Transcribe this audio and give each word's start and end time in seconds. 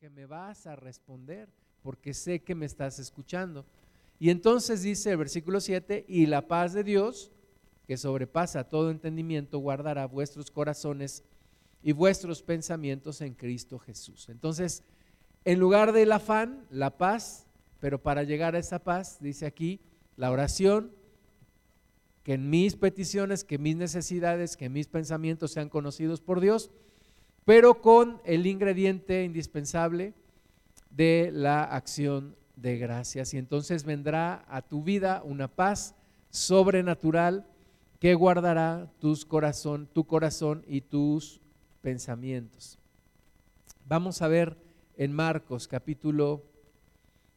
que 0.00 0.08
me 0.08 0.24
vas 0.24 0.66
a 0.66 0.76
responder, 0.76 1.50
porque 1.82 2.14
sé 2.14 2.40
que 2.40 2.54
me 2.54 2.64
estás 2.64 2.98
escuchando. 2.98 3.66
Y 4.18 4.30
entonces 4.30 4.80
dice 4.80 5.10
el 5.10 5.18
versículo 5.18 5.60
7, 5.60 6.06
y 6.08 6.24
la 6.24 6.48
paz 6.48 6.72
de 6.72 6.84
Dios, 6.84 7.30
que 7.86 7.98
sobrepasa 7.98 8.66
todo 8.66 8.90
entendimiento, 8.90 9.58
guardará 9.58 10.06
vuestros 10.06 10.50
corazones 10.50 11.22
y 11.82 11.92
vuestros 11.92 12.42
pensamientos 12.42 13.20
en 13.20 13.34
Cristo 13.34 13.78
Jesús. 13.78 14.30
Entonces, 14.30 14.84
en 15.44 15.58
lugar 15.60 15.92
del 15.92 16.12
afán, 16.12 16.64
la 16.70 16.96
paz, 16.96 17.46
pero 17.78 18.02
para 18.02 18.22
llegar 18.22 18.54
a 18.54 18.58
esa 18.58 18.78
paz, 18.78 19.18
dice 19.20 19.44
aquí, 19.44 19.80
la 20.16 20.30
oración, 20.30 20.92
que 22.22 22.32
en 22.32 22.48
mis 22.48 22.74
peticiones, 22.74 23.44
que 23.44 23.58
mis 23.58 23.76
necesidades, 23.76 24.56
que 24.56 24.70
mis 24.70 24.86
pensamientos 24.86 25.50
sean 25.50 25.68
conocidos 25.68 26.22
por 26.22 26.40
Dios, 26.40 26.70
pero 27.44 27.80
con 27.80 28.20
el 28.24 28.46
ingrediente 28.46 29.24
indispensable 29.24 30.14
de 30.90 31.30
la 31.32 31.64
acción 31.64 32.36
de 32.56 32.78
gracias. 32.78 33.34
Y 33.34 33.38
entonces 33.38 33.84
vendrá 33.84 34.44
a 34.48 34.62
tu 34.62 34.82
vida 34.82 35.22
una 35.24 35.48
paz 35.48 35.94
sobrenatural 36.30 37.46
que 37.98 38.14
guardará 38.14 38.90
tus 38.98 39.24
corazón, 39.24 39.88
tu 39.92 40.04
corazón 40.04 40.64
y 40.66 40.80
tus 40.80 41.40
pensamientos. 41.82 42.78
Vamos 43.86 44.22
a 44.22 44.28
ver 44.28 44.56
en 44.96 45.12
Marcos 45.12 45.66
capítulo 45.66 46.42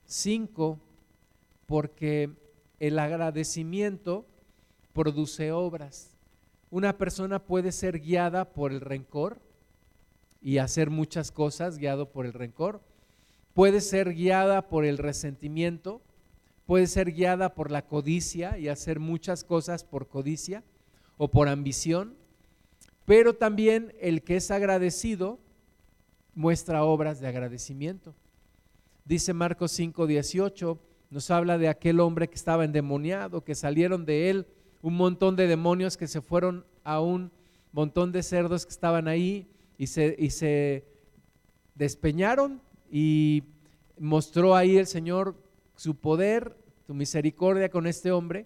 5, 0.05 0.79
porque 1.65 2.29
el 2.79 2.99
agradecimiento 2.99 4.25
produce 4.93 5.51
obras. 5.51 6.11
Una 6.69 6.97
persona 6.97 7.39
puede 7.39 7.71
ser 7.71 7.99
guiada 7.99 8.45
por 8.45 8.71
el 8.71 8.81
rencor 8.81 9.39
y 10.43 10.57
hacer 10.57 10.89
muchas 10.89 11.31
cosas 11.31 11.77
guiado 11.77 12.11
por 12.11 12.25
el 12.25 12.33
rencor. 12.33 12.81
Puede 13.53 13.79
ser 13.79 14.13
guiada 14.13 14.67
por 14.67 14.83
el 14.83 14.97
resentimiento, 14.97 16.01
puede 16.65 16.87
ser 16.87 17.13
guiada 17.13 17.55
por 17.55 17.71
la 17.71 17.87
codicia 17.87 18.57
y 18.57 18.67
hacer 18.67 18.99
muchas 18.99 19.43
cosas 19.43 19.83
por 19.85 20.09
codicia 20.09 20.63
o 21.17 21.29
por 21.29 21.47
ambición, 21.47 22.15
pero 23.05 23.35
también 23.35 23.93
el 24.01 24.23
que 24.23 24.35
es 24.35 24.51
agradecido 24.51 25.39
muestra 26.35 26.83
obras 26.83 27.21
de 27.21 27.27
agradecimiento. 27.27 28.13
Dice 29.05 29.33
Marcos 29.33 29.71
5, 29.71 30.07
18, 30.07 30.79
nos 31.09 31.31
habla 31.31 31.57
de 31.57 31.69
aquel 31.69 31.99
hombre 31.99 32.27
que 32.27 32.35
estaba 32.35 32.65
endemoniado, 32.65 33.43
que 33.43 33.55
salieron 33.55 34.05
de 34.05 34.29
él 34.29 34.47
un 34.81 34.95
montón 34.95 35.35
de 35.35 35.47
demonios 35.47 35.95
que 35.95 36.07
se 36.07 36.21
fueron 36.21 36.65
a 36.83 36.99
un 36.99 37.31
montón 37.71 38.11
de 38.11 38.23
cerdos 38.23 38.65
que 38.65 38.71
estaban 38.71 39.07
ahí 39.07 39.47
y 39.83 40.29
se, 40.29 40.85
despeñaron 41.75 42.61
y 42.91 43.43
mostró 43.99 44.55
ahí 44.55 44.77
el 44.77 44.87
Señor 44.87 45.35
su 45.75 45.95
poder, 45.95 46.55
su 46.85 46.93
misericordia 46.93 47.69
con 47.69 47.87
este 47.87 48.11
hombre 48.11 48.45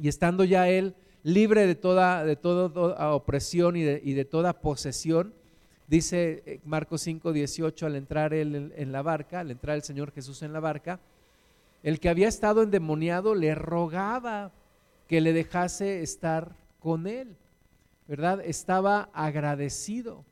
y 0.00 0.08
estando 0.08 0.44
ya 0.44 0.68
él 0.68 0.94
libre 1.22 1.66
de 1.66 1.74
toda, 1.74 2.24
de 2.24 2.36
toda, 2.36 3.14
opresión 3.14 3.76
y 3.76 3.82
de, 3.82 4.00
y 4.02 4.14
de, 4.14 4.24
toda 4.24 4.60
posesión, 4.60 5.34
dice 5.86 6.42
eh, 6.46 6.60
Marcos 6.64 7.02
5, 7.02 7.32
18 7.32 7.86
al 7.86 7.96
entrar 7.96 8.32
él 8.32 8.72
en 8.74 8.92
la 8.92 9.02
barca, 9.02 9.40
al 9.40 9.50
entrar 9.50 9.76
el 9.76 9.82
Señor 9.82 10.12
Jesús 10.12 10.42
en 10.42 10.52
la 10.52 10.60
barca, 10.60 11.00
el 11.82 12.00
que 12.00 12.08
había 12.08 12.28
estado 12.28 12.62
endemoniado 12.62 13.34
le 13.34 13.54
rogaba 13.54 14.52
que 15.08 15.20
le 15.20 15.32
dejase 15.32 16.02
estar 16.02 16.54
con 16.78 17.06
él, 17.06 17.36
¿verdad? 18.06 18.40
Estaba 18.44 19.10
agradecido. 19.12 20.24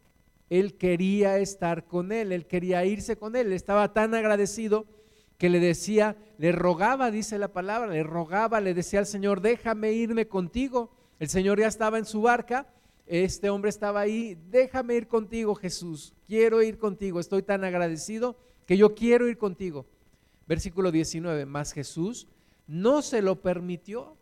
Él 0.50 0.76
quería 0.76 1.38
estar 1.38 1.86
con 1.86 2.12
él, 2.12 2.32
él 2.32 2.46
quería 2.46 2.84
irse 2.84 3.16
con 3.16 3.36
él, 3.36 3.52
estaba 3.52 3.92
tan 3.92 4.14
agradecido 4.14 4.86
que 5.36 5.48
le 5.48 5.60
decía, 5.60 6.16
le 6.38 6.52
rogaba, 6.52 7.10
dice 7.10 7.38
la 7.38 7.52
palabra, 7.52 7.92
le 7.92 8.02
rogaba, 8.02 8.60
le 8.60 8.74
decía 8.74 8.98
al 8.98 9.06
Señor, 9.06 9.40
déjame 9.40 9.92
irme 9.92 10.26
contigo. 10.26 10.90
El 11.20 11.28
Señor 11.28 11.60
ya 11.60 11.68
estaba 11.68 11.98
en 11.98 12.04
su 12.04 12.22
barca, 12.22 12.66
este 13.06 13.48
hombre 13.48 13.70
estaba 13.70 14.00
ahí, 14.00 14.36
déjame 14.50 14.94
ir 14.94 15.08
contigo 15.08 15.54
Jesús, 15.54 16.12
quiero 16.26 16.62
ir 16.62 16.78
contigo, 16.78 17.20
estoy 17.20 17.42
tan 17.42 17.64
agradecido 17.64 18.36
que 18.66 18.76
yo 18.76 18.94
quiero 18.94 19.28
ir 19.28 19.38
contigo. 19.38 19.86
Versículo 20.46 20.90
19, 20.90 21.46
más 21.46 21.72
Jesús 21.72 22.26
no 22.66 23.00
se 23.00 23.22
lo 23.22 23.40
permitió, 23.40 24.16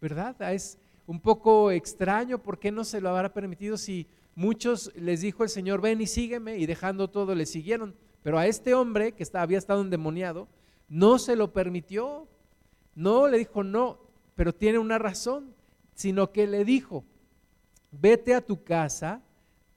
¿verdad? 0.00 0.36
Ah, 0.38 0.52
es 0.52 0.78
un 1.06 1.20
poco 1.20 1.70
extraño, 1.70 2.42
¿por 2.42 2.58
qué 2.58 2.70
no 2.70 2.84
se 2.84 3.00
lo 3.00 3.08
habrá 3.08 3.32
permitido 3.32 3.76
si 3.76 4.06
muchos 4.36 4.92
les 4.94 5.22
dijo 5.22 5.42
el 5.42 5.48
Señor, 5.48 5.80
ven 5.80 6.00
y 6.00 6.06
sígueme, 6.06 6.58
y 6.58 6.66
dejando 6.66 7.10
todo 7.10 7.34
le 7.34 7.46
siguieron? 7.46 7.96
Pero 8.22 8.38
a 8.38 8.46
este 8.46 8.74
hombre 8.74 9.12
que 9.12 9.26
había 9.34 9.58
estado 9.58 9.80
endemoniado, 9.80 10.46
no 10.88 11.18
se 11.18 11.34
lo 11.34 11.52
permitió, 11.52 12.28
no 12.94 13.26
le 13.26 13.38
dijo 13.38 13.64
no, 13.64 13.98
pero 14.36 14.54
tiene 14.54 14.78
una 14.78 14.98
razón, 14.98 15.52
sino 15.94 16.30
que 16.30 16.46
le 16.46 16.64
dijo, 16.64 17.04
vete 17.90 18.34
a 18.34 18.40
tu 18.40 18.62
casa, 18.62 19.22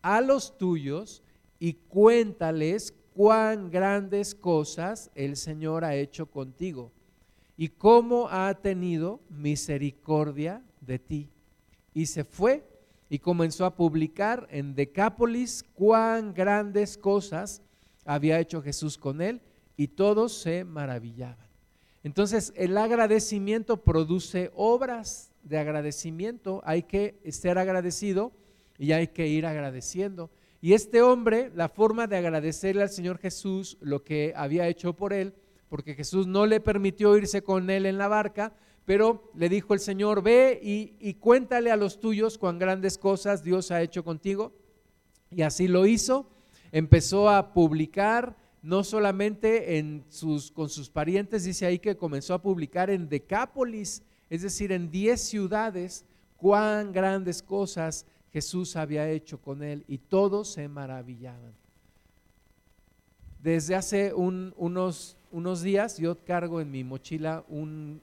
a 0.02 0.22
los 0.22 0.58
tuyos, 0.58 1.24
y 1.59 1.74
cuéntales 1.74 2.94
cuán 3.14 3.70
grandes 3.70 4.34
cosas 4.34 5.12
el 5.14 5.36
Señor 5.36 5.84
ha 5.84 5.96
hecho 5.96 6.26
contigo 6.28 6.91
y 7.58 7.68
cómo 7.68 8.30
ha 8.30 8.53
tenido 8.53 9.20
misericordia 9.30 10.64
de 10.80 11.00
ti. 11.00 11.30
Y 11.94 12.06
se 12.06 12.24
fue 12.24 12.64
y 13.09 13.20
comenzó 13.20 13.66
a 13.66 13.75
publicar 13.75 14.47
en 14.52 14.75
Decápolis 14.75 15.64
cuán 15.74 16.34
grandes 16.34 16.97
cosas 16.97 17.62
había 18.06 18.40
hecho 18.40 18.62
Jesús 18.62 18.97
con 18.97 19.22
él 19.22 19.42
y 19.75 19.88
todos 19.88 20.42
se 20.42 20.64
maravillaban. 20.64 21.47
Entonces 22.03 22.53
el 22.56 22.78
agradecimiento 22.78 23.84
produce 23.84 24.52
obras 24.56 25.31
de 25.44 25.58
agradecimiento, 25.58 26.62
hay 26.64 26.84
que 26.84 27.20
ser 27.31 27.58
agradecido 27.58 28.31
y 28.78 28.92
hay 28.92 29.08
que 29.08 29.28
ir 29.28 29.46
agradeciendo. 29.46 30.30
Y 30.62 30.74
este 30.74 31.02
hombre, 31.02 31.52
la 31.56 31.70
forma 31.70 32.08
de 32.08 32.18
agradecerle 32.18 32.81
al 32.81 32.90
Señor 32.90 33.18
Jesús 33.18 33.78
lo 33.81 34.03
que 34.03 34.34
había 34.36 34.68
hecho 34.68 34.94
por 34.94 35.14
él, 35.14 35.34
porque 35.70 35.96
Jesús 35.96 36.28
no 36.28 36.46
le 36.46 36.59
permitió 36.59 37.16
irse 37.18 37.41
con 37.41 37.70
él 37.70 37.86
en 37.86 37.97
la 37.97 38.08
barca, 38.08 38.53
pero 38.89 39.29
le 39.35 39.50
dijo 39.50 39.75
el 39.75 39.79
Señor, 39.79 40.23
ve 40.23 40.59
y, 40.63 41.13
cuéntale 41.19 41.69
a 41.69 41.75
los 41.75 42.00
tuyos 42.00 42.39
cuán 42.39 42.57
grandes 42.57 42.97
cosas 42.97 43.44
Dios 43.44 43.69
ha 43.69 43.83
hecho 43.83 44.03
contigo. 44.03 44.51
Y 45.29 45.44
así 45.44 45.67
lo 45.67 45.85
hizo, 45.85 46.27
empezó 46.72 47.29
a 47.29 47.53
publicar, 47.53 48.35
no 48.63 48.83
solamente 48.83 49.78
en 49.78 50.05
sus, 50.09 50.49
con 50.49 50.69
sus 50.69 50.89
parientes, 50.89 51.44
dice 51.44 51.67
ahí 51.67 51.78
que 51.78 51.97
comenzó 51.97 52.33
a 52.33 52.41
publicar 52.41 52.89
en 52.89 53.07
Decápolis, 53.07 54.01
es 54.28 54.41
decir, 54.41 54.72
en 54.72 54.89
diez 54.89 55.22
ciudades, 55.22 56.03
cuán 56.35 56.91
grandes 56.91 57.44
cosas 57.44 58.07
Jesús 58.33 58.75
había 58.75 59.07
hecho 59.07 59.39
con 59.39 59.61
él 59.61 59.85
y 59.88 59.99
todos 59.99 60.53
se 60.53 60.67
maravillaban. 60.67 61.53
Desde 63.39 63.75
hace 63.75 64.16
unos 64.16 65.61
días 65.61 65.99
yo 65.99 66.17
cargo 66.25 66.59
en 66.59 66.72
mi 66.72 66.83
mochila 66.83 67.45
un, 67.49 68.01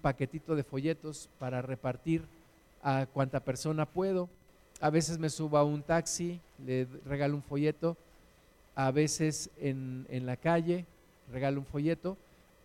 paquetito 0.00 0.54
de 0.56 0.62
folletos 0.62 1.28
para 1.38 1.62
repartir 1.62 2.22
a 2.82 3.06
cuanta 3.06 3.40
persona 3.40 3.86
puedo. 3.86 4.28
A 4.80 4.90
veces 4.90 5.18
me 5.18 5.30
subo 5.30 5.58
a 5.58 5.64
un 5.64 5.82
taxi, 5.82 6.40
le 6.64 6.86
regalo 7.04 7.34
un 7.34 7.42
folleto. 7.42 7.96
A 8.74 8.90
veces 8.92 9.50
en, 9.60 10.06
en 10.08 10.26
la 10.26 10.36
calle 10.36 10.86
regalo 11.32 11.60
un 11.60 11.66
folleto 11.66 12.16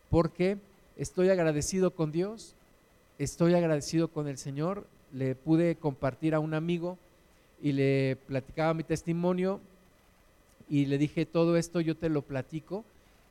porque 0.09 0.57
estoy 0.95 1.29
agradecido 1.29 1.91
con 1.91 2.11
Dios, 2.11 2.53
estoy 3.17 3.55
agradecido 3.55 4.09
con 4.09 4.27
el 4.27 4.37
Señor. 4.37 4.85
Le 5.11 5.35
pude 5.35 5.75
compartir 5.75 6.35
a 6.35 6.39
un 6.39 6.53
amigo 6.53 6.97
y 7.61 7.71
le 7.71 8.17
platicaba 8.27 8.73
mi 8.73 8.83
testimonio 8.83 9.59
y 10.69 10.85
le 10.85 10.97
dije 10.97 11.25
todo 11.25 11.57
esto 11.57 11.81
yo 11.81 11.95
te 11.95 12.09
lo 12.09 12.21
platico 12.21 12.83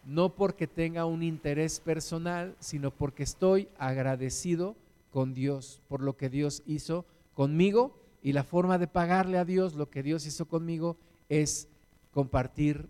no 0.04 0.34
porque 0.34 0.66
tenga 0.66 1.06
un 1.06 1.22
interés 1.22 1.81
personal, 1.81 2.56
sino 2.58 2.90
porque 2.90 3.22
estoy 3.22 3.69
agradecido 3.78 4.76
con 5.10 5.34
Dios 5.34 5.81
por 5.88 6.02
lo 6.02 6.16
que 6.16 6.28
Dios 6.28 6.62
hizo 6.66 7.04
conmigo 7.34 7.99
y 8.22 8.32
la 8.32 8.44
forma 8.44 8.78
de 8.78 8.87
pagarle 8.87 9.38
a 9.38 9.44
Dios 9.44 9.75
lo 9.75 9.90
que 9.90 10.02
Dios 10.02 10.26
hizo 10.26 10.46
conmigo 10.46 10.96
es 11.28 11.69
compartir 12.12 12.88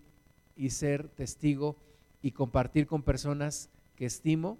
y 0.55 0.69
ser 0.69 1.07
testigo 1.09 1.75
y 2.21 2.31
compartir 2.31 2.87
con 2.87 3.03
personas 3.03 3.69
que 3.95 4.05
estimo 4.05 4.57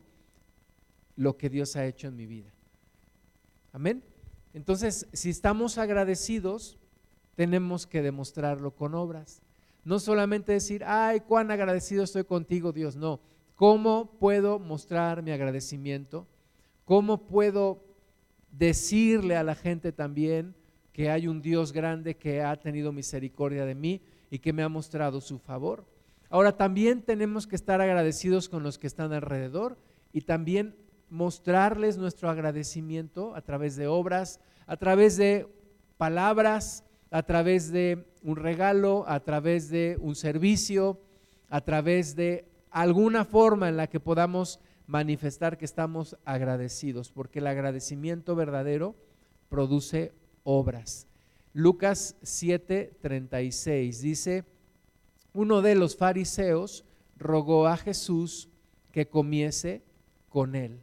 lo 1.16 1.38
que 1.38 1.50
Dios 1.50 1.76
ha 1.76 1.86
hecho 1.86 2.08
en 2.08 2.16
mi 2.16 2.26
vida. 2.26 2.52
Amén. 3.72 4.04
Entonces, 4.54 5.08
si 5.14 5.30
estamos 5.30 5.78
agradecidos, 5.78 6.78
tenemos 7.36 7.88
que 7.88 8.02
demostrarlo 8.02 8.72
con 8.72 8.96
obras. 8.96 9.43
No 9.84 10.00
solamente 10.00 10.54
decir, 10.54 10.84
ay, 10.86 11.22
cuán 11.22 11.52
agradecido 11.52 12.04
estoy 12.04 12.24
contigo, 12.24 12.72
Dios, 12.72 12.96
no. 12.96 13.20
¿Cómo 13.56 14.18
puedo 14.20 14.60
mostrar 14.60 15.22
mi 15.22 15.32
agradecimiento? 15.32 16.28
¿Cómo 16.86 17.28
puedo 17.28 17.84
decirle 18.52 19.36
a 19.36 19.44
la 19.44 19.56
gente 19.56 19.92
también 19.92 20.56
que 20.94 21.10
hay 21.10 21.28
un 21.28 21.42
Dios 21.42 21.74
grande 21.74 22.16
que 22.16 22.42
ha 22.42 22.56
tenido 22.56 22.92
misericordia 22.92 23.66
de 23.66 23.76
mí 23.76 24.02
y 24.30 24.40
que 24.40 24.54
me 24.54 24.64
ha 24.64 24.70
mostrado 24.70 25.20
su 25.22 25.40
favor. 25.40 25.86
Ahora 26.30 26.56
también 26.56 27.02
tenemos 27.02 27.48
que 27.48 27.56
estar 27.56 27.82
agradecidos 27.82 28.48
con 28.48 28.64
los 28.64 28.78
que 28.78 28.88
están 28.88 29.12
alrededor 29.12 29.78
y 30.12 30.22
también 30.22 30.76
mostrarles 31.10 31.98
nuestro 31.98 32.30
agradecimiento 32.30 33.36
a 33.36 33.42
través 33.42 33.76
de 33.76 33.88
obras, 33.88 34.40
a 34.66 34.78
través 34.78 35.18
de 35.18 35.48
palabras, 35.98 36.84
a 37.14 37.22
través 37.22 37.72
de 37.72 38.08
un 38.24 38.38
regalo, 38.38 39.06
a 39.08 39.20
través 39.20 39.70
de 39.70 39.98
un 40.02 40.16
servicio, 40.16 41.00
a 41.48 41.62
través 41.62 42.16
de 42.16 42.50
alguna 42.72 43.24
forma 43.24 43.70
en 43.70 43.78
la 43.78 43.86
que 43.86 44.00
podamos 44.00 44.60
manifestar 44.88 45.60
que 45.60 45.66
estamos 45.66 46.18
agradecidos, 46.26 47.12
porque 47.12 47.38
el 47.38 47.46
agradecimiento 47.46 48.36
verdadero 48.36 48.96
produce 49.48 50.12
obras. 50.44 51.06
Lucas 51.54 52.16
7:36 52.24 54.00
dice, 54.00 54.44
uno 55.34 55.62
de 55.62 55.76
los 55.76 55.96
fariseos 55.96 56.84
rogó 57.16 57.68
a 57.68 57.78
Jesús 57.78 58.50
que 58.92 59.08
comiese 59.08 59.84
con 60.30 60.56
él. 60.56 60.80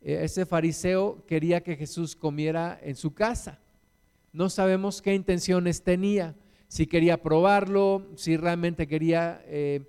E, 0.00 0.22
ese 0.22 0.46
fariseo 0.46 1.24
quería 1.26 1.60
que 1.64 1.74
Jesús 1.74 2.14
comiera 2.14 2.78
en 2.80 2.94
su 2.94 3.12
casa. 3.12 3.58
No 4.36 4.50
sabemos 4.50 5.00
qué 5.00 5.14
intenciones 5.14 5.82
tenía, 5.82 6.34
si 6.68 6.86
quería 6.86 7.22
probarlo, 7.22 8.06
si 8.16 8.36
realmente 8.36 8.86
quería 8.86 9.42
eh, 9.46 9.80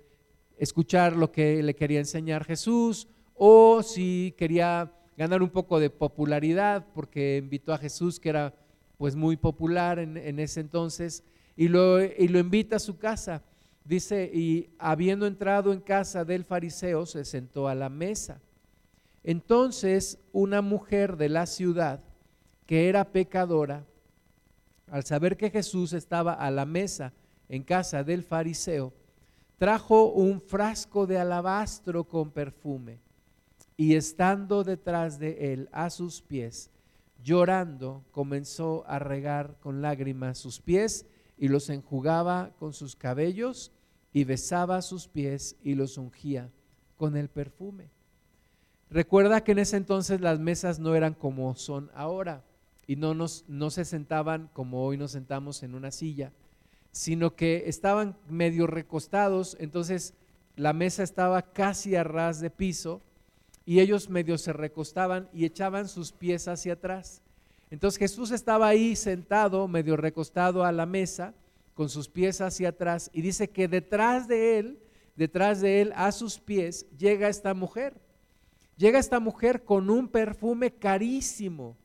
escuchar 0.56 1.14
lo 1.14 1.30
que 1.30 1.62
le 1.62 1.76
quería 1.76 1.98
enseñar 1.98 2.46
Jesús 2.46 3.08
o 3.34 3.82
si 3.82 4.34
quería 4.38 4.90
ganar 5.18 5.42
un 5.42 5.50
poco 5.50 5.78
de 5.78 5.90
popularidad 5.90 6.86
porque 6.94 7.36
invitó 7.36 7.74
a 7.74 7.78
Jesús 7.78 8.18
que 8.18 8.30
era 8.30 8.54
pues 8.96 9.14
muy 9.14 9.36
popular 9.36 9.98
en, 9.98 10.38
ese 10.38 10.60
entonces 10.60 11.24
y 11.54 11.68
lo, 11.68 12.02
y 12.02 12.26
lo 12.28 12.38
invita 12.38 12.76
a 12.76 12.78
su 12.78 12.96
casa. 12.96 13.42
Dice, 13.84 14.30
y 14.32 14.70
habiendo 14.78 15.26
entrado 15.26 15.74
en 15.74 15.80
casa 15.80 16.24
del 16.24 16.46
fariseo, 16.46 17.04
se 17.04 17.26
sentó 17.26 17.68
a 17.68 17.74
la 17.74 17.90
mesa. 17.90 18.40
Entonces 19.24 20.18
una 20.32 20.62
mujer 20.62 21.18
de 21.18 21.28
la 21.28 21.44
ciudad, 21.44 22.02
que 22.64 22.88
era 22.88 23.12
pecadora, 23.12 23.84
al 24.90 25.04
saber 25.04 25.36
que 25.36 25.50
Jesús 25.50 25.92
estaba 25.92 26.34
a 26.34 26.50
la 26.50 26.64
mesa 26.64 27.12
en 27.48 27.62
casa 27.62 28.04
del 28.04 28.22
fariseo, 28.22 28.92
trajo 29.58 30.12
un 30.12 30.40
frasco 30.40 31.06
de 31.06 31.18
alabastro 31.18 32.04
con 32.04 32.30
perfume 32.30 33.00
y 33.76 33.94
estando 33.94 34.64
detrás 34.64 35.18
de 35.18 35.52
él 35.52 35.68
a 35.72 35.90
sus 35.90 36.22
pies, 36.22 36.70
llorando, 37.22 38.04
comenzó 38.10 38.84
a 38.86 38.98
regar 38.98 39.56
con 39.60 39.82
lágrimas 39.82 40.38
sus 40.38 40.60
pies 40.60 41.06
y 41.36 41.48
los 41.48 41.70
enjugaba 41.70 42.52
con 42.58 42.72
sus 42.72 42.96
cabellos 42.96 43.72
y 44.12 44.24
besaba 44.24 44.82
sus 44.82 45.08
pies 45.08 45.56
y 45.62 45.74
los 45.74 45.98
ungía 45.98 46.50
con 46.96 47.16
el 47.16 47.28
perfume. 47.28 47.90
Recuerda 48.90 49.42
que 49.44 49.52
en 49.52 49.58
ese 49.58 49.76
entonces 49.76 50.20
las 50.20 50.40
mesas 50.40 50.78
no 50.78 50.94
eran 50.94 51.14
como 51.14 51.54
son 51.54 51.90
ahora 51.94 52.44
y 52.88 52.96
no, 52.96 53.14
nos, 53.14 53.44
no 53.46 53.70
se 53.70 53.84
sentaban 53.84 54.50
como 54.54 54.84
hoy 54.84 54.96
nos 54.96 55.12
sentamos 55.12 55.62
en 55.62 55.74
una 55.74 55.92
silla, 55.92 56.32
sino 56.90 57.36
que 57.36 57.64
estaban 57.66 58.16
medio 58.28 58.66
recostados, 58.66 59.56
entonces 59.60 60.14
la 60.56 60.72
mesa 60.72 61.02
estaba 61.02 61.42
casi 61.52 61.94
a 61.94 62.02
ras 62.02 62.40
de 62.40 62.48
piso 62.50 63.02
y 63.66 63.80
ellos 63.80 64.08
medio 64.08 64.38
se 64.38 64.54
recostaban 64.54 65.28
y 65.34 65.44
echaban 65.44 65.86
sus 65.86 66.12
pies 66.12 66.48
hacia 66.48 66.72
atrás. 66.72 67.20
Entonces 67.70 67.98
Jesús 67.98 68.30
estaba 68.30 68.66
ahí 68.66 68.96
sentado, 68.96 69.68
medio 69.68 69.94
recostado 69.98 70.64
a 70.64 70.72
la 70.72 70.86
mesa, 70.86 71.34
con 71.74 71.90
sus 71.90 72.08
pies 72.08 72.40
hacia 72.40 72.70
atrás, 72.70 73.10
y 73.12 73.20
dice 73.20 73.50
que 73.50 73.68
detrás 73.68 74.26
de 74.26 74.58
él, 74.58 74.80
detrás 75.14 75.60
de 75.60 75.82
él, 75.82 75.92
a 75.94 76.10
sus 76.10 76.40
pies, 76.40 76.86
llega 76.96 77.28
esta 77.28 77.52
mujer. 77.52 78.00
Llega 78.78 78.98
esta 78.98 79.20
mujer 79.20 79.64
con 79.64 79.90
un 79.90 80.08
perfume 80.08 80.72
carísimo, 80.72 81.76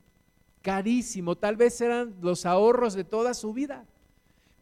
carísimo, 0.64 1.36
tal 1.36 1.56
vez 1.56 1.78
eran 1.82 2.14
los 2.22 2.46
ahorros 2.46 2.94
de 2.94 3.04
toda 3.04 3.34
su 3.34 3.52
vida, 3.52 3.84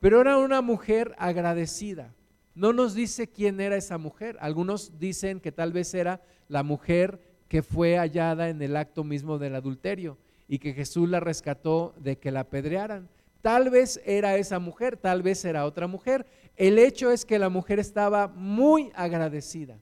pero 0.01 0.21
era 0.21 0.37
una 0.37 0.61
mujer 0.61 1.15
agradecida. 1.17 2.13
No 2.57 2.73
nos 2.73 2.95
dice 2.95 3.29
quién 3.29 3.61
era 3.61 3.77
esa 3.77 3.99
mujer. 3.99 4.37
Algunos 4.41 4.99
dicen 4.99 5.39
que 5.39 5.53
tal 5.53 5.73
vez 5.73 5.95
era 5.95 6.21
la 6.49 6.65
mujer 6.65 7.21
que 7.49 7.63
fue 7.63 7.97
hallada 7.97 8.49
en 8.49 8.61
el 8.61 8.77
acto 8.77 9.05
mismo 9.05 9.39
del 9.39 9.55
adulterio 9.55 10.19
y 10.49 10.59
que 10.59 10.75
Jesús 10.75 11.09
la 11.09 11.21
rescató 11.21 11.95
de 11.99 12.19
que 12.19 12.33
la 12.33 12.41
apedrearan. 12.41 13.09
Tal 13.41 13.71
vez 13.71 14.01
era 14.05 14.37
esa 14.37 14.59
mujer, 14.59 14.97
tal 14.97 15.23
vez 15.23 15.45
era 15.45 15.65
otra 15.65 15.87
mujer. 15.87 16.27
El 16.57 16.81
hecho 16.81 17.13
es 17.13 17.25
que 17.25 17.39
la 17.39 17.49
mujer 17.49 17.79
estaba 17.79 18.27
muy 18.27 18.91
agradecida. 18.97 19.79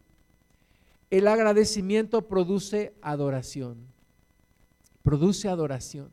El 1.09 1.27
agradecimiento 1.27 2.29
produce 2.29 2.93
adoración. 3.01 3.79
Produce 5.11 5.49
adoración. 5.49 6.09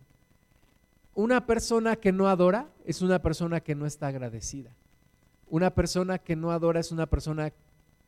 Una 1.14 1.46
persona 1.46 1.98
que 1.98 2.12
no 2.12 2.28
adora 2.28 2.74
es 2.84 3.04
una 3.04 3.22
persona 3.22 3.60
que 3.60 3.76
no 3.76 3.86
está 3.86 4.08
agradecida. 4.08 4.76
Una 5.46 5.70
persona 5.76 6.18
que 6.18 6.36
no 6.36 6.50
adora 6.50 6.80
es 6.80 6.92
una 6.92 7.06
persona 7.06 7.54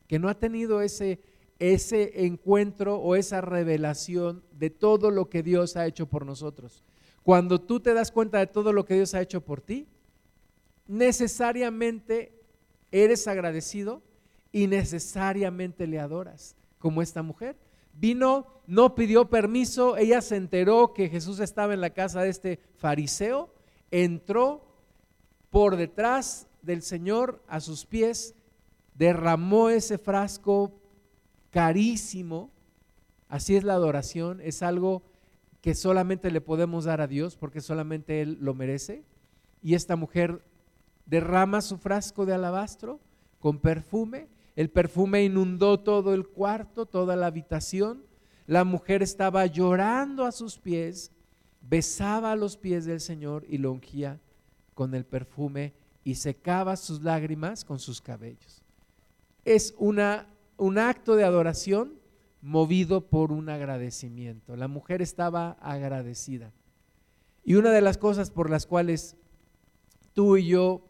que 0.07 0.17
no 0.17 0.29
ha 0.29 0.33
tenido 0.33 0.81
ese, 0.81 1.19
ese 1.59 2.25
encuentro 2.25 2.95
o 2.95 3.15
esa 3.15 3.39
revelación 3.39 4.43
de 4.51 4.71
todo 4.71 5.11
lo 5.11 5.29
que 5.29 5.43
Dios 5.43 5.77
ha 5.77 5.85
hecho 5.85 6.07
por 6.07 6.25
nosotros. 6.25 6.83
Cuando 7.21 7.61
tú 7.61 7.79
te 7.79 7.93
das 7.93 8.11
cuenta 8.11 8.39
de 8.39 8.47
todo 8.47 8.73
lo 8.73 8.83
que 8.83 8.95
Dios 8.95 9.13
ha 9.13 9.21
hecho 9.21 9.41
por 9.41 9.61
ti, 9.61 9.87
necesariamente 10.87 12.33
eres 12.91 13.27
agradecido 13.27 14.01
y 14.51 14.65
necesariamente 14.65 15.85
le 15.85 15.99
adoras, 15.99 16.55
como 16.79 17.03
esta 17.03 17.21
mujer. 17.21 17.55
Vino, 17.99 18.47
no 18.65 18.95
pidió 18.95 19.29
permiso, 19.29 19.97
ella 19.97 20.21
se 20.21 20.37
enteró 20.37 20.93
que 20.93 21.09
Jesús 21.09 21.39
estaba 21.41 21.73
en 21.73 21.81
la 21.81 21.89
casa 21.89 22.21
de 22.21 22.29
este 22.29 22.59
fariseo, 22.77 23.53
entró 23.91 24.63
por 25.49 25.75
detrás 25.75 26.47
del 26.61 26.81
Señor 26.81 27.43
a 27.47 27.59
sus 27.59 27.85
pies, 27.85 28.35
derramó 28.95 29.69
ese 29.69 29.97
frasco 29.97 30.79
carísimo. 31.49 32.51
Así 33.27 33.57
es 33.57 33.63
la 33.63 33.73
adoración, 33.73 34.39
es 34.41 34.61
algo 34.61 35.03
que 35.61 35.75
solamente 35.75 36.31
le 36.31 36.39
podemos 36.39 36.85
dar 36.85 37.01
a 37.01 37.07
Dios 37.07 37.35
porque 37.35 37.59
solamente 37.59 38.21
Él 38.21 38.37
lo 38.39 38.53
merece. 38.53 39.03
Y 39.61 39.73
esta 39.73 39.97
mujer 39.97 40.41
derrama 41.05 41.61
su 41.61 41.77
frasco 41.77 42.25
de 42.25 42.33
alabastro 42.33 42.99
con 43.39 43.59
perfume. 43.59 44.27
El 44.55 44.69
perfume 44.69 45.23
inundó 45.23 45.79
todo 45.79 46.13
el 46.13 46.27
cuarto, 46.27 46.85
toda 46.85 47.15
la 47.15 47.27
habitación. 47.27 48.03
La 48.47 48.63
mujer 48.63 49.03
estaba 49.03 49.45
llorando 49.45 50.25
a 50.25 50.31
sus 50.31 50.57
pies, 50.57 51.11
besaba 51.61 52.35
los 52.35 52.57
pies 52.57 52.85
del 52.85 52.99
Señor 52.99 53.45
y 53.47 53.57
lo 53.57 53.71
ungía 53.71 54.19
con 54.73 54.95
el 54.95 55.05
perfume 55.05 55.73
y 56.03 56.15
secaba 56.15 56.75
sus 56.75 57.01
lágrimas 57.01 57.63
con 57.63 57.79
sus 57.79 58.01
cabellos. 58.01 58.63
Es 59.45 59.75
una, 59.77 60.27
un 60.57 60.77
acto 60.77 61.15
de 61.15 61.23
adoración 61.23 61.99
movido 62.41 63.01
por 63.01 63.31
un 63.31 63.49
agradecimiento. 63.49 64.55
La 64.55 64.67
mujer 64.67 65.01
estaba 65.01 65.51
agradecida. 65.61 66.51
Y 67.43 67.55
una 67.55 67.71
de 67.71 67.81
las 67.81 67.97
cosas 67.97 68.31
por 68.31 68.49
las 68.49 68.65
cuales 68.65 69.15
tú 70.13 70.37
y 70.37 70.47
yo 70.47 70.85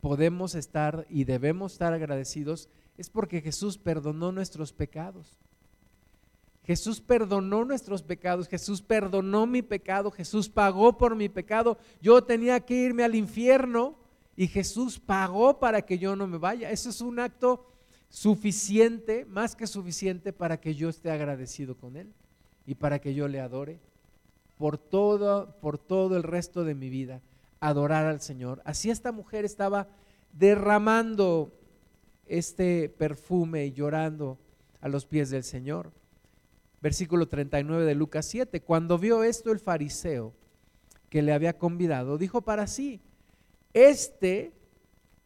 podemos 0.00 0.54
estar 0.54 1.06
y 1.08 1.24
debemos 1.24 1.72
estar 1.72 1.92
agradecidos 1.92 2.68
es 3.00 3.08
porque 3.08 3.40
Jesús 3.40 3.78
perdonó 3.78 4.30
nuestros 4.30 4.72
pecados. 4.72 5.38
Jesús 6.64 7.00
perdonó 7.00 7.64
nuestros 7.64 8.02
pecados, 8.02 8.46
Jesús 8.46 8.82
perdonó 8.82 9.46
mi 9.46 9.62
pecado, 9.62 10.10
Jesús 10.10 10.48
pagó 10.50 10.98
por 10.98 11.16
mi 11.16 11.28
pecado. 11.28 11.78
Yo 12.02 12.22
tenía 12.22 12.60
que 12.60 12.74
irme 12.74 13.02
al 13.02 13.14
infierno 13.14 13.96
y 14.36 14.46
Jesús 14.46 15.00
pagó 15.00 15.58
para 15.58 15.82
que 15.82 15.98
yo 15.98 16.14
no 16.14 16.26
me 16.26 16.36
vaya. 16.36 16.70
Eso 16.70 16.90
es 16.90 17.00
un 17.00 17.18
acto 17.18 17.66
suficiente, 18.10 19.24
más 19.24 19.56
que 19.56 19.66
suficiente 19.66 20.32
para 20.32 20.60
que 20.60 20.74
yo 20.74 20.90
esté 20.90 21.10
agradecido 21.10 21.76
con 21.76 21.96
Él 21.96 22.12
y 22.66 22.74
para 22.74 22.98
que 22.98 23.14
yo 23.14 23.28
le 23.28 23.40
adore 23.40 23.80
por 24.58 24.76
todo, 24.76 25.56
por 25.60 25.78
todo 25.78 26.18
el 26.18 26.22
resto 26.22 26.64
de 26.64 26.74
mi 26.74 26.90
vida, 26.90 27.22
adorar 27.60 28.04
al 28.04 28.20
Señor. 28.20 28.60
Así 28.66 28.90
esta 28.90 29.10
mujer 29.10 29.46
estaba 29.46 29.88
derramando 30.32 31.59
este 32.30 32.88
perfume 32.88 33.72
llorando 33.72 34.38
a 34.80 34.88
los 34.88 35.04
pies 35.04 35.30
del 35.30 35.44
Señor. 35.44 35.90
Versículo 36.80 37.28
39 37.28 37.84
de 37.84 37.94
Lucas 37.94 38.26
7. 38.26 38.62
Cuando 38.62 38.98
vio 38.98 39.24
esto 39.24 39.50
el 39.50 39.58
fariseo 39.58 40.32
que 41.10 41.22
le 41.22 41.32
había 41.32 41.58
convidado, 41.58 42.16
dijo 42.16 42.40
para 42.40 42.66
sí, 42.66 43.00
este, 43.74 44.52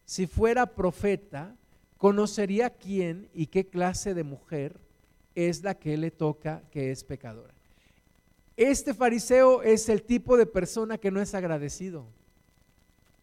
si 0.06 0.26
fuera 0.26 0.74
profeta, 0.74 1.54
conocería 1.98 2.70
quién 2.70 3.28
y 3.34 3.46
qué 3.46 3.66
clase 3.66 4.14
de 4.14 4.24
mujer 4.24 4.80
es 5.34 5.62
la 5.62 5.74
que 5.74 5.96
le 5.96 6.10
toca 6.10 6.62
que 6.70 6.90
es 6.90 7.04
pecadora. 7.04 7.54
Este 8.56 8.94
fariseo 8.94 9.62
es 9.62 9.88
el 9.88 10.02
tipo 10.02 10.36
de 10.36 10.46
persona 10.46 10.96
que 10.96 11.10
no 11.10 11.20
es 11.20 11.34
agradecido, 11.34 12.06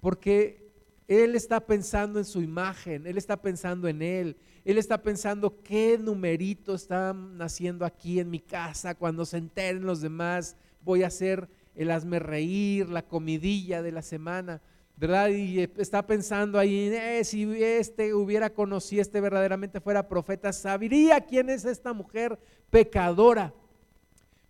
porque 0.02 0.61
él 1.08 1.36
está 1.36 1.60
pensando 1.66 2.20
en 2.20 2.26
su 2.26 2.42
imagen, 2.42 3.06
él 3.06 3.18
está 3.18 3.42
pensando 3.42 3.88
en 3.88 4.02
él, 4.02 4.38
él 4.64 4.78
está 4.78 5.02
pensando 5.02 5.62
qué 5.62 5.98
numerito 5.98 6.76
está 6.76 7.14
naciendo 7.14 7.86
aquí 7.86 8.20
en 8.20 8.30
mi 8.30 8.40
casa, 8.40 8.96
cuando 8.96 9.26
se 9.26 9.38
enteren 9.38 9.86
los 9.86 10.02
demás, 10.02 10.56
voy 10.84 11.04
a 11.04 11.08
hacer 11.08 11.50
el 11.76 11.92
hazme 11.92 12.20
reír, 12.20 12.90
la 12.90 13.02
comidilla 13.02 13.82
de 13.82 13.92
la 13.92 14.02
semana, 14.02 14.62
¿verdad? 14.98 15.30
Y 15.30 15.62
está 15.78 16.06
pensando 16.06 16.60
ahí, 16.60 16.92
eh, 16.94 17.24
si 17.24 17.44
este 17.64 18.14
hubiera 18.14 18.54
conocido, 18.54 19.02
este 19.02 19.20
verdaderamente 19.20 19.82
fuera 19.82 20.08
profeta, 20.08 20.54
sabría 20.54 21.22
quién 21.22 21.50
es 21.50 21.66
esta 21.66 21.92
mujer 21.92 22.40
pecadora. 22.70 23.54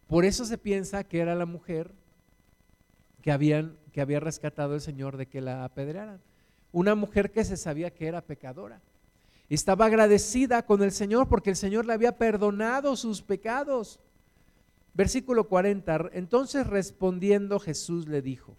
Por 0.08 0.26
eso 0.26 0.44
se 0.44 0.58
piensa 0.58 1.06
que 1.06 1.20
era 1.20 1.36
la 1.36 1.46
mujer 1.46 1.94
que, 3.22 3.32
habían, 3.32 3.78
que 3.94 4.02
había 4.02 4.20
rescatado 4.20 4.76
el 4.76 4.82
Señor 4.82 5.16
de 5.16 5.28
que 5.28 5.40
la 5.40 5.64
apedrearan 5.64 6.20
una 6.72 6.96
mujer 6.96 7.32
que 7.32 7.44
se 7.44 7.58
sabía 7.58 7.92
que 7.92 8.08
era 8.08 8.22
pecadora. 8.22 8.82
Estaba 9.50 9.86
agradecida 9.86 10.66
con 10.66 10.82
el 10.82 10.92
Señor 10.92 11.28
porque 11.28 11.50
el 11.50 11.56
Señor 11.56 11.86
le 11.86 11.94
había 11.94 12.18
perdonado 12.18 12.96
sus 12.96 13.22
pecados. 13.22 14.00
Versículo 14.94 15.48
40. 15.48 16.10
Entonces 16.14 16.68
respondiendo 16.68 17.60
Jesús 17.60 18.08
le 18.08 18.22
dijo, 18.22 18.56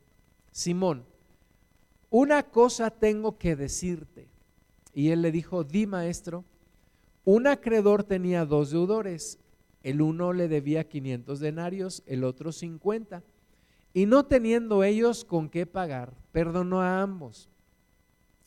Simón, 0.50 1.04
una 2.10 2.42
cosa 2.42 2.90
tengo 2.90 3.38
que 3.38 3.56
decirte. 3.56 4.28
Y 4.92 5.08
él 5.08 5.22
le 5.22 5.32
dijo, 5.32 5.64
di 5.64 5.86
maestro, 5.86 6.44
un 7.24 7.46
acreedor 7.46 8.04
tenía 8.04 8.44
dos 8.44 8.70
deudores. 8.70 9.38
El 9.82 10.02
uno 10.02 10.32
le 10.34 10.48
debía 10.48 10.88
500 10.88 11.40
denarios, 11.40 12.02
el 12.06 12.24
otro 12.24 12.52
50. 12.52 13.22
Y 13.94 14.06
no 14.06 14.26
teniendo 14.26 14.84
ellos 14.84 15.24
con 15.24 15.48
qué 15.48 15.66
pagar, 15.66 16.12
perdonó 16.32 16.82
a 16.82 17.00
ambos. 17.00 17.48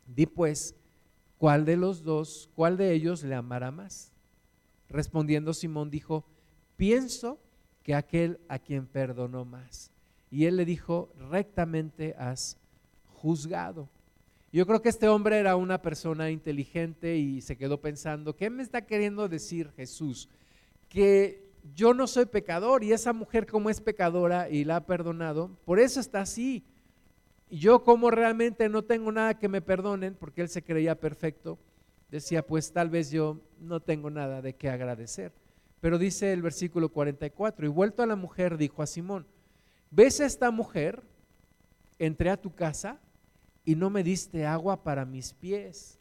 Di 0.06 0.26
pues, 0.26 0.76
¿cuál 1.38 1.66
de 1.66 1.78
los 1.78 2.04
dos, 2.04 2.50
cuál 2.56 2.78
de 2.78 2.94
ellos 2.94 3.24
le 3.24 3.36
amará 3.36 3.72
más? 3.72 4.12
Respondiendo 4.90 5.54
Simón 5.54 5.90
dijo, 5.90 6.26
pienso 6.78 7.40
que 7.84 7.96
aquel 7.96 8.40
a 8.48 8.60
quien 8.60 8.88
perdonó 8.88 9.46
más. 9.46 9.92
Y 10.30 10.46
él 10.46 10.58
le 10.58 10.66
dijo, 10.66 11.14
rectamente 11.30 12.16
has 12.18 12.58
juzgado. 13.08 13.90
Yo 14.52 14.66
creo 14.66 14.82
que 14.82 14.90
este 14.90 15.10
hombre 15.10 15.38
era 15.38 15.56
una 15.56 15.82
persona 15.82 16.32
inteligente 16.32 17.18
y 17.18 17.42
se 17.42 17.58
quedó 17.58 17.82
pensando, 17.82 18.36
¿qué 18.36 18.50
me 18.50 18.64
está 18.64 18.86
queriendo 18.86 19.28
decir 19.28 19.72
Jesús? 19.76 20.30
Que 20.88 21.52
yo 21.74 21.94
no 21.94 22.08
soy 22.08 22.26
pecador 22.26 22.84
y 22.84 22.94
esa 22.94 23.12
mujer 23.12 23.48
como 23.48 23.70
es 23.70 23.82
pecadora 23.82 24.50
y 24.50 24.64
la 24.64 24.78
ha 24.78 24.86
perdonado, 24.86 25.58
por 25.66 25.80
eso 25.80 26.00
está 26.00 26.22
así. 26.22 26.64
Yo 27.50 27.84
como 27.84 28.10
realmente 28.10 28.70
no 28.70 28.84
tengo 28.84 29.12
nada 29.12 29.38
que 29.38 29.48
me 29.48 29.62
perdonen, 29.62 30.16
porque 30.16 30.42
él 30.42 30.50
se 30.50 30.64
creía 30.64 31.00
perfecto, 31.00 31.60
decía, 32.10 32.46
pues 32.46 32.72
tal 32.72 32.90
vez 32.90 33.12
yo 33.12 33.40
no 33.60 33.80
tengo 33.80 34.10
nada 34.10 34.42
de 34.42 34.56
qué 34.56 34.70
agradecer. 34.70 35.32
Pero 35.80 35.98
dice 35.98 36.34
el 36.34 36.42
versículo 36.42 36.90
44, 36.90 37.66
y 37.66 37.70
vuelto 37.70 38.02
a 38.02 38.08
la 38.08 38.16
mujer, 38.16 38.58
dijo 38.58 38.82
a 38.82 38.88
Simón, 38.88 39.28
¿ves 39.92 40.20
a 40.20 40.26
esta 40.26 40.50
mujer? 40.50 41.04
Entré 42.00 42.30
a 42.30 42.42
tu 42.42 42.54
casa 42.54 43.00
y 43.64 43.76
no 43.76 43.90
me 43.90 44.04
diste 44.04 44.46
agua 44.46 44.84
para 44.84 45.06
mis 45.06 45.34
pies. 45.34 46.00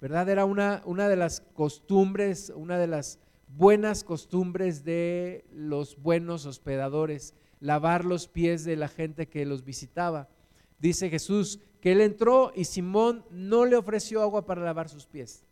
¿Verdad? 0.00 0.28
Era 0.28 0.44
una, 0.44 0.82
una 0.86 1.08
de 1.08 1.16
las 1.16 1.40
costumbres, 1.40 2.52
una 2.54 2.78
de 2.78 2.86
las 2.86 3.18
buenas 3.48 4.04
costumbres 4.04 4.84
de 4.84 5.44
los 5.52 6.00
buenos 6.00 6.46
hospedadores, 6.46 7.34
lavar 7.60 8.04
los 8.04 8.28
pies 8.28 8.64
de 8.64 8.76
la 8.76 8.88
gente 8.88 9.28
que 9.28 9.44
los 9.44 9.64
visitaba 9.64 10.28
dice 10.78 11.10
Jesús 11.10 11.60
que 11.80 11.92
él 11.92 12.00
entró 12.00 12.52
y 12.54 12.64
Simón 12.64 13.24
no 13.30 13.64
le 13.64 13.76
ofreció 13.76 14.22
agua 14.22 14.46
para 14.46 14.62
lavar 14.62 14.88
sus 14.88 15.06
pies. 15.06 15.44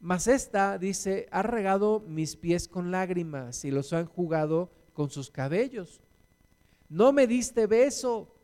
Mas 0.00 0.28
esta, 0.28 0.78
dice, 0.78 1.28
ha 1.30 1.42
regado 1.42 2.00
mis 2.00 2.36
pies 2.36 2.68
con 2.68 2.90
lágrimas 2.90 3.64
y 3.64 3.70
los 3.70 3.92
ha 3.92 4.00
enjugado 4.00 4.70
con 4.94 5.10
sus 5.10 5.30
cabellos. 5.30 6.00
No 6.88 7.12
me 7.12 7.26
diste 7.26 7.66
beso, 7.66 8.34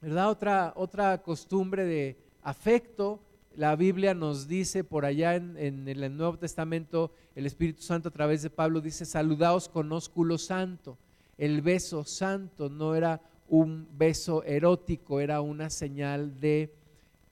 ¿verdad? 0.00 0.30
Otra, 0.30 0.72
otra 0.76 1.22
costumbre 1.22 1.84
de 1.84 2.18
afecto. 2.42 3.22
La 3.54 3.74
Biblia 3.74 4.12
nos 4.12 4.48
dice 4.48 4.84
por 4.84 5.06
allá 5.06 5.34
en, 5.34 5.56
en 5.56 5.88
el 5.88 6.14
Nuevo 6.14 6.38
Testamento, 6.38 7.10
el 7.34 7.46
Espíritu 7.46 7.82
Santo 7.82 8.10
a 8.10 8.12
través 8.12 8.42
de 8.42 8.50
Pablo 8.50 8.82
dice, 8.82 9.06
saludaos 9.06 9.70
con 9.70 9.90
ósculo 9.92 10.36
santo. 10.36 10.98
El 11.38 11.62
beso 11.62 12.04
santo 12.04 12.68
no 12.68 12.94
era 12.94 13.22
un 13.48 13.88
beso 13.96 14.42
erótico, 14.44 15.20
era 15.20 15.40
una 15.40 15.70
señal 15.70 16.40
de 16.40 16.74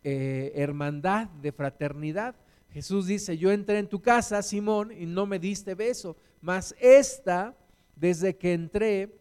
eh, 0.03 0.53
hermandad, 0.55 1.29
de 1.29 1.53
fraternidad. 1.53 2.35
Jesús 2.71 3.07
dice, 3.07 3.39
yo 3.39 3.53
entré 3.53 3.79
en 3.79 3.89
tu 3.89 4.01
casa, 4.01 4.43
Simón, 4.43 4.93
y 4.93 5.07
no 5.07 5.27
me 5.27 5.39
diste 5.39 5.75
beso, 5.75 6.17
mas 6.41 6.75
esta, 6.81 7.57
desde 7.97 8.37
que 8.37 8.53
entré, 8.53 9.19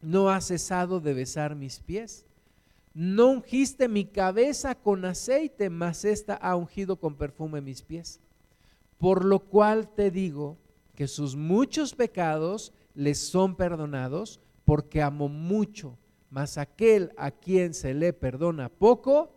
no 0.00 0.30
ha 0.30 0.40
cesado 0.40 1.00
de 1.00 1.14
besar 1.14 1.54
mis 1.54 1.80
pies. 1.80 2.24
No 2.92 3.28
ungiste 3.30 3.86
mi 3.86 4.04
cabeza 4.04 4.74
con 4.74 5.04
aceite, 5.04 5.70
mas 5.70 6.04
esta 6.04 6.34
ha 6.34 6.56
ungido 6.56 6.96
con 6.96 7.14
perfume 7.14 7.60
mis 7.60 7.82
pies. 7.82 8.18
Por 8.98 9.24
lo 9.24 9.40
cual 9.40 9.88
te 9.94 10.10
digo 10.10 10.58
que 10.94 11.06
sus 11.06 11.36
muchos 11.36 11.94
pecados 11.94 12.72
les 12.94 13.18
son 13.18 13.54
perdonados, 13.54 14.40
porque 14.64 15.02
amo 15.02 15.28
mucho 15.28 15.96
mas 16.30 16.58
aquel 16.58 17.12
a 17.16 17.30
quien 17.30 17.74
se 17.74 17.92
le 17.92 18.12
perdona 18.12 18.68
poco, 18.68 19.30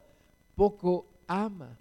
poco 0.56 1.08
ama. 1.28 1.78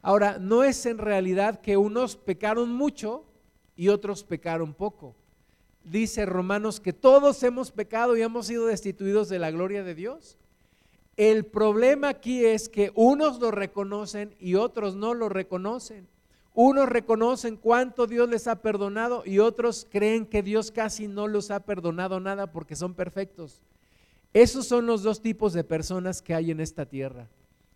Ahora, 0.00 0.38
no 0.38 0.62
es 0.64 0.86
en 0.86 0.98
realidad 0.98 1.60
que 1.60 1.76
unos 1.76 2.16
pecaron 2.16 2.72
mucho 2.72 3.24
y 3.76 3.88
otros 3.88 4.22
pecaron 4.22 4.74
poco. 4.74 5.14
Dice 5.82 6.24
Romanos 6.24 6.80
que 6.80 6.92
todos 6.92 7.42
hemos 7.42 7.70
pecado 7.70 8.16
y 8.16 8.22
hemos 8.22 8.46
sido 8.46 8.66
destituidos 8.66 9.28
de 9.28 9.38
la 9.38 9.50
gloria 9.50 9.82
de 9.82 9.94
Dios. 9.94 10.38
El 11.16 11.44
problema 11.44 12.08
aquí 12.08 12.44
es 12.44 12.68
que 12.68 12.90
unos 12.94 13.38
lo 13.40 13.50
reconocen 13.50 14.34
y 14.38 14.54
otros 14.54 14.94
no 14.96 15.14
lo 15.14 15.28
reconocen. 15.28 16.08
Unos 16.54 16.88
reconocen 16.88 17.56
cuánto 17.56 18.06
Dios 18.06 18.28
les 18.28 18.46
ha 18.46 18.62
perdonado 18.62 19.22
y 19.26 19.40
otros 19.40 19.86
creen 19.90 20.24
que 20.24 20.42
Dios 20.42 20.70
casi 20.70 21.08
no 21.08 21.26
los 21.26 21.50
ha 21.50 21.60
perdonado 21.60 22.20
nada 22.20 22.52
porque 22.52 22.76
son 22.76 22.94
perfectos. 22.94 23.60
Esos 24.34 24.66
son 24.66 24.86
los 24.86 25.04
dos 25.04 25.22
tipos 25.22 25.52
de 25.52 25.62
personas 25.62 26.20
que 26.20 26.34
hay 26.34 26.50
en 26.50 26.58
esta 26.58 26.86
tierra, 26.86 27.28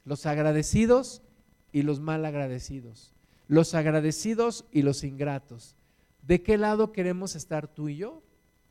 los 0.04 0.26
agradecidos 0.26 1.22
y 1.70 1.82
los 1.82 2.00
mal 2.00 2.24
agradecidos, 2.24 3.14
los 3.46 3.74
agradecidos 3.74 4.64
y 4.72 4.82
los 4.82 5.04
ingratos. 5.04 5.76
¿De 6.22 6.42
qué 6.42 6.58
lado 6.58 6.90
queremos 6.90 7.36
estar 7.36 7.68
tú 7.68 7.88
y 7.88 7.98
yo? 7.98 8.22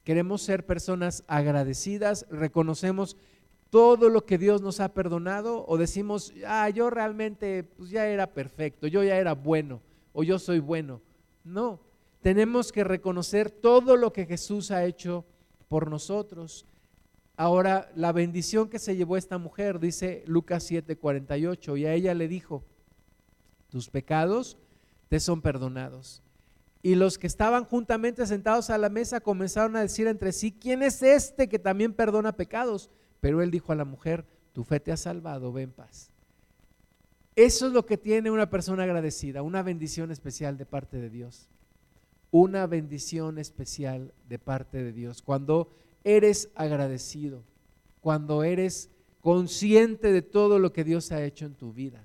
Queremos 0.03 0.41
ser 0.41 0.65
personas 0.65 1.23
agradecidas, 1.27 2.25
reconocemos 2.29 3.15
todo 3.69 4.09
lo 4.09 4.25
que 4.25 4.37
Dios 4.37 4.61
nos 4.61 4.81
ha 4.81 4.93
perdonado 4.93 5.65
o 5.65 5.77
decimos, 5.77 6.33
ah, 6.45 6.69
yo 6.69 6.89
realmente 6.89 7.63
pues 7.63 7.89
ya 7.89 8.05
era 8.07 8.27
perfecto, 8.33 8.87
yo 8.87 9.01
ya 9.01 9.15
era 9.15 9.31
bueno 9.31 9.81
o 10.11 10.23
yo 10.23 10.39
soy 10.39 10.59
bueno. 10.59 11.01
No, 11.45 11.79
tenemos 12.21 12.73
que 12.73 12.83
reconocer 12.83 13.49
todo 13.49 13.95
lo 13.95 14.11
que 14.11 14.25
Jesús 14.25 14.71
ha 14.71 14.83
hecho 14.83 15.23
por 15.69 15.89
nosotros 15.89 16.65
Ahora, 17.39 17.91
la 17.95 18.11
bendición 18.11 18.67
que 18.67 18.79
se 18.79 18.95
llevó 18.95 19.15
esta 19.15 19.37
mujer, 19.37 19.79
dice 19.79 20.23
Lucas 20.25 20.69
7:48, 20.69 21.77
y 21.77 21.85
a 21.85 21.93
ella 21.93 22.15
le 22.15 22.27
dijo, 22.27 22.63
tus 23.69 23.89
pecados 23.91 24.57
te 25.07 25.19
son 25.19 25.43
perdonados. 25.43 26.23
Y 26.81 26.95
los 26.95 27.19
que 27.19 27.27
estaban 27.27 27.63
juntamente 27.63 28.25
sentados 28.25 28.71
a 28.71 28.77
la 28.79 28.89
mesa 28.89 29.19
comenzaron 29.19 29.75
a 29.75 29.81
decir 29.81 30.07
entre 30.07 30.31
sí, 30.31 30.51
¿quién 30.51 30.81
es 30.81 31.03
este 31.03 31.47
que 31.47 31.59
también 31.59 31.93
perdona 31.93 32.35
pecados? 32.35 32.89
Pero 33.19 33.43
él 33.43 33.51
dijo 33.51 33.71
a 33.71 33.75
la 33.75 33.85
mujer, 33.85 34.25
tu 34.53 34.63
fe 34.63 34.79
te 34.79 34.91
ha 34.91 34.97
salvado, 34.97 35.53
ven 35.53 35.71
paz. 35.71 36.09
Eso 37.35 37.67
es 37.67 37.73
lo 37.73 37.85
que 37.85 37.97
tiene 37.97 38.31
una 38.31 38.49
persona 38.49 38.83
agradecida, 38.83 39.43
una 39.43 39.61
bendición 39.61 40.09
especial 40.11 40.57
de 40.57 40.65
parte 40.65 40.97
de 40.97 41.11
Dios. 41.11 41.49
Una 42.31 42.65
bendición 42.65 43.37
especial 43.37 44.11
de 44.27 44.39
parte 44.39 44.83
de 44.83 44.91
Dios. 44.91 45.21
Cuando 45.21 45.69
eres 46.03 46.49
agradecido, 46.55 47.43
cuando 48.01 48.43
eres 48.43 48.89
consciente 49.21 50.11
de 50.11 50.21
todo 50.21 50.59
lo 50.59 50.71
que 50.71 50.83
Dios 50.83 51.11
ha 51.11 51.23
hecho 51.23 51.45
en 51.45 51.53
tu 51.53 51.73
vida. 51.73 52.01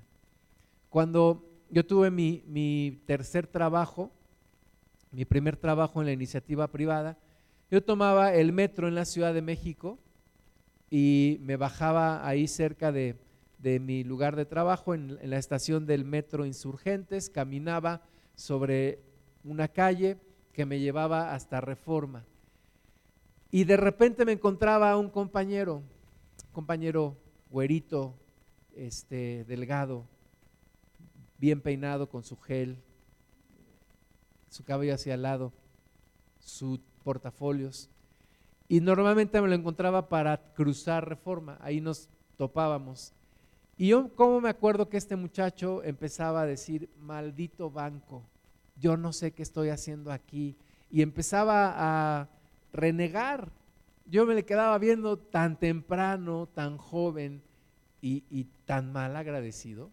Cuando 0.89 1.49
yo 1.69 1.85
tuve 1.85 2.11
mi, 2.11 3.01
tercer 3.05 3.47
trabajo, 3.47 4.11
mi 5.11 5.25
primer 5.25 5.55
trabajo 5.55 6.01
en 6.01 6.07
la 6.07 6.11
iniciativa 6.11 6.67
privada, 6.67 7.17
yo 7.71 7.83
tomaba 7.83 8.33
el 8.35 8.51
metro 8.51 8.87
en 8.87 8.95
la 8.95 9.05
Ciudad 9.05 9.33
de 9.33 9.41
México 9.41 9.97
y 10.91 11.37
me 11.41 11.55
bajaba 11.55 12.27
ahí 12.27 12.47
cerca 12.47 12.91
de, 12.91 13.15
mi 13.79 14.03
lugar 14.03 14.35
de 14.35 14.45
trabajo, 14.45 14.93
en, 14.93 15.17
en, 15.21 15.29
la 15.29 15.37
estación 15.37 15.85
del 15.85 16.03
metro 16.03 16.45
Insurgentes, 16.45 17.29
caminaba 17.29 18.01
sobre 18.35 18.99
una 19.43 19.69
calle 19.69 20.17
que 20.51 20.65
me 20.65 20.79
llevaba 20.79 21.33
hasta 21.33 21.61
Reforma. 21.61 22.25
Y 23.53 23.65
de 23.65 23.77
repente 23.77 24.25
me 24.25 24.31
encontraba 24.31 24.97
un 24.97 25.11
compañero, 25.11 25.83
compañero 26.51 27.15
güerito, 27.51 28.15
este, 28.75 29.43
delgado, 29.43 30.07
bien 31.37 31.61
peinado 31.61 32.09
con 32.09 32.23
su 32.23 32.35
gel, 32.35 32.79
su 34.49 34.63
cabello 34.63 34.95
hacia 34.95 35.13
el 35.13 35.21
lado, 35.21 35.53
sus 36.39 36.79
portafolios. 37.03 37.91
Y 38.67 38.81
normalmente 38.81 39.39
me 39.39 39.47
lo 39.47 39.53
encontraba 39.53 40.09
para 40.09 40.51
cruzar 40.55 41.07
reforma, 41.07 41.59
ahí 41.61 41.79
nos 41.79 42.09
topábamos. 42.37 43.13
Y 43.77 43.89
yo, 43.89 44.15
como 44.15 44.41
me 44.41 44.49
acuerdo 44.49 44.89
que 44.89 44.97
este 44.97 45.15
muchacho 45.15 45.83
empezaba 45.83 46.41
a 46.41 46.47
decir, 46.47 46.89
maldito 46.97 47.69
banco, 47.69 48.23
yo 48.77 48.97
no 48.97 49.13
sé 49.13 49.31
qué 49.31 49.43
estoy 49.43 49.69
haciendo 49.69 50.11
aquí. 50.11 50.57
Y 50.89 51.03
empezaba 51.03 51.71
a 51.75 52.29
renegar. 52.73 53.51
Yo 54.05 54.25
me 54.25 54.35
le 54.35 54.43
quedaba 54.43 54.77
viendo 54.79 55.17
tan 55.17 55.57
temprano, 55.57 56.49
tan 56.53 56.77
joven 56.77 57.41
y, 58.01 58.47
tan 58.65 58.91
mal 58.91 59.15
agradecido. 59.15 59.91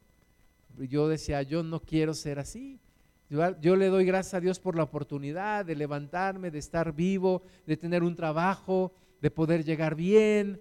Yo 0.78 1.08
decía, 1.08 1.42
yo 1.42 1.62
no 1.62 1.80
quiero 1.80 2.14
ser 2.14 2.40
así. 2.40 2.80
Yo, 3.28 3.76
le 3.76 3.86
doy 3.86 4.04
gracias 4.04 4.34
a 4.34 4.40
Dios 4.40 4.58
por 4.58 4.74
la 4.74 4.82
oportunidad 4.82 5.64
de 5.64 5.76
levantarme, 5.76 6.50
de 6.50 6.58
estar 6.58 6.92
vivo, 6.92 7.42
de 7.66 7.76
tener 7.76 8.02
un 8.02 8.16
trabajo, 8.16 8.92
de 9.20 9.30
poder 9.30 9.64
llegar 9.64 9.94
bien. 9.94 10.60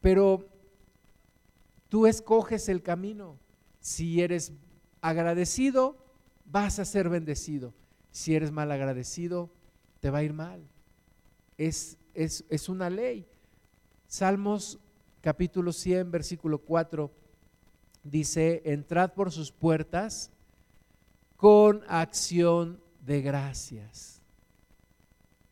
Pero 0.00 0.48
tú 1.88 2.06
escoges 2.06 2.68
el 2.68 2.82
camino. 2.82 3.38
Si 3.78 4.20
eres 4.20 4.52
agradecido, 5.00 5.96
vas 6.44 6.80
a 6.80 6.84
ser 6.84 7.08
bendecido. 7.08 7.72
Si 8.10 8.34
eres 8.34 8.50
mal 8.50 8.72
agradecido, 8.72 9.52
te 10.00 10.10
va 10.10 10.18
a 10.18 10.24
ir 10.24 10.32
mal. 10.32 10.68
Es, 11.58 11.96
es, 12.14 12.44
es 12.48 12.68
una 12.68 12.90
ley. 12.90 13.26
Salmos 14.06 14.78
capítulo 15.20 15.72
100, 15.72 16.10
versículo 16.10 16.58
4, 16.58 17.10
dice, 18.04 18.62
entrad 18.64 19.12
por 19.12 19.32
sus 19.32 19.50
puertas 19.50 20.30
con 21.36 21.82
acción 21.88 22.80
de 23.04 23.22
gracias. 23.22 24.22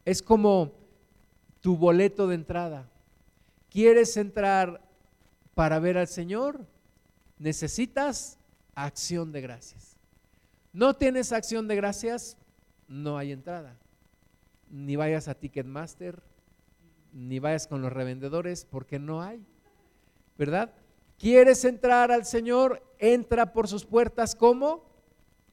Es 0.04 0.23
como 0.23 0.73
tu 1.61 1.76
boleto 1.76 2.26
de 2.28 2.37
entrada. 2.37 2.88
¿Quieres 3.70 4.16
entrar 4.16 4.80
para 5.54 5.78
ver 5.78 5.99
al 5.99 6.08
Señor? 6.08 6.66
Necesitas 7.38 8.38
acción 8.75 9.32
de 9.32 9.40
gracias. 9.40 9.96
¿No 10.73 10.94
tienes 10.94 11.32
acción 11.32 11.66
de 11.66 11.76
gracias? 11.76 12.37
No 12.87 13.18
hay 13.18 13.32
entrada. 13.32 13.76
Ni 14.75 14.97
vayas 14.97 15.28
a 15.28 15.35
Ticketmaster, 15.35 16.21
ni 17.12 17.38
vayas 17.38 17.69
con 17.69 17.81
los 17.81 17.93
revendedores, 17.93 18.64
porque 18.64 18.99
no 18.99 19.23
hay. 19.23 19.40
¿Verdad? 20.37 20.75
¿Quieres 21.16 21.64
entrar 21.64 22.11
al 22.11 22.25
Señor? 22.25 22.83
Entra 22.99 23.52
por 23.52 23.69
sus 23.69 23.85
puertas 23.85 24.35
como 24.35 24.85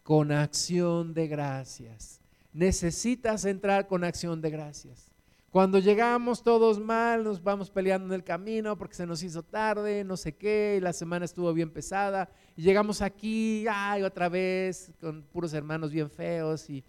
con 0.01 0.31
acción 0.31 1.13
de 1.13 1.27
gracias. 1.27 2.19
Necesitas 2.51 3.45
entrar 3.45 3.85
con 3.85 4.03
acción 4.03 4.41
de 4.41 4.49
gracias. 4.49 5.11
Cuando 5.51 5.77
llegamos 5.77 6.41
todos 6.41 6.79
mal, 6.79 7.23
nos 7.23 7.43
vamos 7.43 7.69
peleando 7.69 8.07
en 8.07 8.13
el 8.13 8.23
camino 8.23 8.75
porque 8.75 8.95
se 8.95 9.05
nos 9.05 9.21
hizo 9.21 9.43
tarde, 9.43 10.03
no 10.03 10.17
sé 10.17 10.35
qué, 10.35 10.77
y 10.77 10.81
la 10.81 10.93
semana 10.93 11.25
estuvo 11.25 11.53
bien 11.53 11.69
pesada, 11.69 12.27
y 12.55 12.63
llegamos 12.63 13.03
aquí, 13.03 13.67
ay, 13.69 14.01
otra 14.01 14.29
vez, 14.29 14.91
con 14.99 15.21
puros 15.21 15.53
hermanos 15.53 15.91
bien 15.91 16.09
feos, 16.09 16.67
y, 16.71 16.83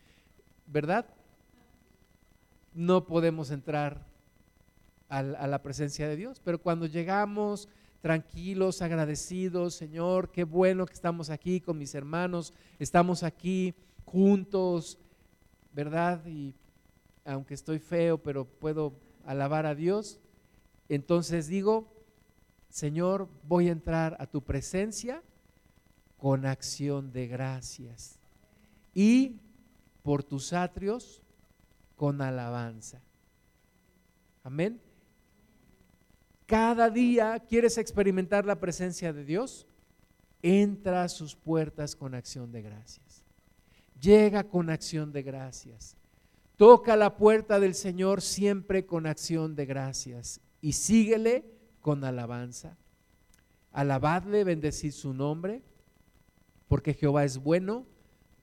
¿verdad? 0.64 1.04
No 2.74 3.06
podemos 3.06 3.50
entrar 3.50 4.06
a 5.08 5.46
la 5.46 5.62
presencia 5.62 6.08
de 6.08 6.16
Dios, 6.16 6.40
pero 6.42 6.58
cuando 6.58 6.86
llegamos 6.86 7.68
tranquilos, 8.02 8.82
agradecidos, 8.82 9.74
Señor, 9.74 10.30
qué 10.32 10.44
bueno 10.44 10.86
que 10.86 10.92
estamos 10.92 11.30
aquí 11.30 11.60
con 11.60 11.78
mis 11.78 11.94
hermanos, 11.94 12.52
estamos 12.78 13.22
aquí 13.22 13.74
juntos, 14.04 14.98
¿verdad? 15.72 16.26
Y 16.26 16.54
aunque 17.24 17.54
estoy 17.54 17.78
feo, 17.78 18.18
pero 18.18 18.44
puedo 18.44 18.92
alabar 19.24 19.66
a 19.66 19.74
Dios, 19.74 20.18
entonces 20.88 21.46
digo, 21.46 21.86
Señor, 22.70 23.28
voy 23.46 23.68
a 23.68 23.72
entrar 23.72 24.16
a 24.18 24.26
tu 24.26 24.42
presencia 24.42 25.22
con 26.18 26.44
acción 26.44 27.12
de 27.12 27.28
gracias 27.28 28.18
y 28.94 29.40
por 30.02 30.24
tus 30.24 30.52
atrios 30.52 31.21
con 32.02 32.20
alabanza. 32.20 33.00
Amén 34.42 34.80
cada 36.52 36.90
día 36.90 37.38
quieres 37.48 37.78
experimentar 37.78 38.44
la 38.44 38.60
presencia 38.60 39.14
de 39.14 39.24
Dios, 39.24 39.66
entra 40.42 41.02
a 41.02 41.08
sus 41.08 41.34
puertas 41.34 41.96
con 41.96 42.14
acción 42.14 42.52
de 42.52 42.60
gracias. 42.60 43.24
Llega 43.98 44.44
con 44.44 44.68
acción 44.68 45.12
de 45.12 45.22
gracias. 45.22 45.96
Toca 46.58 46.94
la 46.94 47.16
puerta 47.16 47.58
del 47.58 47.74
Señor 47.74 48.20
siempre 48.20 48.84
con 48.84 49.06
acción 49.06 49.56
de 49.56 49.64
gracias 49.64 50.42
y 50.60 50.74
síguele 50.74 51.46
con 51.80 52.04
alabanza. 52.04 52.76
Alabadle, 53.70 54.44
bendecid 54.44 54.92
su 54.92 55.14
nombre, 55.14 55.62
porque 56.68 56.92
Jehová 56.92 57.24
es 57.24 57.38
bueno, 57.38 57.86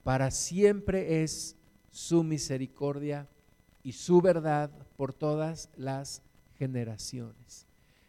para 0.02 0.32
siempre 0.32 1.22
es 1.22 1.54
su 1.92 2.24
misericordia 2.24 3.28
y 3.82 3.92
su 3.92 4.20
verdad 4.20 4.70
por 4.96 5.12
todas 5.12 5.70
las 5.76 6.22
generaciones. 6.58 7.66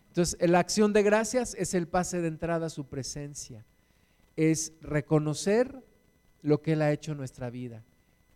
Entonces, 0.07 0.37
la 0.49 0.59
acción 0.59 0.91
de 0.91 1.03
gracias 1.03 1.55
es 1.57 1.73
el 1.73 1.87
pase 1.87 2.21
de 2.21 2.27
entrada 2.27 2.67
a 2.67 2.69
su 2.69 2.85
presencia, 2.85 3.65
es 4.35 4.73
reconocer 4.81 5.83
lo 6.41 6.61
que 6.61 6.73
Él 6.73 6.81
ha 6.81 6.91
hecho 6.91 7.13
en 7.13 7.17
nuestra 7.17 7.49
vida. 7.49 7.83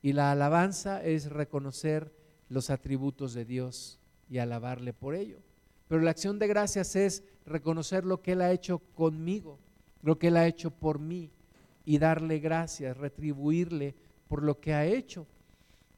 Y 0.02 0.13
la 0.13 0.32
alabanza 0.32 1.04
es 1.04 1.30
reconocer 1.30 2.13
los 2.48 2.69
atributos 2.69 3.34
de 3.34 3.43
Dios 3.43 4.00
y 4.30 4.38
alabarle 4.38 4.93
por 4.93 5.15
ello. 5.15 5.39
Pero 5.88 6.02
la 6.02 6.12
acción 6.12 6.39
de 6.39 6.48
gracias 6.48 6.95
es 6.95 7.24
reconocer 7.45 8.06
lo 8.06 8.21
que 8.21 8.34
Él 8.34 8.41
ha 8.41 8.52
hecho 8.52 8.80
conmigo, 8.95 9.60
lo 10.02 10.17
que 10.17 10.28
Él 10.28 10.38
ha 10.38 10.48
hecho 10.48 10.71
por 10.71 11.00
mí 11.00 11.32
y 11.84 11.98
darle 11.98 12.39
gracias, 12.39 12.98
retribuirle 12.98 13.95
por 14.28 14.43
lo 14.43 14.60
que 14.60 14.74
ha 14.74 14.86
hecho. 14.86 15.28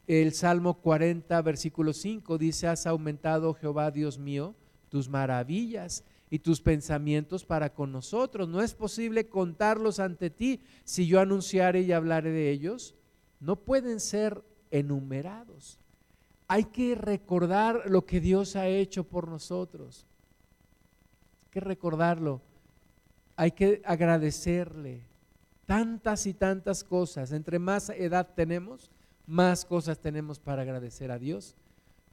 El 0.07 0.33
Salmo 0.33 0.75
40, 0.75 1.41
versículo 1.41 1.91
5 1.91 2.37
dice, 2.37 2.67
has 2.67 2.87
aumentado 2.87 3.53
Jehová 3.53 3.91
Dios 3.91 4.17
mío 4.17 4.55
tus 4.89 5.09
maravillas 5.09 6.05
y 6.29 6.39
tus 6.39 6.61
pensamientos 6.61 7.45
para 7.45 7.73
con 7.73 7.91
nosotros. 7.91 8.47
No 8.47 8.61
es 8.61 8.73
posible 8.73 9.27
contarlos 9.27 9.99
ante 9.99 10.29
ti. 10.29 10.61
Si 10.85 11.07
yo 11.07 11.19
anunciare 11.19 11.81
y 11.81 11.91
hablaré 11.91 12.31
de 12.31 12.51
ellos, 12.51 12.95
no 13.39 13.57
pueden 13.57 13.99
ser 13.99 14.43
enumerados. 14.71 15.79
Hay 16.47 16.65
que 16.65 16.95
recordar 16.95 17.83
lo 17.89 18.05
que 18.05 18.21
Dios 18.21 18.55
ha 18.55 18.67
hecho 18.67 19.03
por 19.03 19.27
nosotros. 19.27 20.07
Hay 21.43 21.49
que 21.51 21.59
recordarlo. 21.59 22.41
Hay 23.35 23.51
que 23.51 23.81
agradecerle 23.85 25.03
tantas 25.65 26.25
y 26.25 26.33
tantas 26.33 26.83
cosas. 26.83 27.33
Entre 27.33 27.59
más 27.59 27.89
edad 27.89 28.29
tenemos, 28.33 28.89
más 29.27 29.63
cosas 29.65 29.99
tenemos 29.99 30.39
para 30.39 30.63
agradecer 30.63 31.11
a 31.11 31.19
Dios. 31.19 31.55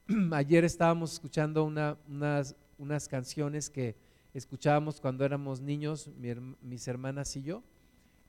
Ayer 0.31 0.63
estábamos 0.63 1.13
escuchando 1.13 1.63
una, 1.63 1.97
unas 2.07 2.55
unas 2.77 3.07
canciones 3.07 3.69
que 3.69 3.95
escuchábamos 4.33 4.99
cuando 4.99 5.23
éramos 5.25 5.61
niños, 5.61 6.09
mis 6.61 6.87
hermanas 6.87 7.35
y 7.35 7.41
yo, 7.41 7.63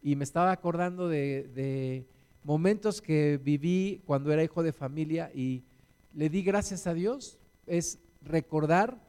y 0.02 0.14
me 0.14 0.24
estaba 0.24 0.52
acordando 0.52 1.08
de, 1.08 2.06
momentos 2.44 3.02
que 3.02 3.40
viví 3.42 4.02
cuando 4.06 4.32
era 4.32 4.44
hijo 4.44 4.62
de 4.62 4.72
familia 4.72 5.32
y 5.34 5.64
le 6.14 6.28
di 6.28 6.42
gracias 6.42 6.86
a 6.86 6.94
Dios. 6.94 7.38
Es 7.66 7.98
recordar 8.22 9.02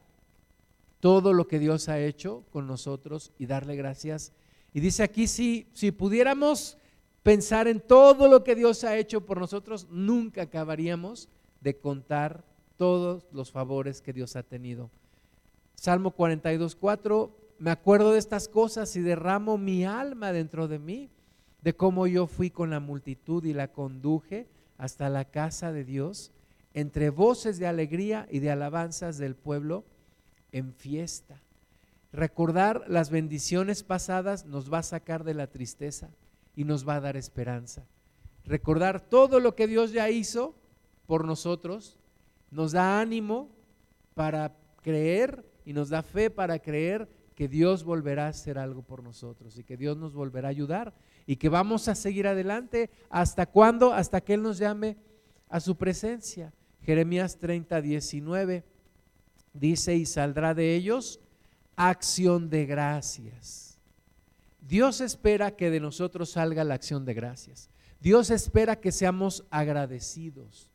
todo 1.00 1.34
lo 1.34 1.48
que 1.48 1.60
Dios 1.60 1.88
ha 1.88 2.00
hecho 2.00 2.44
con 2.52 2.66
nosotros 2.66 3.32
y 3.38 3.46
darle 3.46 3.76
gracias. 3.76 4.34
Y 4.74 4.80
dice 4.80 5.04
aquí, 5.04 5.28
si, 5.28 5.68
si 5.74 5.92
pudiéramos 5.92 6.80
pensar 7.28 7.68
en 7.68 7.82
todo 7.82 8.30
lo 8.30 8.46
que 8.46 8.56
Dios 8.56 8.86
ha 8.86 8.96
hecho 8.96 9.26
por 9.26 9.38
nosotros, 9.38 9.86
nunca 9.92 10.44
acabaríamos 10.44 11.28
de 11.60 11.78
contar 11.78 12.46
todos 12.78 13.28
los 13.34 13.52
favores 13.52 14.02
que 14.02 14.14
Dios 14.14 14.38
ha 14.38 14.44
tenido 14.44 14.90
Salmo 15.76 16.12
42, 16.12 16.78
4, 16.78 17.38
me 17.60 17.72
acuerdo 17.72 18.14
de 18.14 18.20
estas 18.20 18.48
cosas 18.48 18.96
y 18.96 19.02
derramo 19.02 19.58
mi 19.58 19.84
alma 19.84 20.32
dentro 20.32 20.70
de 20.70 20.80
mí, 20.80 21.10
de 21.62 21.76
cómo 21.76 22.08
yo 22.08 22.28
fui 22.28 22.50
con 22.50 22.70
la 22.70 22.80
multitud 22.80 23.44
y 23.44 23.52
la 23.52 23.74
conduje 23.74 24.48
hasta 24.78 25.10
la 25.10 25.26
casa 25.26 25.74
de 25.74 25.84
Dios, 25.84 26.32
entre 26.74 27.10
voces 27.10 27.60
de 27.60 27.68
alegría 27.68 28.26
y 28.32 28.40
de 28.40 28.52
alabanzas 28.52 29.18
del 29.18 29.36
pueblo 29.36 29.84
en 30.54 30.74
fiesta. 30.74 31.42
Recordar 32.14 32.86
las 32.88 33.10
bendiciones 33.10 33.84
pasadas 33.84 34.46
nos 34.46 34.72
va 34.72 34.78
a 34.78 34.84
sacar 34.84 35.26
de 35.26 35.34
la 35.34 35.48
tristeza 35.48 36.10
y 36.58 36.66
nos 36.66 36.86
va 36.86 36.96
a 36.96 37.02
dar 37.02 37.16
esperanza. 37.16 37.86
Recordar 38.44 39.00
todo 39.00 39.40
lo 39.40 39.56
que 39.56 39.68
Dios 39.68 39.92
ya 39.92 40.10
hizo 40.10 40.56
por 41.06 41.24
nosotros 41.24 42.00
nos 42.50 42.72
da 42.72 43.00
ánimo 43.00 43.50
para 44.16 44.58
creer 44.82 45.46
y 45.66 45.74
nos 45.74 45.90
da 45.90 46.02
fe 46.02 46.32
para 46.32 46.58
creer 46.60 47.08
que 47.36 47.48
Dios 47.48 47.84
volverá 47.84 48.26
a 48.26 48.30
hacer 48.30 48.58
algo 48.58 48.82
por 48.82 49.04
nosotros 49.04 49.60
y 49.60 49.64
que 49.64 49.78
Dios 49.78 49.98
nos 49.98 50.16
volverá 50.16 50.48
a 50.48 50.52
ayudar 50.52 50.96
y 51.28 51.36
que 51.36 51.50
vamos 51.50 51.88
a 51.88 51.94
seguir 51.94 52.26
adelante. 52.26 52.90
¿Hasta 53.12 53.46
cuándo? 53.46 53.94
Hasta 53.94 54.22
que 54.22 54.34
Él 54.34 54.42
nos 54.42 54.58
llame 54.58 54.98
a 55.50 55.60
su 55.60 55.78
presencia. 55.78 56.54
Jeremías 56.82 57.38
30, 57.38 57.82
19 57.82 58.64
dice, 59.54 59.96
y 59.96 60.08
saldrá 60.08 60.56
de 60.56 60.74
ellos 60.74 61.20
acción 61.76 62.50
de 62.50 62.66
gracias. 62.66 63.67
Dios 64.68 65.00
espera 65.00 65.56
que 65.56 65.70
de 65.70 65.80
nosotros 65.80 66.32
salga 66.32 66.64
la 66.64 66.74
acción 66.74 67.06
de 67.06 67.14
gracias. 67.14 67.70
Dios 68.02 68.30
espera 68.30 68.80
que 68.80 68.92
seamos 68.92 69.46
agradecidos. 69.50 70.70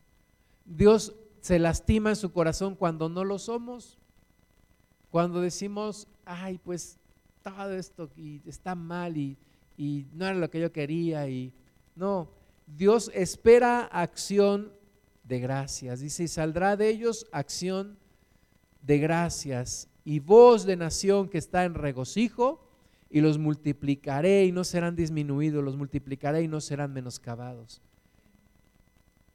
Dios 0.65 1.13
se 1.41 1.59
lastima 1.59 2.09
en 2.09 2.15
su 2.15 2.31
corazón 2.31 2.75
cuando 2.75 3.07
no 3.07 3.23
lo 3.23 3.37
somos. 3.37 3.99
Cuando 5.11 5.41
decimos, 5.41 6.07
ay, 6.25 6.57
pues 6.57 6.97
todo 7.43 7.73
esto 7.73 8.09
está 8.45 8.73
mal 8.73 9.15
y, 9.15 9.37
y 9.77 10.07
no 10.13 10.25
era 10.25 10.35
lo 10.35 10.49
que 10.49 10.59
yo 10.59 10.71
quería 10.71 11.27
y 11.27 11.53
no, 11.95 12.31
Dios 12.65 13.11
espera 13.13 13.81
acción 13.81 14.73
de 15.23 15.39
gracias. 15.39 15.99
Dice, 15.99 16.23
y 16.23 16.27
saldrá 16.27 16.75
de 16.75 16.89
ellos 16.89 17.27
acción 17.31 17.97
de 18.81 18.97
gracias 18.97 19.87
y 20.03 20.19
voz 20.19 20.65
de 20.65 20.77
nación 20.77 21.29
que 21.29 21.37
está 21.37 21.63
en 21.65 21.75
regocijo 21.75 22.59
y 23.13 23.21
los 23.21 23.37
multiplicaré 23.37 24.43
y 24.43 24.51
no 24.51 24.63
serán 24.63 24.95
disminuidos, 24.95 25.63
los 25.63 25.77
multiplicaré 25.77 26.41
y 26.41 26.47
no 26.47 26.59
serán 26.59 26.93
menoscabados. 26.93 27.79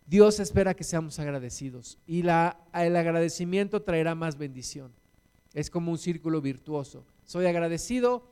Dios 0.04 0.40
espera 0.40 0.74
que 0.74 0.82
seamos 0.82 1.20
agradecidos 1.20 1.96
y 2.04 2.22
el 2.22 2.28
agradecimiento 2.96 3.80
traerá 3.80 4.16
más 4.16 4.36
bendición. 4.36 4.90
Es 5.54 5.70
como 5.70 5.92
un 5.92 5.98
círculo 5.98 6.40
virtuoso. 6.40 7.06
Soy 7.24 7.46
agradecido, 7.46 8.28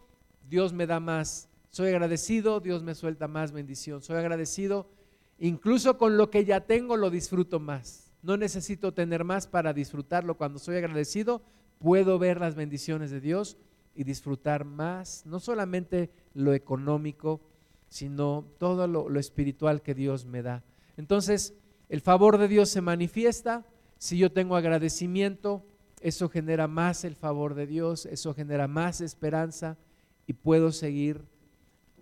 Dios 0.51 0.73
me 0.73 0.85
da 0.85 0.99
más. 0.99 1.49
Soy 1.71 1.91
agradecido, 1.91 2.59
Dios 2.59 2.83
me 2.83 2.97
suelta 2.97 3.29
más 3.29 3.53
bendición. 3.53 4.03
Soy 4.03 4.17
agradecido, 4.17 4.91
incluso 5.39 5.97
con 5.97 6.17
lo 6.17 6.29
que 6.29 6.45
ya 6.45 6.67
tengo 6.67 6.97
lo 6.97 7.09
disfruto 7.09 7.61
más. 7.61 8.11
No 8.21 8.37
necesito 8.37 8.95
tener 8.95 9.23
más 9.23 9.47
para 9.47 9.73
disfrutarlo. 9.73 10.37
Cuando 10.37 10.59
soy 10.59 10.75
agradecido, 10.75 11.41
puedo 11.79 12.19
ver 12.19 12.41
las 12.41 12.57
bendiciones 12.57 13.13
de 13.13 13.21
Dios 13.21 13.57
y 13.97 14.05
disfrutar 14.05 14.65
más, 14.65 15.25
no 15.27 15.41
solamente 15.41 16.11
lo 16.35 16.53
económico, 16.53 17.41
sino 17.89 18.45
todo 18.59 18.87
lo, 18.87 19.19
espiritual 19.19 19.83
que 19.83 19.95
Dios 19.95 20.27
me 20.27 20.43
da. 20.43 20.63
Entonces, 20.97 21.55
el 21.89 22.01
favor 22.01 22.39
de 22.39 22.49
Dios 22.49 22.69
se 22.69 22.83
manifiesta. 22.83 23.65
Si 23.99 24.19
yo 24.19 24.31
tengo 24.31 24.57
agradecimiento, 24.57 25.65
eso 26.01 26.29
genera 26.29 26.69
más 26.69 27.05
el 27.05 27.17
favor 27.17 27.55
de 27.55 27.67
Dios, 27.67 28.07
eso 28.07 28.35
genera 28.35 28.69
más 28.69 29.01
esperanza 29.01 29.79
y 30.27 30.35
puedo 30.35 30.73
seguir 30.73 31.25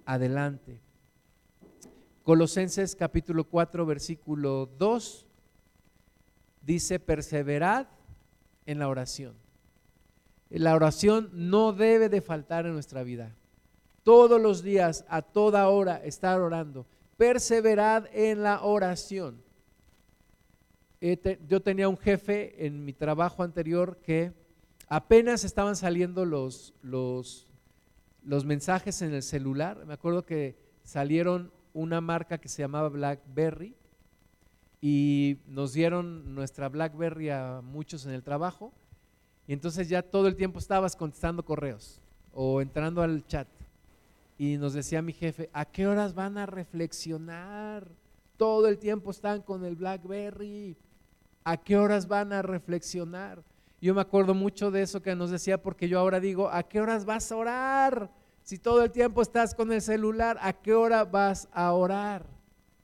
adelante. 0.05 0.81
Colosenses 2.25 2.97
capítulo 2.97 3.45
4, 3.45 3.87
versículo 3.87 4.69
2 4.79 5.27
dice, 6.63 6.99
perseverad 6.99 7.87
en 8.67 8.79
la 8.79 8.89
oración. 8.89 9.44
La 10.59 10.77
oración 10.77 11.31
no 11.33 11.73
debe 11.73 12.09
de 12.09 12.21
faltar 12.21 12.65
en 12.65 12.75
nuestra 12.75 13.03
vida. 13.03 13.35
Todos 14.05 14.41
los 14.41 14.63
días, 14.63 15.05
a 15.09 15.21
toda 15.21 15.69
hora, 15.69 15.97
estar 16.05 16.41
orando. 16.41 16.87
Perseverad 17.17 18.07
en 18.13 18.45
la 18.45 18.63
oración. 18.63 19.43
Yo 21.49 21.61
tenía 21.61 21.89
un 21.89 21.99
jefe 21.99 22.67
en 22.67 22.85
mi 22.85 22.93
trabajo 22.93 23.43
anterior 23.43 23.99
que 23.99 24.33
apenas 24.87 25.43
estaban 25.43 25.75
saliendo 25.75 26.25
los, 26.25 26.73
los, 26.83 27.49
los 28.23 28.45
mensajes 28.45 29.03
en 29.03 29.13
el 29.13 29.25
celular. 29.25 29.85
Me 29.87 29.95
acuerdo 29.95 30.25
que 30.25 30.57
salieron 30.85 31.51
una 31.73 32.01
marca 32.01 32.39
que 32.39 32.49
se 32.49 32.63
llamaba 32.63 32.91
BlackBerry 32.91 33.75
y 34.81 35.39
nos 35.49 35.73
dieron 35.73 36.33
nuestra 36.37 36.69
BlackBerry 36.69 37.31
a 37.31 37.61
muchos 37.61 38.07
en 38.07 38.13
el 38.13 38.23
trabajo 38.23 38.73
y 39.47 39.53
entonces 39.53 39.89
ya 39.89 40.03
todo 40.03 40.27
el 40.27 40.37
tiempo 40.37 40.59
estabas 40.59 40.97
contestando 40.97 41.45
correos 41.45 42.01
o 42.33 42.61
entrando 42.61 43.03
al 43.03 43.27
chat. 43.27 43.47
Y 44.39 44.57
nos 44.57 44.73
decía 44.73 45.03
mi 45.03 45.13
jefe, 45.13 45.51
¿a 45.53 45.65
qué 45.65 45.87
horas 45.87 46.15
van 46.15 46.39
a 46.39 46.47
reflexionar? 46.47 47.87
Todo 48.37 48.67
el 48.67 48.79
tiempo 48.79 49.11
están 49.11 49.43
con 49.43 49.65
el 49.65 49.77
BlackBerry. 49.77 50.77
¿A 51.45 51.57
qué 51.59 51.77
horas 51.77 52.09
van 52.09 52.33
a 52.33 52.43
reflexionar? 52.43 53.43
Yo 53.81 53.95
me 53.95 54.01
acuerdo 54.01 54.35
mucho 54.35 54.71
de 54.71 54.83
eso 54.83 55.03
que 55.03 55.15
nos 55.15 55.31
decía 55.31 55.63
porque 55.63 55.89
yo 55.89 55.99
ahora 55.99 56.19
digo, 56.19 56.49
¿a 56.49 56.63
qué 56.63 56.81
horas 56.81 57.05
vas 57.05 57.31
a 57.31 57.37
orar? 57.37 58.11
Si 58.43 58.59
todo 58.59 58.83
el 58.83 58.91
tiempo 58.91 59.21
estás 59.21 59.55
con 59.55 59.71
el 59.73 59.83
celular, 59.83 60.39
¿a 60.41 60.55
qué 60.55 60.75
hora 60.75 61.05
vas 61.05 61.49
a 61.53 61.73
orar? 61.73 62.27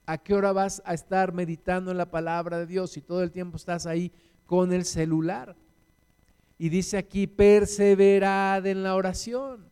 ¿A 0.05 0.19
qué 0.19 0.35
hora 0.35 0.53
vas 0.53 0.83
a 0.85 0.93
estar 0.93 1.33
meditando 1.33 1.91
en 1.91 1.97
la 1.97 2.11
palabra 2.11 2.59
de 2.59 2.67
Dios 2.67 2.91
si 2.91 3.01
todo 3.01 3.23
el 3.23 3.31
tiempo 3.31 3.57
estás 3.57 3.87
ahí 3.87 4.13
con 4.45 4.73
el 4.73 4.85
celular? 4.85 5.57
Y 6.63 6.69
dice 6.69 6.99
aquí, 6.99 7.27
perseverad 7.27 8.67
en 8.67 8.83
la 8.83 8.95
oración, 8.95 9.65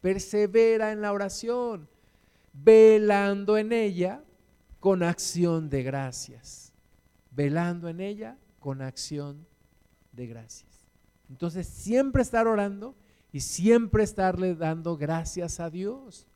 persevera 0.00 0.92
en 0.92 1.00
la 1.00 1.12
oración, 1.12 1.88
velando 2.52 3.58
en 3.58 3.72
ella 3.72 4.22
con 4.78 5.02
acción 5.02 5.68
de 5.68 5.82
gracias, 5.82 6.72
velando 7.32 7.88
en 7.88 7.98
ella 7.98 8.38
con 8.60 8.80
acción 8.80 9.44
de 10.12 10.28
gracias. 10.28 10.86
Entonces, 11.28 11.66
siempre 11.66 12.22
estar 12.22 12.46
orando 12.46 12.94
y 13.32 13.40
siempre 13.40 14.04
estarle 14.04 14.54
dando 14.54 14.96
gracias 14.96 15.58
a 15.58 15.68
Dios. 15.68 16.28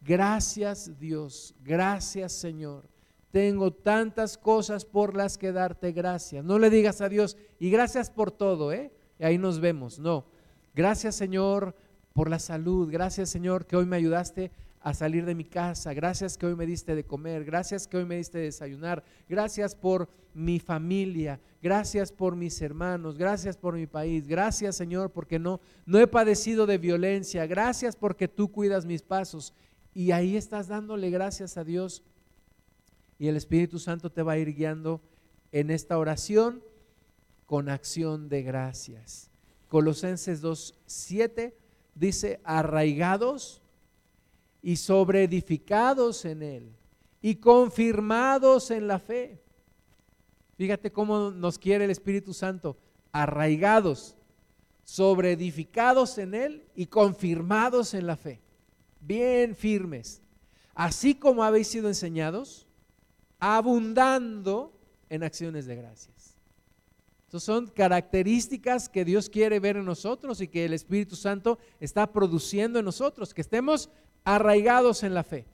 Gracias 0.00 0.98
Dios, 0.98 1.54
gracias 1.62 2.32
Señor. 2.32 2.88
Tengo 3.30 3.74
tantas 3.74 4.38
cosas 4.38 4.86
por 4.86 5.14
las 5.14 5.36
que 5.36 5.52
darte 5.52 5.92
gracias. 5.92 6.42
No 6.42 6.58
le 6.58 6.70
digas 6.70 7.02
a 7.02 7.10
Dios, 7.10 7.36
y 7.58 7.68
gracias 7.68 8.08
por 8.08 8.30
todo, 8.30 8.72
¿eh? 8.72 8.90
Y 9.18 9.24
ahí 9.24 9.38
nos 9.38 9.60
vemos. 9.60 9.98
No. 9.98 10.24
Gracias 10.74 11.14
Señor 11.14 11.74
por 12.12 12.28
la 12.28 12.38
salud. 12.38 12.90
Gracias 12.90 13.30
Señor 13.30 13.66
que 13.66 13.76
hoy 13.76 13.86
me 13.86 13.96
ayudaste 13.96 14.50
a 14.80 14.92
salir 14.92 15.24
de 15.24 15.34
mi 15.34 15.44
casa. 15.44 15.94
Gracias 15.94 16.36
que 16.36 16.46
hoy 16.46 16.54
me 16.54 16.66
diste 16.66 16.94
de 16.94 17.04
comer. 17.04 17.44
Gracias 17.44 17.86
que 17.86 17.96
hoy 17.96 18.04
me 18.04 18.16
diste 18.16 18.38
de 18.38 18.44
desayunar. 18.44 19.02
Gracias 19.28 19.74
por 19.74 20.08
mi 20.34 20.58
familia. 20.60 21.40
Gracias 21.62 22.12
por 22.12 22.36
mis 22.36 22.60
hermanos. 22.60 23.16
Gracias 23.16 23.56
por 23.56 23.74
mi 23.76 23.86
país. 23.86 24.26
Gracias 24.26 24.76
Señor 24.76 25.10
porque 25.10 25.38
no, 25.38 25.60
no 25.86 25.98
he 25.98 26.06
padecido 26.06 26.66
de 26.66 26.78
violencia. 26.78 27.46
Gracias 27.46 27.96
porque 27.96 28.28
tú 28.28 28.50
cuidas 28.50 28.84
mis 28.84 29.02
pasos. 29.02 29.54
Y 29.94 30.10
ahí 30.10 30.36
estás 30.36 30.68
dándole 30.68 31.08
gracias 31.10 31.56
a 31.56 31.64
Dios. 31.64 32.02
Y 33.18 33.28
el 33.28 33.36
Espíritu 33.36 33.78
Santo 33.78 34.10
te 34.10 34.22
va 34.22 34.32
a 34.32 34.38
ir 34.38 34.54
guiando 34.54 35.00
en 35.52 35.70
esta 35.70 35.96
oración 35.98 36.62
con 37.46 37.68
acción 37.68 38.28
de 38.28 38.42
gracias. 38.42 39.30
Colosenses 39.68 40.42
2.7 40.42 41.52
dice, 41.94 42.40
arraigados 42.44 43.60
y 44.62 44.76
sobreedificados 44.76 46.24
en 46.24 46.42
Él 46.42 46.72
y 47.20 47.36
confirmados 47.36 48.70
en 48.70 48.86
la 48.88 48.98
fe. 48.98 49.40
Fíjate 50.56 50.92
cómo 50.92 51.30
nos 51.30 51.58
quiere 51.58 51.84
el 51.84 51.90
Espíritu 51.90 52.32
Santo, 52.32 52.76
arraigados, 53.12 54.16
sobreedificados 54.84 56.18
en 56.18 56.34
Él 56.34 56.64
y 56.74 56.86
confirmados 56.86 57.94
en 57.94 58.06
la 58.06 58.16
fe, 58.16 58.40
bien 59.00 59.56
firmes, 59.56 60.22
así 60.74 61.14
como 61.14 61.42
habéis 61.42 61.68
sido 61.68 61.88
enseñados, 61.88 62.66
abundando 63.40 64.72
en 65.10 65.24
acciones 65.24 65.66
de 65.66 65.76
gracia 65.76 66.13
son 67.40 67.66
características 67.66 68.88
que 68.88 69.04
Dios 69.04 69.28
quiere 69.28 69.60
ver 69.60 69.76
en 69.76 69.84
nosotros 69.84 70.40
y 70.40 70.48
que 70.48 70.64
el 70.64 70.72
Espíritu 70.72 71.16
Santo 71.16 71.58
está 71.80 72.12
produciendo 72.12 72.78
en 72.78 72.84
nosotros, 72.84 73.34
que 73.34 73.40
estemos 73.40 73.90
arraigados 74.24 75.02
en 75.02 75.14
la 75.14 75.24
fe, 75.24 75.46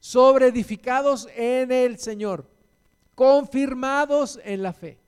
sobreedificados 0.00 1.28
en 1.36 1.70
el 1.72 1.98
Señor, 1.98 2.46
confirmados 3.14 4.40
en 4.44 4.62
la 4.62 4.72
fe 4.72 4.98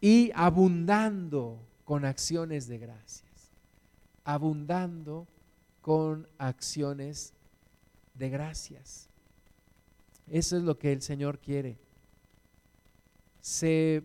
y 0.00 0.30
abundando 0.34 1.60
con 1.84 2.04
acciones 2.04 2.66
de 2.66 2.78
gracias, 2.78 3.52
abundando 4.24 5.26
con 5.80 6.26
acciones 6.38 7.32
de 8.14 8.30
gracias. 8.30 9.08
Eso 10.28 10.56
es 10.56 10.62
lo 10.62 10.78
que 10.78 10.92
el 10.92 11.02
Señor 11.02 11.38
quiere. 11.38 11.78
Se 13.40 14.02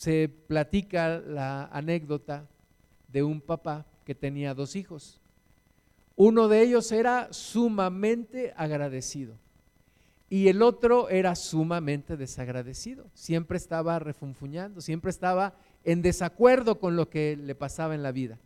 se 0.00 0.30
platica 0.30 1.18
la 1.18 1.66
anécdota 1.66 2.48
de 3.08 3.22
un 3.22 3.42
papá 3.42 3.84
que 4.06 4.14
tenía 4.14 4.54
dos 4.54 4.74
hijos. 4.74 5.20
Uno 6.16 6.48
de 6.48 6.62
ellos 6.62 6.90
era 6.90 7.30
sumamente 7.34 8.54
agradecido 8.56 9.34
y 10.30 10.48
el 10.48 10.62
otro 10.62 11.10
era 11.10 11.34
sumamente 11.34 12.16
desagradecido. 12.16 13.10
Siempre 13.12 13.58
estaba 13.58 13.98
refunfuñando, 13.98 14.80
siempre 14.80 15.10
estaba 15.10 15.52
en 15.84 16.00
desacuerdo 16.00 16.78
con 16.78 16.96
lo 16.96 17.10
que 17.10 17.36
le 17.36 17.54
pasaba 17.54 17.94
en 17.94 18.02
la 18.02 18.10
vida. 18.12 18.38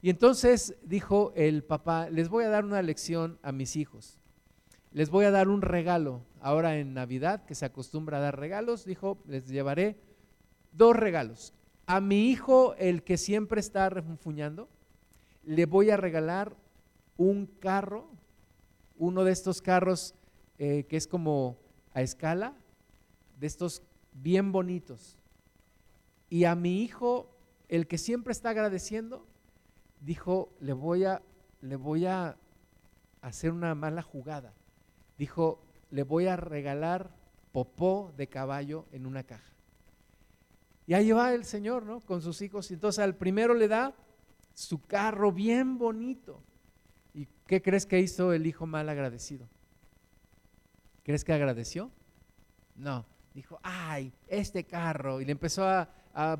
Y 0.00 0.10
entonces 0.10 0.76
dijo 0.84 1.32
el 1.34 1.64
papá, 1.64 2.08
les 2.08 2.28
voy 2.28 2.44
a 2.44 2.50
dar 2.50 2.64
una 2.64 2.82
lección 2.82 3.40
a 3.42 3.50
mis 3.50 3.74
hijos. 3.74 4.20
Les 4.92 5.10
voy 5.10 5.24
a 5.24 5.32
dar 5.32 5.48
un 5.48 5.60
regalo. 5.60 6.22
Ahora 6.40 6.78
en 6.78 6.94
Navidad, 6.94 7.44
que 7.46 7.56
se 7.56 7.64
acostumbra 7.64 8.18
a 8.18 8.20
dar 8.20 8.38
regalos, 8.38 8.84
dijo, 8.84 9.18
les 9.26 9.48
llevaré 9.48 9.96
dos 10.72 10.96
regalos. 10.96 11.52
A 11.86 12.00
mi 12.00 12.30
hijo, 12.30 12.74
el 12.74 13.02
que 13.02 13.16
siempre 13.16 13.60
está 13.60 13.88
refunfuñando, 13.88 14.68
le 15.44 15.66
voy 15.66 15.90
a 15.90 15.96
regalar 15.96 16.54
un 17.16 17.46
carro, 17.46 18.06
uno 18.98 19.24
de 19.24 19.32
estos 19.32 19.62
carros 19.62 20.14
eh, 20.58 20.84
que 20.88 20.96
es 20.96 21.06
como 21.06 21.56
a 21.94 22.02
escala, 22.02 22.54
de 23.40 23.46
estos 23.46 23.82
bien 24.12 24.52
bonitos. 24.52 25.16
Y 26.28 26.44
a 26.44 26.54
mi 26.54 26.82
hijo, 26.82 27.30
el 27.68 27.86
que 27.86 27.98
siempre 27.98 28.32
está 28.32 28.50
agradeciendo, 28.50 29.26
dijo, 30.00 30.52
le 30.60 30.72
voy 30.72 31.04
a, 31.04 31.22
le 31.62 31.76
voy 31.76 32.06
a 32.06 32.36
hacer 33.22 33.52
una 33.52 33.74
mala 33.74 34.02
jugada. 34.02 34.52
Dijo, 35.16 35.60
le 35.90 36.02
voy 36.02 36.26
a 36.26 36.36
regalar 36.36 37.10
popó 37.52 38.12
de 38.16 38.26
caballo 38.26 38.86
en 38.92 39.06
una 39.06 39.24
caja. 39.24 39.52
Y 40.88 40.94
ahí 40.94 41.12
va 41.12 41.34
el 41.34 41.44
Señor, 41.44 41.84
¿no? 41.84 42.00
Con 42.00 42.22
sus 42.22 42.40
hijos. 42.40 42.70
Y 42.70 42.74
entonces 42.74 43.04
al 43.04 43.14
primero 43.14 43.52
le 43.52 43.68
da 43.68 43.94
su 44.54 44.80
carro 44.80 45.30
bien 45.30 45.76
bonito. 45.76 46.42
¿Y 47.12 47.28
qué 47.46 47.60
crees 47.60 47.84
que 47.84 48.00
hizo 48.00 48.32
el 48.32 48.46
hijo 48.46 48.64
mal 48.64 48.88
agradecido? 48.88 49.46
¿Crees 51.02 51.24
que 51.24 51.34
agradeció? 51.34 51.90
No. 52.74 53.04
Dijo, 53.34 53.60
ay, 53.62 54.14
este 54.28 54.64
carro. 54.64 55.20
Y 55.20 55.26
le 55.26 55.32
empezó 55.32 55.68
a, 55.68 55.90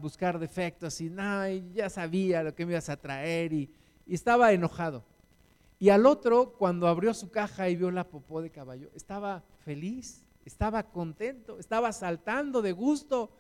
buscar 0.01 0.39
defectos 0.39 0.99
y, 1.03 1.11
no, 1.11 1.47
ya 1.75 1.91
sabía 1.91 2.43
lo 2.43 2.55
que 2.55 2.65
me 2.65 2.73
ibas 2.73 2.89
a 2.89 2.97
traer. 2.97 3.53
Y, 3.53 3.71
y 4.07 4.15
estaba 4.15 4.51
enojado. 4.55 5.05
Y 5.79 5.91
al 5.91 6.07
otro, 6.07 6.55
cuando 6.55 6.89
abrió 6.89 7.13
su 7.13 7.31
caja 7.31 7.69
y 7.69 7.77
vio 7.77 7.91
la 7.91 8.09
popó 8.09 8.41
de 8.41 8.51
caballo, 8.51 8.91
estaba 8.95 9.45
feliz, 9.59 10.25
estaba 10.47 10.85
contento, 10.85 11.59
estaba 11.59 11.93
saltando 11.93 12.63
de 12.63 12.73
gusto 12.73 13.31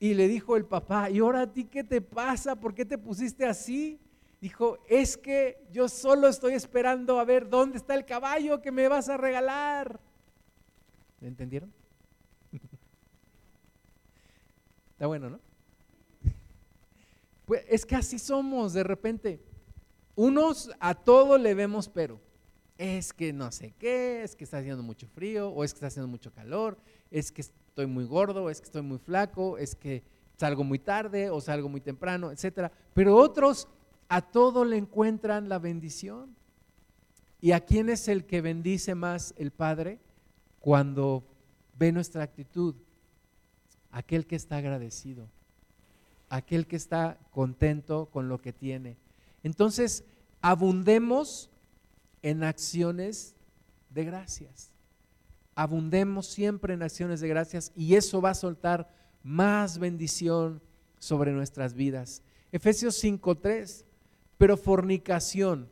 y 0.00 0.14
le 0.14 0.26
dijo 0.28 0.56
el 0.56 0.64
papá, 0.64 1.10
¿y 1.10 1.18
ahora 1.18 1.42
a 1.42 1.52
ti 1.52 1.66
qué 1.66 1.84
te 1.84 2.00
pasa? 2.00 2.56
¿Por 2.56 2.74
qué 2.74 2.86
te 2.86 2.96
pusiste 2.96 3.44
así? 3.44 4.00
Dijo, 4.40 4.78
es 4.88 5.18
que 5.18 5.62
yo 5.70 5.90
solo 5.90 6.26
estoy 6.26 6.54
esperando 6.54 7.20
a 7.20 7.24
ver 7.24 7.50
dónde 7.50 7.76
está 7.76 7.94
el 7.94 8.06
caballo 8.06 8.62
que 8.62 8.72
me 8.72 8.88
vas 8.88 9.10
a 9.10 9.18
regalar. 9.18 10.00
¿Me 11.20 11.28
entendieron? 11.28 11.70
Está 14.92 15.06
bueno, 15.06 15.28
¿no? 15.28 15.40
Pues 17.44 17.64
es 17.68 17.84
que 17.84 17.96
así 17.96 18.18
somos 18.18 18.72
de 18.72 18.82
repente. 18.82 19.42
Unos 20.14 20.70
a 20.80 20.94
todo 20.94 21.36
le 21.36 21.52
vemos 21.54 21.90
pero. 21.90 22.18
Es 22.80 23.12
que 23.12 23.34
no 23.34 23.52
sé 23.52 23.74
qué, 23.78 24.22
es 24.22 24.34
que 24.34 24.44
está 24.44 24.56
haciendo 24.56 24.82
mucho 24.82 25.06
frío, 25.06 25.50
o 25.50 25.64
es 25.64 25.74
que 25.74 25.76
está 25.76 25.88
haciendo 25.88 26.08
mucho 26.08 26.32
calor, 26.32 26.78
es 27.10 27.30
que 27.30 27.42
estoy 27.42 27.84
muy 27.84 28.06
gordo, 28.06 28.48
es 28.48 28.58
que 28.58 28.64
estoy 28.64 28.80
muy 28.80 28.96
flaco, 28.96 29.58
es 29.58 29.74
que 29.74 30.02
salgo 30.38 30.64
muy 30.64 30.78
tarde 30.78 31.28
o 31.28 31.42
salgo 31.42 31.68
muy 31.68 31.82
temprano, 31.82 32.30
etcétera. 32.30 32.72
Pero 32.94 33.16
otros 33.16 33.68
a 34.08 34.22
todo 34.22 34.64
le 34.64 34.78
encuentran 34.78 35.50
la 35.50 35.58
bendición. 35.58 36.34
¿Y 37.38 37.52
a 37.52 37.60
quién 37.60 37.90
es 37.90 38.08
el 38.08 38.24
que 38.24 38.40
bendice 38.40 38.94
más 38.94 39.34
el 39.36 39.50
Padre 39.50 39.98
cuando 40.58 41.22
ve 41.78 41.92
nuestra 41.92 42.22
actitud? 42.22 42.76
Aquel 43.90 44.26
que 44.26 44.36
está 44.36 44.56
agradecido, 44.56 45.28
aquel 46.30 46.66
que 46.66 46.76
está 46.76 47.18
contento 47.30 48.06
con 48.06 48.30
lo 48.30 48.40
que 48.40 48.54
tiene. 48.54 48.96
Entonces, 49.42 50.02
abundemos 50.40 51.49
en 52.22 52.44
acciones 52.44 53.34
de 53.90 54.04
gracias 54.04 54.70
abundemos 55.60 56.26
siempre 56.26 56.72
en 56.72 56.82
acciones 56.82 57.20
de 57.20 57.28
gracias 57.28 57.70
y 57.76 57.94
eso 57.94 58.22
va 58.22 58.30
a 58.30 58.34
soltar 58.34 58.88
más 59.22 59.78
bendición 59.78 60.62
sobre 60.98 61.32
nuestras 61.32 61.74
vidas. 61.74 62.22
Efesios 62.50 62.96
5:3, 63.02 63.84
pero 64.38 64.56
fornicación 64.56 65.68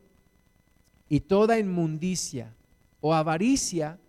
y 1.07 1.21
toda 1.21 1.57
inmundicia 1.57 2.53
o 3.01 3.15
avaricia 3.15 3.99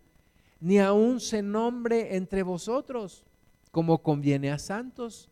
ni 0.61 0.79
aun 0.79 1.19
se 1.19 1.41
nombre 1.41 2.15
entre 2.17 2.43
vosotros, 2.43 3.25
como 3.71 4.03
conviene 4.03 4.51
a 4.51 4.59
santos, 4.59 5.31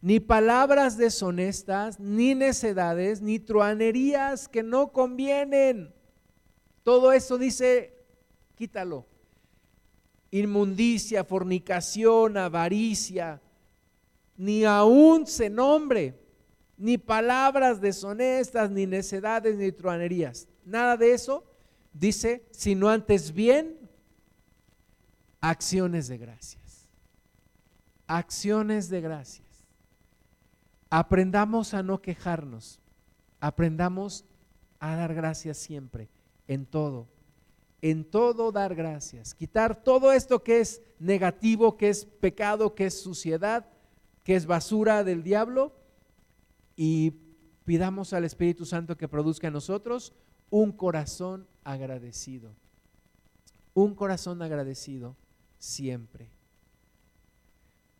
ni 0.00 0.20
palabras 0.20 0.96
deshonestas, 0.96 1.98
ni 1.98 2.36
necedades, 2.36 3.20
ni 3.20 3.40
truanerías 3.40 4.46
que 4.46 4.62
no 4.62 4.92
convienen. 4.92 5.92
Todo 6.82 7.12
eso 7.12 7.38
dice, 7.38 7.94
quítalo 8.54 9.06
inmundicia, 10.32 11.24
fornicación, 11.24 12.38
avaricia, 12.38 13.40
ni 14.36 14.64
aún 14.64 15.26
se 15.26 15.48
nombre, 15.50 16.18
ni 16.78 16.98
palabras 16.98 17.80
deshonestas, 17.80 18.70
ni 18.70 18.86
necedades, 18.86 19.56
ni 19.56 19.70
truanerías. 19.70 20.48
Nada 20.64 20.96
de 20.96 21.12
eso 21.12 21.44
dice, 21.92 22.44
sino 22.50 22.88
antes 22.88 23.32
bien 23.32 23.78
acciones 25.40 26.08
de 26.08 26.18
gracias. 26.18 26.88
Acciones 28.06 28.88
de 28.88 29.02
gracias. 29.02 29.46
Aprendamos 30.88 31.74
a 31.74 31.82
no 31.82 32.00
quejarnos. 32.00 32.80
Aprendamos 33.38 34.24
a 34.80 34.96
dar 34.96 35.14
gracias 35.14 35.58
siempre, 35.58 36.08
en 36.48 36.66
todo 36.66 37.08
en 37.82 38.04
todo 38.04 38.52
dar 38.52 38.76
gracias, 38.76 39.34
quitar 39.34 39.82
todo 39.82 40.12
esto 40.12 40.44
que 40.44 40.60
es 40.60 40.80
negativo, 41.00 41.76
que 41.76 41.90
es 41.90 42.04
pecado, 42.04 42.76
que 42.76 42.86
es 42.86 43.02
suciedad, 43.02 43.68
que 44.22 44.36
es 44.36 44.46
basura 44.46 45.02
del 45.02 45.24
diablo 45.24 45.72
y 46.76 47.12
pidamos 47.64 48.12
al 48.12 48.24
Espíritu 48.24 48.64
Santo 48.64 48.96
que 48.96 49.08
produzca 49.08 49.48
en 49.48 49.54
nosotros 49.54 50.14
un 50.48 50.70
corazón 50.70 51.48
agradecido. 51.64 52.54
Un 53.74 53.96
corazón 53.96 54.40
agradecido 54.42 55.16
siempre. 55.58 56.30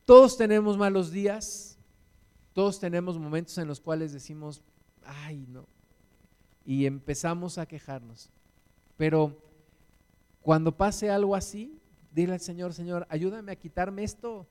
Todos 0.04 0.36
tenemos 0.36 0.78
malos 0.78 1.10
días, 1.10 1.76
todos 2.52 2.78
tenemos 2.78 3.18
momentos 3.18 3.58
en 3.58 3.66
los 3.66 3.80
cuales 3.80 4.12
decimos, 4.12 4.62
ay, 5.04 5.44
no, 5.48 5.66
y 6.64 6.86
empezamos 6.86 7.58
a 7.58 7.66
quejarnos. 7.66 8.30
Pero 8.96 9.36
cuando 10.42 10.76
pase 10.76 11.10
algo 11.10 11.34
así, 11.34 11.78
dile 12.12 12.34
al 12.34 12.40
Señor, 12.40 12.74
Señor, 12.74 13.06
ayúdame 13.08 13.52
a 13.52 13.56
quitarme 13.56 14.04
esto, 14.04 14.46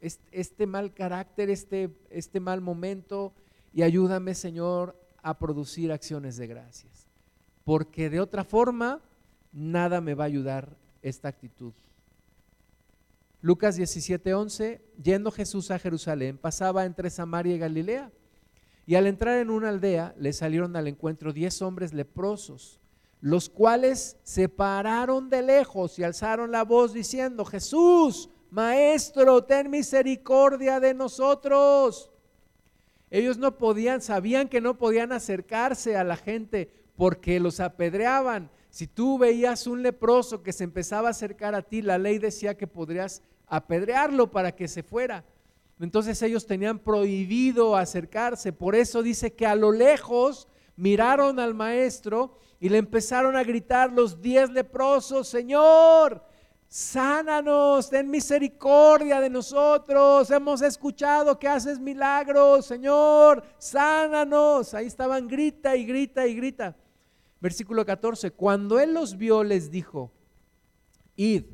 este, 0.00 0.66
mal 0.66 0.94
carácter, 0.94 1.50
este, 1.50 1.90
este 2.10 2.40
mal 2.40 2.60
momento, 2.60 3.32
y 3.72 3.82
ayúdame, 3.82 4.34
Señor, 4.34 4.96
a 5.22 5.38
producir 5.38 5.92
acciones 5.92 6.36
de 6.36 6.46
gracias. 6.46 7.06
Porque 7.64 8.10
de 8.10 8.20
otra 8.20 8.44
forma, 8.44 9.00
nada 9.52 10.00
me 10.00 10.14
va 10.14 10.24
a 10.24 10.26
ayudar 10.26 10.76
esta 11.02 11.28
actitud. 11.28 11.72
Lucas 13.42 13.76
17:11, 13.78 14.80
yendo 15.02 15.30
Jesús 15.30 15.70
a 15.70 15.78
Jerusalén, 15.78 16.36
pasaba 16.36 16.84
entre 16.84 17.10
Samaria 17.10 17.54
y 17.54 17.58
Galilea. 17.58 18.10
Y 18.90 18.96
al 18.96 19.06
entrar 19.06 19.38
en 19.38 19.50
una 19.50 19.68
aldea, 19.68 20.16
le 20.18 20.32
salieron 20.32 20.74
al 20.74 20.88
encuentro 20.88 21.32
diez 21.32 21.62
hombres 21.62 21.94
leprosos 21.94 22.80
los 23.20 23.48
cuales 23.48 24.16
se 24.24 24.48
pararon 24.48 25.30
de 25.30 25.42
lejos 25.42 25.96
y 25.96 26.02
alzaron 26.02 26.50
la 26.50 26.64
voz 26.64 26.92
diciendo, 26.92 27.44
Jesús, 27.44 28.30
Maestro, 28.50 29.44
ten 29.44 29.70
misericordia 29.70 30.80
de 30.80 30.92
nosotros. 30.92 32.10
Ellos 33.12 33.38
no 33.38 33.56
podían, 33.58 34.00
sabían 34.00 34.48
que 34.48 34.60
no 34.60 34.76
podían 34.76 35.12
acercarse 35.12 35.96
a 35.96 36.02
la 36.02 36.16
gente 36.16 36.72
porque 36.96 37.38
los 37.38 37.60
apedreaban. 37.60 38.50
Si 38.70 38.88
tú 38.88 39.18
veías 39.18 39.68
un 39.68 39.84
leproso 39.84 40.42
que 40.42 40.52
se 40.52 40.64
empezaba 40.64 41.06
a 41.06 41.12
acercar 41.12 41.54
a 41.54 41.62
ti, 41.62 41.80
la 41.80 41.96
ley 41.96 42.18
decía 42.18 42.56
que 42.56 42.66
podrías 42.66 43.22
apedrearlo 43.46 44.32
para 44.32 44.50
que 44.50 44.66
se 44.66 44.82
fuera. 44.82 45.24
Entonces 45.80 46.20
ellos 46.22 46.46
tenían 46.46 46.78
prohibido 46.78 47.74
acercarse. 47.74 48.52
Por 48.52 48.74
eso 48.74 49.02
dice 49.02 49.32
que 49.32 49.46
a 49.46 49.54
lo 49.54 49.72
lejos 49.72 50.46
miraron 50.76 51.40
al 51.40 51.54
maestro 51.54 52.36
y 52.58 52.68
le 52.68 52.78
empezaron 52.78 53.36
a 53.36 53.44
gritar 53.44 53.92
los 53.92 54.20
diez 54.20 54.50
leprosos, 54.50 55.28
Señor, 55.28 56.22
sánanos, 56.68 57.88
ten 57.88 58.10
misericordia 58.10 59.20
de 59.20 59.30
nosotros, 59.30 60.30
hemos 60.30 60.60
escuchado 60.60 61.38
que 61.38 61.48
haces 61.48 61.80
milagros, 61.80 62.66
Señor, 62.66 63.42
sánanos. 63.58 64.74
Ahí 64.74 64.86
estaban, 64.86 65.26
grita 65.26 65.74
y 65.76 65.86
grita 65.86 66.26
y 66.26 66.34
grita. 66.34 66.76
Versículo 67.40 67.86
14, 67.86 68.32
cuando 68.32 68.78
él 68.78 68.92
los 68.92 69.16
vio 69.16 69.42
les 69.42 69.70
dijo, 69.70 70.12
id, 71.16 71.44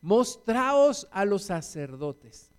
mostraos 0.00 1.06
a 1.12 1.24
los 1.24 1.44
sacerdotes. 1.44 2.50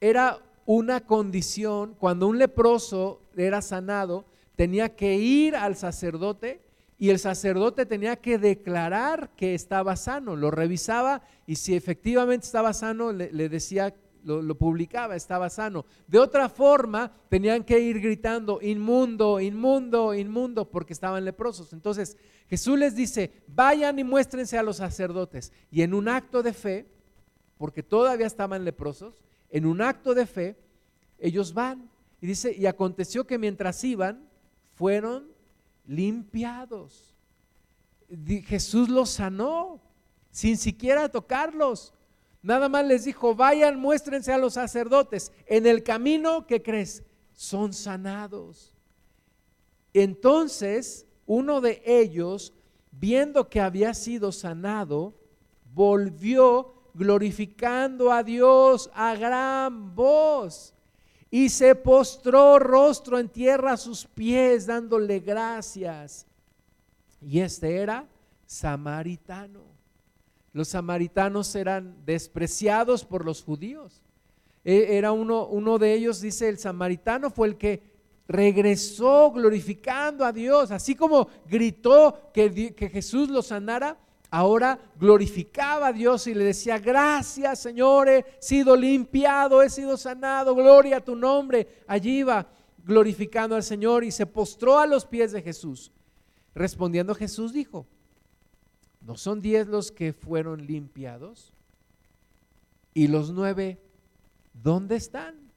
Era 0.00 0.40
una 0.68 1.00
condición, 1.00 1.94
cuando 1.98 2.28
un 2.28 2.36
leproso 2.36 3.22
era 3.34 3.62
sanado, 3.62 4.26
tenía 4.54 4.94
que 4.94 5.14
ir 5.14 5.56
al 5.56 5.76
sacerdote 5.76 6.60
y 6.98 7.08
el 7.08 7.18
sacerdote 7.18 7.86
tenía 7.86 8.16
que 8.16 8.36
declarar 8.36 9.30
que 9.34 9.54
estaba 9.54 9.96
sano, 9.96 10.36
lo 10.36 10.50
revisaba 10.50 11.22
y 11.46 11.56
si 11.56 11.74
efectivamente 11.74 12.44
estaba 12.44 12.74
sano 12.74 13.12
le, 13.12 13.48
decía, 13.48 13.94
lo, 14.24 14.42
lo, 14.42 14.58
publicaba, 14.58 15.16
estaba 15.16 15.48
sano. 15.48 15.86
De 16.06 16.18
otra 16.18 16.50
forma, 16.50 17.12
tenían 17.30 17.64
que 17.64 17.80
ir 17.80 17.98
gritando, 17.98 18.58
inmundo, 18.60 19.40
inmundo, 19.40 20.12
inmundo, 20.12 20.68
porque 20.68 20.92
estaban 20.92 21.24
leprosos. 21.24 21.72
Entonces 21.72 22.18
Jesús 22.46 22.78
les 22.78 22.94
dice, 22.94 23.32
vayan 23.46 23.98
y 23.98 24.04
muéstrense 24.04 24.58
a 24.58 24.62
los 24.62 24.76
sacerdotes. 24.76 25.50
Y 25.70 25.80
en 25.80 25.94
un 25.94 26.10
acto 26.10 26.42
de 26.42 26.52
fe, 26.52 26.86
porque 27.56 27.82
todavía 27.82 28.26
estaban 28.26 28.66
leprosos, 28.66 29.14
en 29.50 29.66
un 29.66 29.80
acto 29.80 30.14
de 30.14 30.26
fe, 30.26 30.56
ellos 31.18 31.52
van. 31.54 31.90
Y 32.20 32.26
dice, 32.26 32.54
y 32.56 32.66
aconteció 32.66 33.26
que 33.26 33.38
mientras 33.38 33.82
iban, 33.84 34.28
fueron 34.74 35.28
limpiados. 35.86 37.14
Jesús 38.46 38.88
los 38.88 39.10
sanó 39.10 39.80
sin 40.30 40.56
siquiera 40.56 41.08
tocarlos. 41.08 41.92
Nada 42.42 42.68
más 42.68 42.86
les 42.86 43.04
dijo, 43.04 43.34
vayan, 43.34 43.78
muéstrense 43.78 44.32
a 44.32 44.38
los 44.38 44.54
sacerdotes. 44.54 45.32
En 45.46 45.66
el 45.66 45.82
camino 45.82 46.46
que 46.46 46.62
crees, 46.62 47.02
son 47.34 47.72
sanados. 47.72 48.74
Entonces, 49.92 51.06
uno 51.26 51.60
de 51.60 51.82
ellos, 51.84 52.52
viendo 52.92 53.48
que 53.48 53.60
había 53.60 53.94
sido 53.94 54.32
sanado, 54.32 55.14
volvió 55.74 56.77
glorificando 56.98 58.12
a 58.12 58.22
Dios 58.22 58.90
a 58.92 59.14
gran 59.14 59.94
voz 59.94 60.74
y 61.30 61.48
se 61.48 61.74
postró 61.74 62.58
rostro 62.58 63.18
en 63.18 63.28
tierra 63.28 63.72
a 63.72 63.76
sus 63.76 64.04
pies 64.04 64.66
dándole 64.66 65.20
gracias. 65.20 66.26
Y 67.20 67.40
este 67.40 67.76
era 67.76 68.06
samaritano. 68.46 69.60
Los 70.52 70.68
samaritanos 70.68 71.54
eran 71.54 71.96
despreciados 72.04 73.04
por 73.04 73.24
los 73.24 73.44
judíos. 73.44 74.02
E, 74.64 74.96
era 74.96 75.12
uno, 75.12 75.46
uno 75.46 75.78
de 75.78 75.94
ellos, 75.94 76.20
dice 76.20 76.48
el 76.48 76.58
samaritano, 76.58 77.30
fue 77.30 77.48
el 77.48 77.56
que 77.56 77.82
regresó 78.26 79.30
glorificando 79.30 80.24
a 80.24 80.32
Dios, 80.32 80.70
así 80.70 80.94
como 80.94 81.28
gritó 81.46 82.30
que, 82.32 82.74
que 82.74 82.88
Jesús 82.88 83.28
lo 83.28 83.42
sanara, 83.42 83.96
ahora 84.30 84.78
glorificaba 84.98 85.88
a 85.88 85.92
Dios 85.92 86.26
y 86.26 86.34
le 86.34 86.44
decía, 86.44 86.78
gracias 86.78 87.60
Señor, 87.60 88.08
he 88.08 88.24
sido 88.40 88.76
limpiado, 88.76 89.62
he 89.62 89.70
sido 89.70 89.96
sanado, 89.96 90.54
gloria 90.54 90.98
a 90.98 91.04
tu 91.04 91.16
nombre. 91.16 91.82
Allí 91.86 92.18
iba 92.18 92.46
glorificando 92.84 93.54
al 93.56 93.62
Señor 93.62 94.04
y 94.04 94.10
se 94.10 94.26
postró 94.26 94.78
a 94.78 94.86
los 94.86 95.04
pies 95.04 95.32
de 95.32 95.42
Jesús. 95.42 95.92
Respondiendo 96.54 97.14
Jesús 97.14 97.52
dijo, 97.52 97.86
¿no 99.00 99.16
son 99.16 99.40
diez 99.40 99.66
los 99.66 99.92
que 99.92 100.12
fueron 100.12 100.66
limpiados? 100.66 101.52
Y 102.94 103.06
los 103.06 103.30
nueve, 103.30 103.78
¿dónde 104.52 104.96
están? 104.96 105.48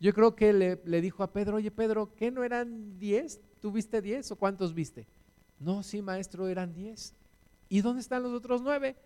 Yo 0.00 0.12
creo 0.12 0.34
que 0.34 0.52
le, 0.52 1.00
dijo 1.00 1.22
a 1.22 1.32
Pedro, 1.32 1.58
oye 1.58 1.70
Pedro, 1.70 2.12
¿qué 2.16 2.32
no 2.32 2.42
eran 2.42 2.98
diez? 2.98 3.40
¿Tuviste 3.60 4.02
diez 4.02 4.32
o 4.32 4.36
cuántos 4.36 4.74
viste? 4.74 5.06
No, 5.60 5.84
sí, 5.84 6.02
maestro, 6.02 6.48
eran 6.48 6.72
diez. 6.72 7.14
¿Y 7.72 7.80
dónde 7.80 8.02
están 8.02 8.22
los 8.22 8.34
otros 8.34 8.60
nueve? 8.60 8.96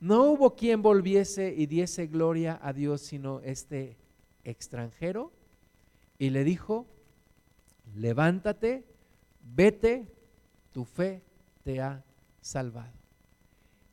No 0.00 0.24
hubo 0.24 0.56
quien 0.56 0.82
volviese 0.82 1.54
y 1.56 1.66
diese 1.66 2.08
gloria 2.08 2.58
a 2.60 2.72
Dios, 2.72 3.02
sino 3.02 3.38
este 3.38 3.96
extranjero. 4.42 5.30
Y 6.18 6.30
le 6.30 6.42
dijo, 6.42 6.88
levántate, 7.94 8.84
vete, 9.44 10.12
tu 10.72 10.84
fe 10.84 11.22
te 11.62 11.80
ha 11.80 12.04
salvado. 12.40 12.98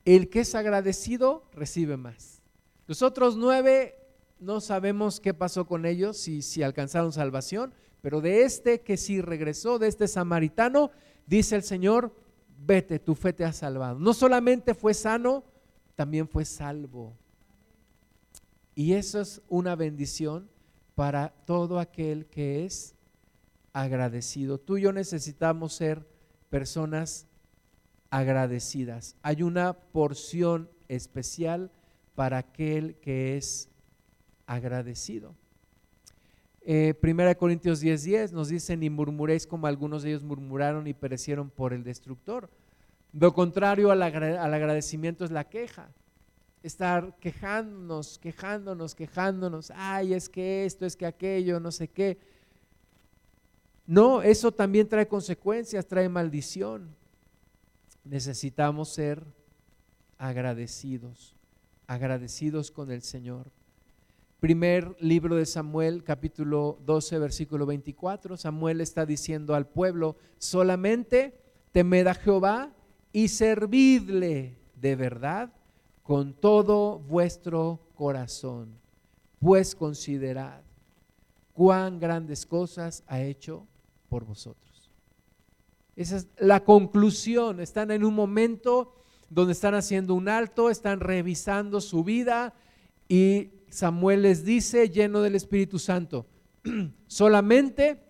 El 0.04 0.32
que 0.32 0.40
es 0.40 0.56
agradecido 0.56 1.44
recibe 1.54 1.96
más. 1.96 2.42
Los 2.88 3.04
otros 3.04 3.38
nueve 3.38 4.00
no 4.40 4.62
sabemos 4.62 5.20
qué 5.20 5.36
pasó 5.36 5.68
con 5.68 5.86
ellos, 5.86 6.18
si, 6.18 6.42
si 6.42 6.64
alcanzaron 6.64 7.14
salvación, 7.14 7.72
pero 8.02 8.20
de 8.20 8.46
este 8.46 8.82
que 8.82 8.98
sí 8.98 9.22
regresó, 9.22 9.78
de 9.78 9.90
este 9.90 10.08
samaritano, 10.08 10.90
dice 11.28 11.56
el 11.56 11.62
Señor, 11.62 12.16
vete, 12.66 13.00
tu 13.00 13.16
fe 13.16 13.34
te 13.34 13.46
ha 13.46 13.54
salvado. 13.54 14.00
No 14.00 14.14
solamente 14.14 14.74
fue 14.74 14.94
sano, 14.94 15.44
también 15.96 16.28
fue 16.28 16.46
salvo. 16.46 17.14
Y 18.76 18.94
eso 18.94 19.22
es 19.22 19.42
una 19.50 19.76
bendición 19.76 20.50
para 20.96 21.30
todo 21.46 21.80
aquel 21.80 22.26
que 22.28 22.66
es 22.66 22.96
agradecido. 23.74 24.60
Tú 24.60 24.78
y 24.78 24.82
yo 24.82 24.94
necesitamos 24.94 25.74
ser 25.74 26.08
personas 26.50 27.28
agradecidas. 28.10 29.16
Hay 29.22 29.44
una 29.44 29.74
porción 29.74 30.70
especial 30.88 31.72
para 32.16 32.38
aquel 32.40 32.96
que 32.96 33.38
es 33.38 33.70
agradecido. 34.46 35.36
Eh, 36.64 36.94
Corintios 37.38 37.82
10:10 37.82 38.04
10 38.04 38.34
nos 38.34 38.50
dice, 38.50 38.78
ni 38.78 38.90
murmuréis 38.90 39.48
como 39.48 39.68
algunos 39.68 40.04
de 40.04 40.10
ellos 40.10 40.24
murmuraron 40.24 40.88
y 40.88 40.94
perecieron 40.94 41.50
por 41.50 41.74
el 41.74 41.84
destructor. 41.84 42.50
Lo 43.14 43.34
contrario 43.34 43.92
al 43.92 44.04
agradecimiento 44.04 45.26
es 45.26 45.32
la 45.32 45.50
queja. 45.50 45.92
Estar 46.64 47.18
quejándonos, 47.20 48.20
quejándonos, 48.20 48.94
quejándonos. 48.94 49.72
Ay, 49.76 50.14
es 50.14 50.30
que 50.30 50.66
esto, 50.66 50.86
es 50.86 50.96
que 50.96 51.08
aquello, 51.08 51.60
no 51.60 51.72
sé 51.72 51.88
qué. 51.88 52.20
No, 53.88 54.22
eso 54.22 54.52
también 54.52 54.88
trae 54.88 55.08
consecuencias, 55.08 55.88
trae 55.88 56.08
maldición. 56.08 56.96
Necesitamos 58.04 58.90
ser 58.90 59.24
agradecidos, 60.18 61.36
agradecidos 61.88 62.72
con 62.72 62.92
el 62.92 63.02
Señor. 63.02 63.52
Primer 64.42 64.96
libro 65.00 65.36
de 65.36 65.46
Samuel, 65.46 66.04
capítulo 66.04 66.80
12, 66.84 67.20
versículo 67.20 67.68
24. 67.68 68.38
Samuel 68.38 68.82
está 68.82 69.06
diciendo 69.06 69.54
al 69.54 69.68
pueblo, 69.68 70.16
solamente 70.40 71.40
temed 71.72 72.08
a 72.08 72.16
Jehová 72.16 72.74
y 73.14 73.28
servidle 73.28 74.58
de 74.76 74.96
verdad 74.96 75.54
con 76.02 76.34
todo 76.34 76.98
vuestro 76.98 77.82
corazón, 77.94 78.70
pues 79.40 79.76
considerad 79.76 80.62
cuán 81.54 82.00
grandes 82.00 82.48
cosas 82.48 83.04
ha 83.06 83.22
hecho 83.22 83.68
por 84.10 84.26
vosotros. 84.26 84.90
Esa 85.96 86.18
es 86.18 86.28
la 86.40 86.64
conclusión. 86.64 87.60
Están 87.60 87.92
en 87.92 88.04
un 88.04 88.16
momento 88.16 88.96
donde 89.30 89.54
están 89.54 89.76
haciendo 89.76 90.16
un 90.16 90.28
alto, 90.28 90.72
están 90.72 91.00
revisando 91.00 91.80
su 91.80 92.04
vida 92.04 92.56
y 93.08 93.61
Samuel 93.72 94.24
les 94.24 94.44
dice, 94.44 94.90
lleno 94.90 95.22
del 95.22 95.36
Espíritu 95.36 95.80
Santo, 95.80 96.28
solamente 97.08 98.04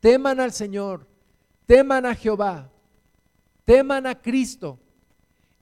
teman 0.00 0.40
al 0.40 0.52
Señor, 0.52 1.06
teman 1.64 2.04
a 2.04 2.14
Jehová, 2.14 2.70
teman 3.64 4.06
a 4.06 4.20
Cristo 4.20 4.80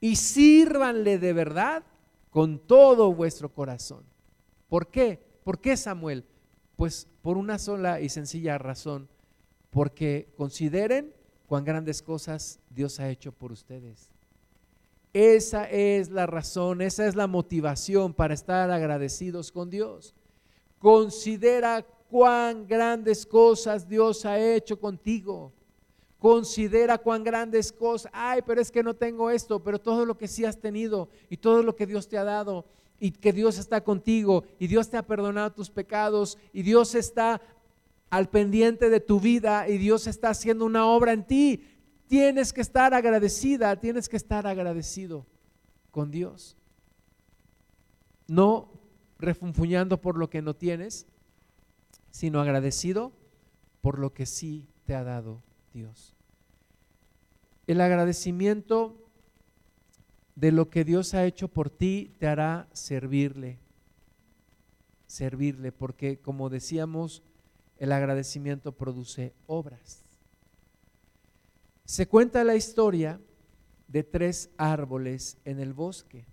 y 0.01 0.17
sírvanle 0.17 1.19
de 1.19 1.33
verdad 1.35 1.85
con 2.31 2.59
todo 2.59 3.13
vuestro 3.13 3.53
corazón. 3.53 4.05
¿Por 4.69 4.91
qué? 4.91 5.23
¿Por 5.45 5.61
qué 5.61 5.77
Samuel? 5.77 6.25
Pues 6.75 7.07
por 7.21 7.37
una 7.37 7.59
sola 7.59 8.01
y 8.01 8.09
sencilla 8.09 8.57
razón, 8.57 9.09
porque 9.71 10.33
consideren 10.37 11.15
cuán 11.47 11.65
grandes 11.65 12.03
cosas 12.03 12.61
Dios 12.71 12.99
ha 12.99 13.11
hecho 13.11 13.31
por 13.33 13.53
ustedes. 13.53 14.16
Esa 15.17 15.65
es 15.71 16.11
la 16.11 16.27
razón, 16.27 16.83
esa 16.83 17.07
es 17.07 17.17
la 17.17 17.27
motivación 17.27 18.13
para 18.13 18.35
estar 18.35 18.71
agradecidos 18.71 19.51
con 19.51 19.71
Dios. 19.71 20.15
Considera 20.79 21.87
cuán 22.11 22.67
grandes 22.67 23.25
cosas 23.25 23.89
Dios 23.89 24.27
ha 24.27 24.39
hecho 24.39 24.79
contigo. 24.79 25.55
Considera 26.19 26.99
cuán 26.99 27.25
grandes 27.25 27.73
cosas, 27.73 28.13
ay, 28.15 28.43
pero 28.47 28.61
es 28.61 28.71
que 28.71 28.83
no 28.83 28.93
tengo 28.93 29.31
esto, 29.31 29.63
pero 29.63 29.81
todo 29.81 30.05
lo 30.05 30.19
que 30.19 30.29
sí 30.29 30.45
has 30.45 30.61
tenido 30.61 31.09
y 31.31 31.39
todo 31.39 31.63
lo 31.63 31.75
que 31.75 31.87
Dios 31.87 32.07
te 32.09 32.19
ha 32.19 32.25
dado 32.25 32.67
y 33.01 33.11
que 33.11 33.33
Dios 33.33 33.57
está 33.57 33.83
contigo 33.83 34.45
y 34.59 34.67
Dios 34.67 34.91
te 34.91 34.99
ha 34.99 35.07
perdonado 35.07 35.51
tus 35.51 35.71
pecados 35.71 36.37
y 36.53 36.61
Dios 36.61 36.95
está 36.95 37.41
al 38.11 38.29
pendiente 38.29 38.91
de 38.91 39.01
tu 39.01 39.19
vida 39.19 39.67
y 39.67 39.79
Dios 39.79 40.09
está 40.09 40.29
haciendo 40.29 40.67
una 40.67 40.87
obra 40.87 41.15
en 41.15 41.27
ti 41.27 41.63
tienes 42.09 42.53
que 42.53 42.61
estar 42.61 42.95
agradecida, 42.95 43.77
tienes 43.79 44.09
que 44.09 44.17
estar 44.17 44.47
agradecido 44.47 45.27
con 45.91 46.11
Dios. 46.11 46.57
No 48.29 48.71
refunfuñando 49.19 50.01
por 50.01 50.17
lo 50.17 50.29
que 50.29 50.43
no 50.43 50.55
tienes, 50.55 51.07
sino 52.11 52.41
agradecido 52.41 53.13
por 53.81 53.99
lo 53.99 54.13
que 54.13 54.27
sí 54.27 54.69
te 54.85 54.95
ha 54.95 55.05
dado 55.05 55.43
Dios. 55.73 56.15
El 57.67 57.81
agradecimiento 57.81 58.97
de 60.35 60.53
lo 60.53 60.69
que 60.71 60.85
Dios 60.85 61.15
ha 61.15 61.25
hecho 61.25 61.49
por 61.49 61.71
ti 61.71 62.15
te 62.19 62.27
hará 62.27 62.69
servirle, 62.73 63.59
servirle, 65.07 65.73
porque 65.73 66.19
como 66.19 66.51
decíamos, 66.51 67.23
el 67.79 67.93
agradecimiento 67.93 68.73
produce 68.73 69.35
obras. 69.47 70.06
Se 71.87 72.09
cuenta 72.09 72.43
la 72.43 72.57
historia 72.57 73.21
de 73.87 74.03
tres 74.03 74.51
árboles 74.57 75.39
en 75.45 75.61
el 75.61 75.73
bosque. 75.73 76.27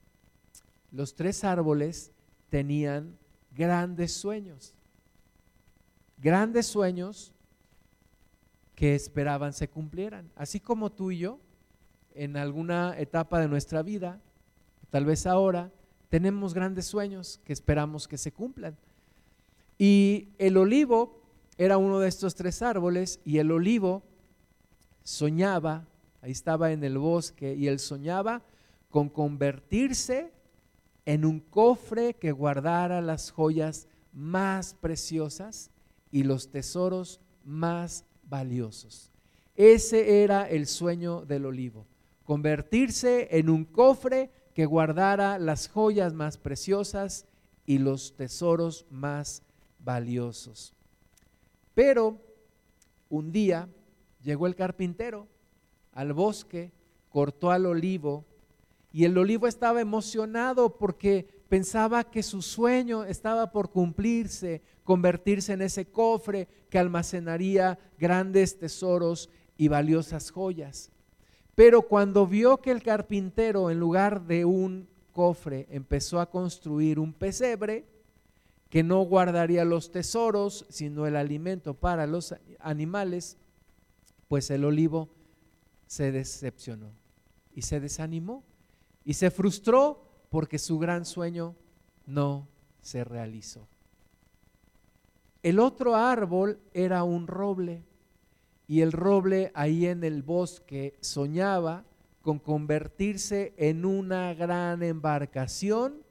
Los 0.92 1.14
tres 1.14 1.44
árboles 1.44 2.12
tenían 2.50 3.16
grandes 3.56 4.14
sueños, 4.14 4.74
grandes 6.18 6.66
sueños 6.66 7.34
que 8.74 8.96
esperaban 8.96 9.54
se 9.54 9.70
cumplieran, 9.70 10.32
así 10.36 10.60
como 10.60 10.92
tú 10.92 11.12
y 11.12 11.20
yo 11.20 11.40
en 12.16 12.36
alguna 12.36 12.98
etapa 12.98 13.40
de 13.40 13.48
nuestra 13.48 13.84
vida, 13.84 14.20
tal 14.90 15.06
vez 15.06 15.28
ahora, 15.28 15.72
tenemos 16.10 16.56
grandes 16.56 16.86
sueños 16.86 17.40
que 17.44 17.54
esperamos 17.54 18.08
que 18.08 18.18
se 18.18 18.32
cumplan. 18.32 18.76
Y 19.78 20.30
el 20.40 20.58
olivo 20.58 21.22
era 21.60 21.78
uno 21.78 22.00
de 22.00 22.10
estos 22.10 22.34
tres 22.34 22.64
árboles 22.64 23.20
y 23.24 23.38
el 23.38 23.52
olivo 23.52 24.04
soñaba, 25.04 25.86
ahí 26.22 26.32
estaba 26.32 26.72
en 26.72 26.84
el 26.84 26.98
bosque, 26.98 27.54
y 27.54 27.68
él 27.68 27.80
soñaba 27.80 28.42
con 28.90 29.10
convertirse 29.10 30.32
en 31.06 31.26
un 31.26 31.40
cofre 31.40 32.16
que 32.16 32.32
guardara 32.32 33.02
las 33.02 33.32
joyas 33.32 33.88
más 34.14 34.74
preciosas 34.76 35.70
y 36.12 36.24
los 36.24 36.50
tesoros 36.50 37.20
más 37.44 38.06
valiosos. 38.30 39.12
Ese 39.56 40.24
era 40.24 40.50
el 40.50 40.68
sueño 40.68 41.26
del 41.26 41.46
olivo, 41.46 41.86
convertirse 42.24 43.28
en 43.38 43.50
un 43.50 43.66
cofre 43.66 44.32
que 44.54 44.66
guardara 44.66 45.40
las 45.40 45.68
joyas 45.68 46.14
más 46.14 46.38
preciosas 46.38 47.26
y 47.66 47.80
los 47.80 48.16
tesoros 48.16 48.86
más 48.90 49.42
valiosos. 49.80 50.74
Pero 51.74 52.18
un 53.10 53.32
día 53.32 53.68
llegó 54.24 54.48
el 54.48 54.56
carpintero 54.56 55.28
al 55.92 56.14
bosque, 56.14 56.72
cortó 57.10 57.52
al 57.52 57.66
olivo 57.66 58.26
y 58.92 59.06
el 59.06 59.18
olivo 59.18 59.48
estaba 59.48 59.82
emocionado 59.82 60.78
porque 60.78 61.28
pensaba 61.50 62.04
que 62.04 62.24
su 62.24 62.42
sueño 62.42 63.04
estaba 63.04 63.52
por 63.52 63.70
cumplirse, 63.70 64.62
convertirse 64.84 65.54
en 65.54 65.62
ese 65.62 65.86
cofre 65.86 66.48
que 66.70 66.80
almacenaría 66.80 67.78
grandes 68.00 68.58
tesoros 68.58 69.30
y 69.58 69.68
valiosas 69.68 70.32
joyas. 70.32 70.92
Pero 71.56 71.84
cuando 71.84 72.26
vio 72.26 72.58
que 72.58 72.72
el 72.72 72.82
carpintero 72.82 73.70
en 73.70 73.80
lugar 73.80 74.26
de 74.26 74.46
un 74.46 74.88
cofre 75.12 75.68
empezó 75.70 76.20
a 76.20 76.30
construir 76.30 77.00
un 77.00 77.14
pesebre, 77.14 77.86
que 78.70 78.82
no 78.82 79.02
guardaría 79.02 79.66
los 79.66 79.92
tesoros, 79.92 80.66
sino 80.70 81.06
el 81.06 81.16
alimento 81.16 81.76
para 81.76 82.08
los 82.08 82.34
animales, 82.60 83.38
pues 84.34 84.50
el 84.50 84.66
olivo 84.66 85.10
se 85.86 86.12
decepcionó 86.12 86.92
y 87.54 87.62
se 87.62 87.80
desanimó 87.80 88.44
y 89.06 89.14
se 89.14 89.30
frustró 89.30 90.10
porque 90.32 90.58
su 90.58 90.80
gran 90.80 91.06
sueño 91.06 91.56
no 92.08 92.48
se 92.82 93.04
realizó. 93.04 93.68
El 95.44 95.60
otro 95.60 95.96
árbol 95.96 96.60
era 96.74 97.04
un 97.04 97.28
roble 97.28 97.86
y 98.66 98.82
el 98.82 98.92
roble 98.92 99.52
ahí 99.54 99.86
en 99.86 100.04
el 100.04 100.24
bosque 100.24 100.98
soñaba 101.00 101.86
con 102.24 102.40
convertirse 102.40 103.54
en 103.56 103.86
una 103.86 104.34
gran 104.34 104.82
embarcación 104.82 106.02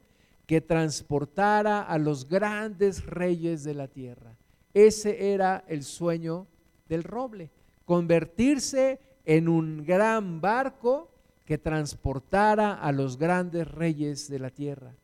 que 0.47 0.61
transportara 0.61 1.83
a 1.83 1.99
los 1.99 2.29
grandes 2.29 3.05
reyes 3.05 3.65
de 3.65 3.75
la 3.75 3.89
tierra. 3.89 4.37
Ese 4.75 5.33
era 5.33 5.65
el 5.67 5.83
sueño 5.83 6.47
del 6.89 7.03
roble, 7.03 7.51
convertirse 7.93 9.01
en 9.27 9.51
un 9.51 9.85
gran 9.85 10.41
barco 10.41 11.11
que 11.45 11.59
transportara 11.59 12.73
a 12.73 12.91
los 12.91 13.19
grandes 13.19 13.71
reyes 13.71 14.31
de 14.31 14.39
la 14.39 14.49
tierra. 14.49 14.95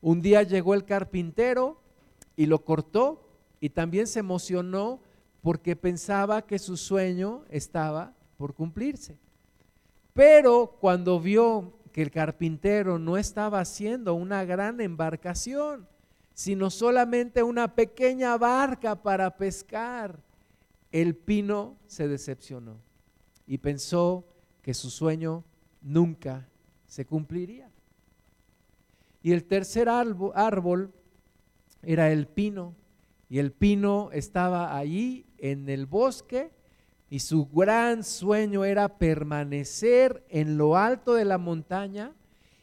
Un 0.00 0.22
día 0.22 0.44
llegó 0.44 0.74
el 0.74 0.84
carpintero 0.84 1.80
y 2.36 2.46
lo 2.46 2.64
cortó 2.64 3.28
y 3.58 3.70
también 3.70 4.06
se 4.06 4.20
emocionó 4.20 5.00
porque 5.42 5.74
pensaba 5.74 6.42
que 6.42 6.60
su 6.60 6.76
sueño 6.76 7.42
estaba 7.50 8.14
por 8.36 8.54
cumplirse. 8.54 9.18
Pero 10.12 10.76
cuando 10.80 11.18
vio 11.18 11.72
que 11.90 12.02
el 12.02 12.12
carpintero 12.12 13.00
no 13.00 13.16
estaba 13.16 13.58
haciendo 13.58 14.14
una 14.14 14.44
gran 14.44 14.80
embarcación, 14.80 15.88
sino 16.32 16.70
solamente 16.70 17.42
una 17.42 17.74
pequeña 17.74 18.38
barca 18.38 18.94
para 18.94 19.36
pescar, 19.36 20.27
el 20.92 21.14
pino 21.14 21.76
se 21.86 22.08
decepcionó 22.08 22.78
y 23.46 23.58
pensó 23.58 24.24
que 24.62 24.74
su 24.74 24.90
sueño 24.90 25.44
nunca 25.80 26.48
se 26.86 27.04
cumpliría. 27.04 27.70
Y 29.22 29.32
el 29.32 29.44
tercer 29.44 29.88
árbol, 29.88 30.92
era 31.82 32.10
el 32.10 32.26
pino, 32.26 32.74
y 33.28 33.38
el 33.38 33.52
pino 33.52 34.10
estaba 34.12 34.76
allí 34.76 35.26
en 35.38 35.68
el 35.68 35.86
bosque, 35.86 36.50
y 37.10 37.20
su 37.20 37.46
gran 37.46 38.04
sueño 38.04 38.64
era 38.64 38.98
permanecer 38.98 40.24
en 40.28 40.58
lo 40.58 40.76
alto 40.76 41.14
de 41.14 41.24
la 41.24 41.38
montaña 41.38 42.12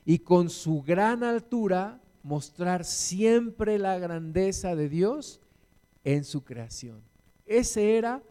y 0.06 0.20
con 0.20 0.50
su 0.50 0.84
gran 0.84 1.24
altura 1.24 2.00
mostrar 2.22 2.86
siempre 2.86 3.80
la 3.80 3.98
grandeza 3.98 4.76
de 4.76 4.88
Dios 4.88 5.42
en 6.04 6.24
su 6.24 6.44
creación. 6.44 7.02
Ese 7.46 7.98
era 7.98 8.22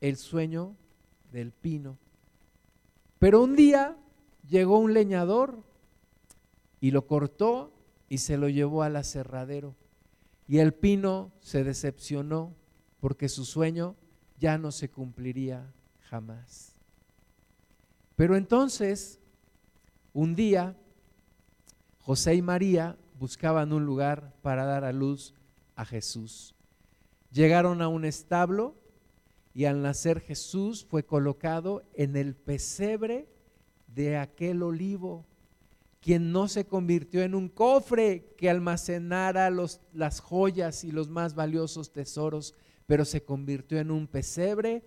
el 0.00 0.16
sueño 0.16 0.74
del 1.32 1.52
pino. 1.52 1.98
Pero 3.18 3.42
un 3.42 3.56
día 3.56 3.96
llegó 4.48 4.78
un 4.78 4.94
leñador 4.94 5.62
y 6.80 6.90
lo 6.90 7.06
cortó 7.06 7.72
y 8.08 8.18
se 8.18 8.36
lo 8.36 8.48
llevó 8.48 8.82
al 8.82 8.96
aserradero. 8.96 9.74
Y 10.46 10.58
el 10.58 10.74
pino 10.74 11.32
se 11.40 11.64
decepcionó 11.64 12.54
porque 13.00 13.28
su 13.28 13.44
sueño 13.44 13.96
ya 14.38 14.58
no 14.58 14.72
se 14.72 14.90
cumpliría 14.90 15.72
jamás. 16.10 16.74
Pero 18.16 18.36
entonces, 18.36 19.18
un 20.12 20.34
día, 20.34 20.76
José 22.00 22.34
y 22.34 22.42
María 22.42 22.96
buscaban 23.18 23.72
un 23.72 23.84
lugar 23.84 24.34
para 24.42 24.64
dar 24.64 24.84
a 24.84 24.92
luz 24.92 25.34
a 25.76 25.84
Jesús. 25.84 26.53
Llegaron 27.34 27.82
a 27.82 27.88
un 27.88 28.04
establo 28.04 28.76
y 29.54 29.64
al 29.64 29.82
nacer 29.82 30.20
Jesús 30.20 30.86
fue 30.88 31.04
colocado 31.04 31.82
en 31.94 32.14
el 32.14 32.36
pesebre 32.36 33.28
de 33.88 34.18
aquel 34.18 34.62
olivo, 34.62 35.26
quien 36.00 36.30
no 36.30 36.46
se 36.46 36.66
convirtió 36.66 37.22
en 37.22 37.34
un 37.34 37.48
cofre 37.48 38.32
que 38.38 38.48
almacenara 38.48 39.50
las 39.50 40.20
joyas 40.20 40.84
y 40.84 40.92
los 40.92 41.08
más 41.08 41.34
valiosos 41.34 41.92
tesoros, 41.92 42.54
pero 42.86 43.04
se 43.04 43.24
convirtió 43.24 43.78
en 43.78 43.90
un 43.90 44.06
pesebre 44.06 44.84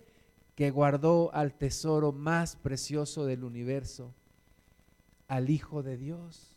que 0.54 0.70
guardó 0.70 1.30
al 1.34 1.52
tesoro 1.52 2.12
más 2.12 2.56
precioso 2.56 3.26
del 3.26 3.44
universo, 3.44 4.14
al 5.26 5.50
Hijo 5.50 5.82
de 5.82 5.98
Dios. 5.98 6.56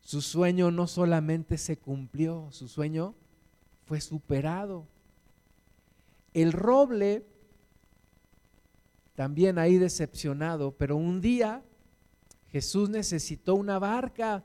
Su 0.00 0.20
sueño 0.20 0.72
no 0.72 0.88
solamente 0.88 1.58
se 1.58 1.76
cumplió, 1.76 2.48
su 2.50 2.66
sueño 2.66 3.14
fue 3.86 4.00
superado 4.00 4.86
el 6.36 6.52
roble, 6.52 7.24
también 9.14 9.58
ahí 9.58 9.78
decepcionado, 9.78 10.72
pero 10.72 10.94
un 10.94 11.22
día 11.22 11.62
Jesús 12.48 12.90
necesitó 12.90 13.54
una 13.54 13.78
barca 13.78 14.44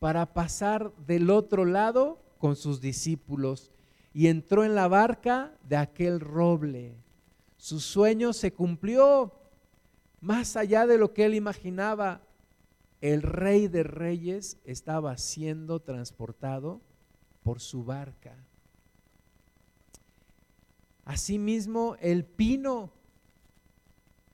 para 0.00 0.34
pasar 0.34 0.92
del 1.06 1.30
otro 1.30 1.64
lado 1.64 2.20
con 2.38 2.56
sus 2.56 2.80
discípulos 2.80 3.70
y 4.12 4.26
entró 4.26 4.64
en 4.64 4.74
la 4.74 4.88
barca 4.88 5.56
de 5.62 5.76
aquel 5.76 6.18
roble. 6.18 6.96
Su 7.56 7.78
sueño 7.78 8.32
se 8.32 8.52
cumplió 8.52 9.32
más 10.20 10.56
allá 10.56 10.88
de 10.88 10.98
lo 10.98 11.14
que 11.14 11.24
él 11.24 11.36
imaginaba. 11.36 12.20
El 13.00 13.22
rey 13.22 13.68
de 13.68 13.84
reyes 13.84 14.58
estaba 14.64 15.16
siendo 15.18 15.78
transportado 15.78 16.80
por 17.44 17.60
su 17.60 17.84
barca. 17.84 18.47
Asimismo, 21.08 21.96
el 22.02 22.26
pino, 22.26 22.92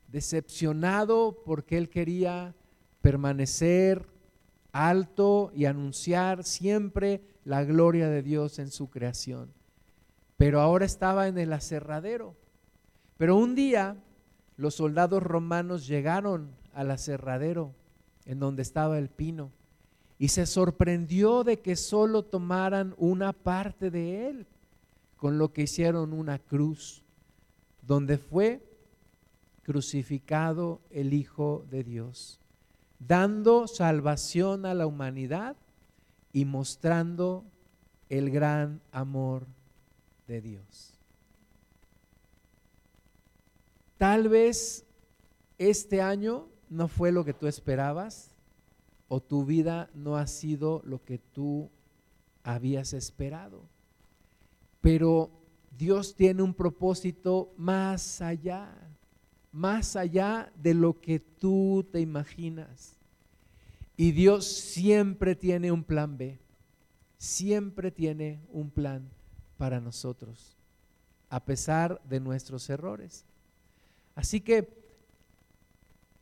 decepcionado 0.09 1.41
porque 1.45 1.77
él 1.77 1.89
quería 1.89 2.53
permanecer 3.01 4.05
alto 4.73 5.53
y 5.55 5.65
anunciar 5.67 6.43
siempre 6.43 7.21
la 7.45 7.63
gloria 7.63 8.09
de 8.09 8.21
Dios 8.21 8.59
en 8.59 8.71
su 8.71 8.89
creación. 8.89 9.53
Pero 10.35 10.59
ahora 10.59 10.83
estaba 10.83 11.29
en 11.29 11.37
el 11.37 11.53
aserradero. 11.53 12.35
Pero 13.15 13.37
un 13.37 13.55
día 13.55 13.95
los 14.57 14.75
soldados 14.75 15.23
romanos 15.23 15.87
llegaron 15.87 16.51
al 16.73 16.91
aserradero 16.91 17.73
en 18.25 18.37
donde 18.39 18.63
estaba 18.63 18.97
el 18.97 19.07
pino 19.07 19.49
y 20.19 20.27
se 20.27 20.45
sorprendió 20.45 21.45
de 21.45 21.61
que 21.61 21.77
solo 21.77 22.23
tomaran 22.23 22.95
una 22.97 23.31
parte 23.31 23.89
de 23.89 24.27
él 24.27 24.47
con 25.17 25.37
lo 25.37 25.53
que 25.53 25.63
hicieron 25.63 26.13
una 26.13 26.39
cruz, 26.39 27.03
donde 27.81 28.17
fue 28.17 28.61
crucificado 29.63 30.81
el 30.91 31.13
Hijo 31.13 31.65
de 31.69 31.83
Dios, 31.83 32.39
dando 32.99 33.67
salvación 33.67 34.65
a 34.65 34.73
la 34.73 34.87
humanidad 34.87 35.55
y 36.33 36.45
mostrando 36.45 37.45
el 38.09 38.29
gran 38.29 38.81
amor 38.91 39.47
de 40.27 40.41
Dios. 40.41 40.93
Tal 43.97 44.27
vez 44.29 44.85
este 45.57 46.01
año 46.01 46.47
no 46.69 46.87
fue 46.87 47.11
lo 47.11 47.23
que 47.23 47.33
tú 47.33 47.47
esperabas 47.47 48.31
o 49.07 49.21
tu 49.21 49.45
vida 49.45 49.89
no 49.93 50.17
ha 50.17 50.27
sido 50.27 50.81
lo 50.85 51.03
que 51.03 51.17
tú 51.17 51.69
habías 52.43 52.93
esperado. 52.93 53.63
Pero 54.85 55.31
Dios 55.75 56.13
tiene 56.13 56.43
un 56.43 56.53
propósito 56.53 57.51
más 57.57 58.21
allá, 58.21 58.71
más 59.51 59.95
allá 59.95 60.53
de 60.61 60.75
lo 60.75 61.01
que 61.01 61.19
tú 61.19 61.87
te 61.91 62.01
imaginas. 62.01 62.95
Y 63.97 64.11
Dios 64.11 64.45
siempre 64.45 65.35
tiene 65.35 65.71
un 65.71 65.83
plan 65.83 66.19
B, 66.19 66.37
siempre 67.17 67.89
tiene 67.89 68.39
un 68.51 68.69
plan 68.69 69.09
para 69.57 69.81
nosotros, 69.81 70.55
a 71.31 71.43
pesar 71.43 71.99
de 72.07 72.19
nuestros 72.19 72.69
errores. 72.69 73.25
Así 74.13 74.39
que 74.39 74.69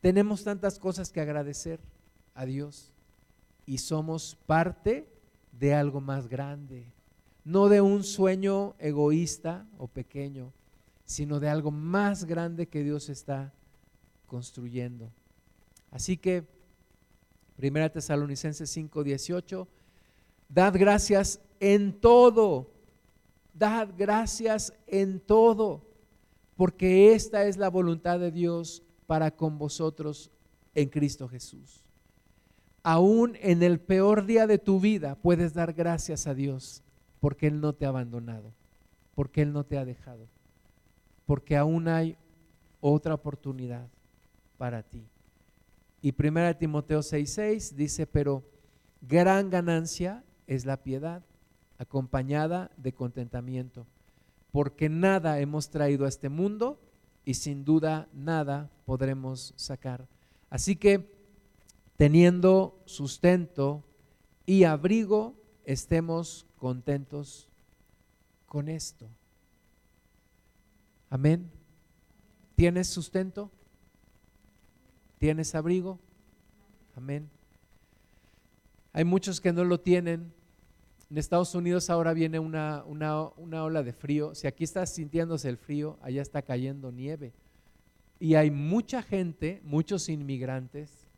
tenemos 0.00 0.42
tantas 0.42 0.78
cosas 0.78 1.12
que 1.12 1.20
agradecer 1.20 1.80
a 2.34 2.46
Dios 2.46 2.94
y 3.66 3.76
somos 3.76 4.38
parte 4.46 5.06
de 5.52 5.74
algo 5.74 6.00
más 6.00 6.28
grande, 6.28 6.86
no 7.44 7.68
de 7.68 7.80
un 7.80 8.02
sueño 8.04 8.74
egoísta 8.78 9.66
o 9.78 9.86
pequeño, 9.86 10.52
sino 11.04 11.40
de 11.40 11.48
algo 11.48 11.70
más 11.70 12.24
grande 12.24 12.66
que 12.66 12.82
Dios 12.82 13.08
está 13.08 13.52
construyendo. 14.26 15.10
Así 15.90 16.16
que, 16.16 16.44
Primera 17.56 17.90
Tesalonicenses 17.90 18.68
5, 18.70 19.04
18, 19.04 19.68
dad 20.48 20.74
gracias 20.76 21.40
en 21.60 21.92
todo, 21.92 22.72
dad 23.52 23.90
gracias 23.96 24.72
en 24.86 25.20
todo, 25.20 25.82
porque 26.56 27.14
esta 27.14 27.44
es 27.44 27.56
la 27.56 27.68
voluntad 27.68 28.18
de 28.18 28.32
Dios 28.32 28.82
para 29.06 29.30
con 29.30 29.58
vosotros 29.58 30.30
en 30.74 30.88
Cristo 30.88 31.28
Jesús 31.28 31.84
aún 32.84 33.36
en 33.40 33.62
el 33.62 33.80
peor 33.80 34.26
día 34.26 34.46
de 34.46 34.58
tu 34.58 34.78
vida 34.78 35.16
puedes 35.16 35.54
dar 35.54 35.72
gracias 35.72 36.28
a 36.28 36.34
Dios 36.34 36.83
porque 37.24 37.46
Él 37.46 37.58
no 37.58 37.72
te 37.72 37.86
ha 37.86 37.88
abandonado, 37.88 38.52
porque 39.14 39.40
Él 39.40 39.54
no 39.54 39.64
te 39.64 39.78
ha 39.78 39.86
dejado, 39.86 40.28
porque 41.24 41.56
aún 41.56 41.88
hay 41.88 42.18
otra 42.82 43.14
oportunidad 43.14 43.88
para 44.58 44.82
ti. 44.82 45.06
Y 46.02 46.12
1 46.12 46.58
Timoteo 46.58 47.00
6:6 47.00 47.76
dice, 47.76 48.06
pero 48.06 48.42
gran 49.00 49.48
ganancia 49.48 50.22
es 50.46 50.66
la 50.66 50.82
piedad, 50.82 51.22
acompañada 51.78 52.70
de 52.76 52.92
contentamiento, 52.92 53.86
porque 54.52 54.90
nada 54.90 55.40
hemos 55.40 55.70
traído 55.70 56.04
a 56.04 56.10
este 56.10 56.28
mundo 56.28 56.78
y 57.24 57.32
sin 57.32 57.64
duda 57.64 58.06
nada 58.12 58.68
podremos 58.84 59.54
sacar. 59.56 60.06
Así 60.50 60.76
que 60.76 61.10
teniendo 61.96 62.82
sustento 62.84 63.82
y 64.44 64.64
abrigo, 64.64 65.32
estemos 65.64 66.44
contentos 66.64 67.46
con 68.46 68.70
esto. 68.70 69.06
Amén. 71.10 71.50
¿Tienes 72.56 72.88
sustento? 72.88 73.50
¿Tienes 75.18 75.54
abrigo? 75.54 76.00
Amén. 76.96 77.28
Hay 78.94 79.04
muchos 79.04 79.42
que 79.42 79.52
no 79.52 79.62
lo 79.62 79.78
tienen. 79.78 80.32
En 81.10 81.18
Estados 81.18 81.54
Unidos 81.54 81.90
ahora 81.90 82.14
viene 82.14 82.38
una, 82.38 82.82
una, 82.86 83.24
una 83.36 83.62
ola 83.62 83.82
de 83.82 83.92
frío. 83.92 84.34
Si 84.34 84.46
aquí 84.46 84.64
está 84.64 84.86
sintiéndose 84.86 85.50
el 85.50 85.58
frío, 85.58 85.98
allá 86.00 86.22
está 86.22 86.40
cayendo 86.40 86.90
nieve. 86.90 87.34
Y 88.18 88.36
hay 88.36 88.50
mucha 88.50 89.02
gente, 89.02 89.60
muchos 89.64 90.08
inmigrantes, 90.08 91.10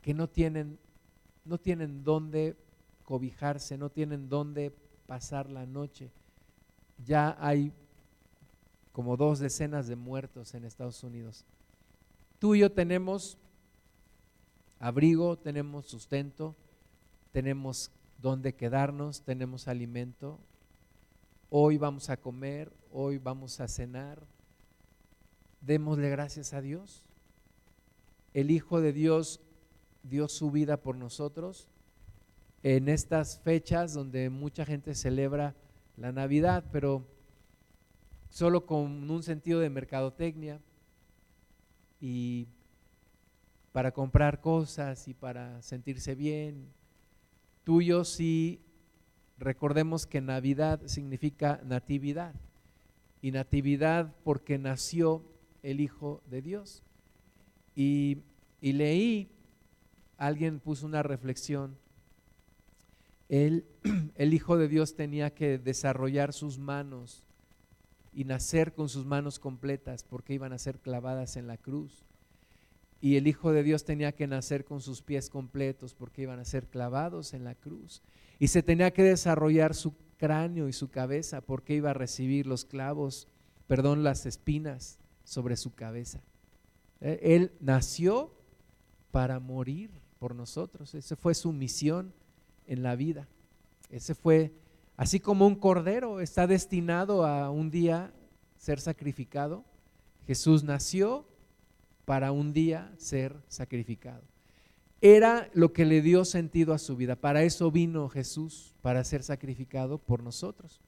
que 0.00 0.14
no 0.14 0.28
tienen, 0.28 0.78
no 1.44 1.58
tienen 1.58 2.04
dónde 2.04 2.56
cobijarse, 3.02 3.76
no 3.76 3.90
tienen 3.90 4.28
dónde 4.28 4.72
pasar 5.12 5.50
la 5.50 5.66
noche. 5.66 6.10
Ya 7.04 7.36
hay 7.38 7.70
como 8.92 9.18
dos 9.18 9.40
decenas 9.40 9.86
de 9.86 9.94
muertos 9.94 10.54
en 10.54 10.64
Estados 10.64 11.04
Unidos. 11.04 11.44
Tú 12.38 12.54
y 12.54 12.60
yo 12.60 12.72
tenemos 12.72 13.36
abrigo, 14.80 15.36
tenemos 15.36 15.84
sustento, 15.84 16.56
tenemos 17.30 17.90
dónde 18.22 18.54
quedarnos, 18.54 19.20
tenemos 19.20 19.68
alimento. 19.68 20.38
Hoy 21.50 21.76
vamos 21.76 22.08
a 22.08 22.16
comer, 22.16 22.72
hoy 22.90 23.18
vamos 23.18 23.60
a 23.60 23.68
cenar. 23.68 24.22
Démosle 25.60 26.08
gracias 26.08 26.54
a 26.54 26.62
Dios. 26.62 27.04
El 28.32 28.50
Hijo 28.50 28.80
de 28.80 28.94
Dios 28.94 29.40
dio 30.04 30.26
su 30.26 30.50
vida 30.50 30.78
por 30.78 30.96
nosotros 30.96 31.68
en 32.62 32.88
estas 32.88 33.40
fechas 33.40 33.94
donde 33.94 34.30
mucha 34.30 34.64
gente 34.64 34.94
celebra 34.94 35.54
la 35.96 36.12
Navidad, 36.12 36.64
pero 36.72 37.04
solo 38.30 38.64
con 38.66 39.10
un 39.10 39.22
sentido 39.22 39.60
de 39.60 39.68
mercadotecnia 39.70 40.60
y 42.00 42.46
para 43.72 43.92
comprar 43.92 44.40
cosas 44.40 45.08
y 45.08 45.14
para 45.14 45.60
sentirse 45.62 46.14
bien. 46.14 46.68
Tuyo 47.64 48.04
sí, 48.04 48.60
recordemos 49.38 50.06
que 50.06 50.20
Navidad 50.20 50.80
significa 50.86 51.60
natividad 51.64 52.34
y 53.20 53.30
natividad 53.30 54.14
porque 54.24 54.58
nació 54.58 55.22
el 55.62 55.80
Hijo 55.80 56.22
de 56.26 56.42
Dios. 56.42 56.82
Y, 57.74 58.18
y 58.60 58.72
leí 58.72 59.28
alguien 60.18 60.60
puso 60.60 60.86
una 60.86 61.02
reflexión. 61.02 61.76
el 64.14 64.34
Hijo 64.34 64.58
de 64.58 64.68
Dios, 64.68 64.94
tenía 64.94 65.32
que 65.34 65.56
desarrollar 65.56 66.34
sus 66.34 66.58
manos 66.58 67.24
y 68.12 68.24
nacer 68.24 68.74
con 68.74 68.90
sus 68.90 69.06
manos 69.06 69.38
completas 69.38 70.04
porque 70.04 70.34
iban 70.34 70.52
a 70.52 70.58
ser 70.58 70.78
clavadas 70.78 71.36
en 71.36 71.46
la 71.46 71.56
cruz. 71.56 72.04
Y 73.00 73.16
el 73.16 73.26
Hijo 73.26 73.52
de 73.52 73.62
Dios 73.62 73.84
tenía 73.84 74.12
que 74.12 74.26
nacer 74.26 74.66
con 74.66 74.82
sus 74.82 75.00
pies 75.00 75.30
completos 75.30 75.94
porque 75.94 76.22
iban 76.22 76.40
a 76.40 76.44
ser 76.44 76.66
clavados 76.66 77.32
en 77.32 77.44
la 77.44 77.54
cruz. 77.54 78.02
Y 78.38 78.48
se 78.48 78.62
tenía 78.62 78.92
que 78.92 79.02
desarrollar 79.02 79.74
su 79.74 79.94
cráneo 80.18 80.68
y 80.68 80.74
su 80.74 80.90
cabeza 80.90 81.40
porque 81.40 81.74
iba 81.74 81.90
a 81.90 81.94
recibir 81.94 82.46
los 82.46 82.66
clavos, 82.66 83.28
perdón, 83.66 84.04
las 84.04 84.26
espinas 84.26 84.98
sobre 85.24 85.56
su 85.56 85.74
cabeza. 85.74 86.20
Eh, 87.00 87.18
él 87.22 87.52
nació 87.60 88.34
para 89.10 89.40
morir 89.40 89.90
por 90.18 90.34
nosotros. 90.34 90.94
Esa 90.94 91.16
fue 91.16 91.34
su 91.34 91.50
misión 91.52 92.12
en 92.66 92.82
la 92.82 92.96
vida. 92.96 93.28
Ese 93.90 94.14
fue, 94.14 94.52
así 94.96 95.20
como 95.20 95.46
un 95.46 95.56
cordero 95.56 96.20
está 96.20 96.46
destinado 96.46 97.26
a 97.26 97.50
un 97.50 97.70
día 97.70 98.12
ser 98.56 98.80
sacrificado, 98.80 99.64
Jesús 100.26 100.64
nació 100.64 101.26
para 102.04 102.32
un 102.32 102.52
día 102.52 102.92
ser 102.96 103.36
sacrificado. 103.48 104.22
Era 105.00 105.50
lo 105.52 105.72
que 105.72 105.84
le 105.84 106.00
dio 106.00 106.24
sentido 106.24 106.72
a 106.74 106.78
su 106.78 106.96
vida. 106.96 107.16
Para 107.16 107.42
eso 107.42 107.70
vino 107.70 108.08
Jesús, 108.08 108.74
para 108.82 109.02
ser 109.02 109.22
sacrificado 109.24 109.98
por 109.98 110.22
nosotros. 110.22 110.80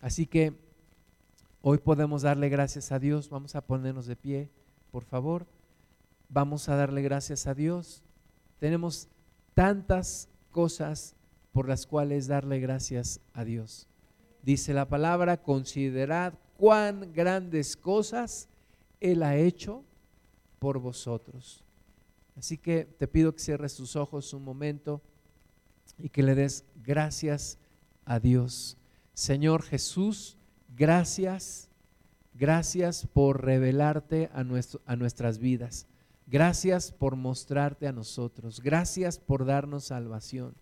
Así 0.00 0.26
que 0.26 0.52
hoy 1.62 1.78
podemos 1.78 2.22
darle 2.22 2.48
gracias 2.48 2.90
a 2.90 2.98
Dios. 2.98 3.30
Vamos 3.30 3.54
a 3.54 3.60
ponernos 3.60 4.06
de 4.06 4.16
pie, 4.16 4.50
por 4.90 5.04
favor. 5.04 5.46
Vamos 6.28 6.68
a 6.68 6.74
darle 6.74 7.02
gracias 7.02 7.46
a 7.46 7.54
Dios 7.54 8.02
tenemos 8.58 9.08
tantas 9.54 10.28
cosas 10.56 11.14
por 11.52 11.68
las 11.68 11.86
cuales 11.86 12.28
darle 12.28 12.60
gracias 12.60 13.20
a 13.34 13.44
Dios. 13.44 13.86
Dice 14.42 14.72
la 14.72 14.88
palabra, 14.88 15.42
considerad 15.42 16.32
cuán 16.56 17.12
grandes 17.12 17.76
cosas 17.76 18.48
Él 18.98 19.22
ha 19.22 19.36
hecho 19.36 19.84
por 20.58 20.78
vosotros. 20.78 21.62
Así 22.38 22.56
que 22.56 22.86
te 22.86 23.06
pido 23.06 23.34
que 23.34 23.42
cierres 23.42 23.74
tus 23.74 23.96
ojos 23.96 24.32
un 24.32 24.44
momento 24.44 25.02
y 25.98 26.08
que 26.08 26.22
le 26.22 26.34
des 26.34 26.64
gracias 26.82 27.58
a 28.06 28.18
Dios. 28.18 28.78
Señor 29.12 29.62
Jesús, 29.62 30.38
gracias, 30.74 31.68
gracias 32.32 33.06
por 33.12 33.44
revelarte 33.44 34.30
a, 34.32 34.42
a 34.86 34.96
nuestras 34.96 35.38
vidas. 35.38 35.86
Gracias 36.26 36.90
por 36.90 37.14
mostrarte 37.14 37.86
a 37.86 37.92
nosotros. 37.92 38.60
Gracias 38.60 39.18
por 39.18 39.44
darnos 39.44 39.84
salvación. 39.84 40.54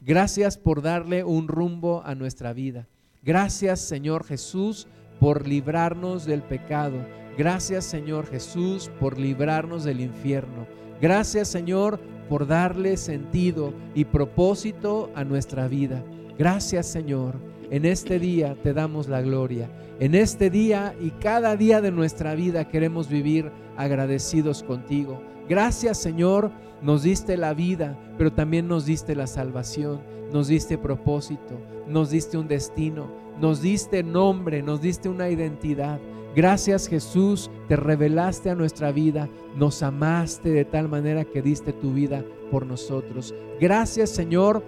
Gracias 0.00 0.56
por 0.56 0.80
darle 0.80 1.24
un 1.24 1.46
rumbo 1.46 2.02
a 2.04 2.14
nuestra 2.14 2.54
vida. 2.54 2.88
Gracias 3.22 3.80
Señor 3.80 4.24
Jesús 4.24 4.86
por 5.18 5.46
librarnos 5.46 6.24
del 6.24 6.42
pecado. 6.42 7.04
Gracias 7.36 7.84
Señor 7.84 8.26
Jesús 8.26 8.90
por 8.98 9.18
librarnos 9.18 9.84
del 9.84 10.00
infierno. 10.00 10.66
Gracias 11.02 11.48
Señor 11.48 12.00
por 12.30 12.46
darle 12.46 12.96
sentido 12.96 13.74
y 13.94 14.06
propósito 14.06 15.10
a 15.14 15.24
nuestra 15.24 15.68
vida. 15.68 16.02
Gracias 16.38 16.86
Señor. 16.86 17.36
En 17.70 17.84
este 17.84 18.18
día 18.18 18.56
te 18.62 18.72
damos 18.72 19.08
la 19.08 19.22
gloria. 19.22 19.70
En 20.00 20.16
este 20.16 20.50
día 20.50 20.94
y 21.00 21.10
cada 21.10 21.56
día 21.56 21.80
de 21.80 21.92
nuestra 21.92 22.34
vida 22.34 22.68
queremos 22.68 23.08
vivir 23.08 23.52
agradecidos 23.76 24.64
contigo. 24.64 25.22
Gracias 25.48 25.98
Señor, 25.98 26.50
nos 26.82 27.04
diste 27.04 27.36
la 27.36 27.54
vida, 27.54 27.96
pero 28.18 28.32
también 28.32 28.66
nos 28.66 28.86
diste 28.86 29.14
la 29.14 29.26
salvación, 29.26 30.00
nos 30.32 30.48
diste 30.48 30.78
propósito, 30.78 31.60
nos 31.86 32.10
diste 32.10 32.38
un 32.38 32.48
destino, 32.48 33.08
nos 33.40 33.62
diste 33.62 34.02
nombre, 34.02 34.62
nos 34.62 34.80
diste 34.80 35.08
una 35.08 35.28
identidad. 35.28 36.00
Gracias 36.34 36.88
Jesús, 36.88 37.50
te 37.68 37.76
revelaste 37.76 38.50
a 38.50 38.54
nuestra 38.54 38.90
vida, 38.90 39.28
nos 39.56 39.82
amaste 39.82 40.50
de 40.50 40.64
tal 40.64 40.88
manera 40.88 41.24
que 41.24 41.42
diste 41.42 41.72
tu 41.72 41.92
vida 41.92 42.24
por 42.50 42.66
nosotros. 42.66 43.34
Gracias 43.60 44.10
Señor 44.10 44.64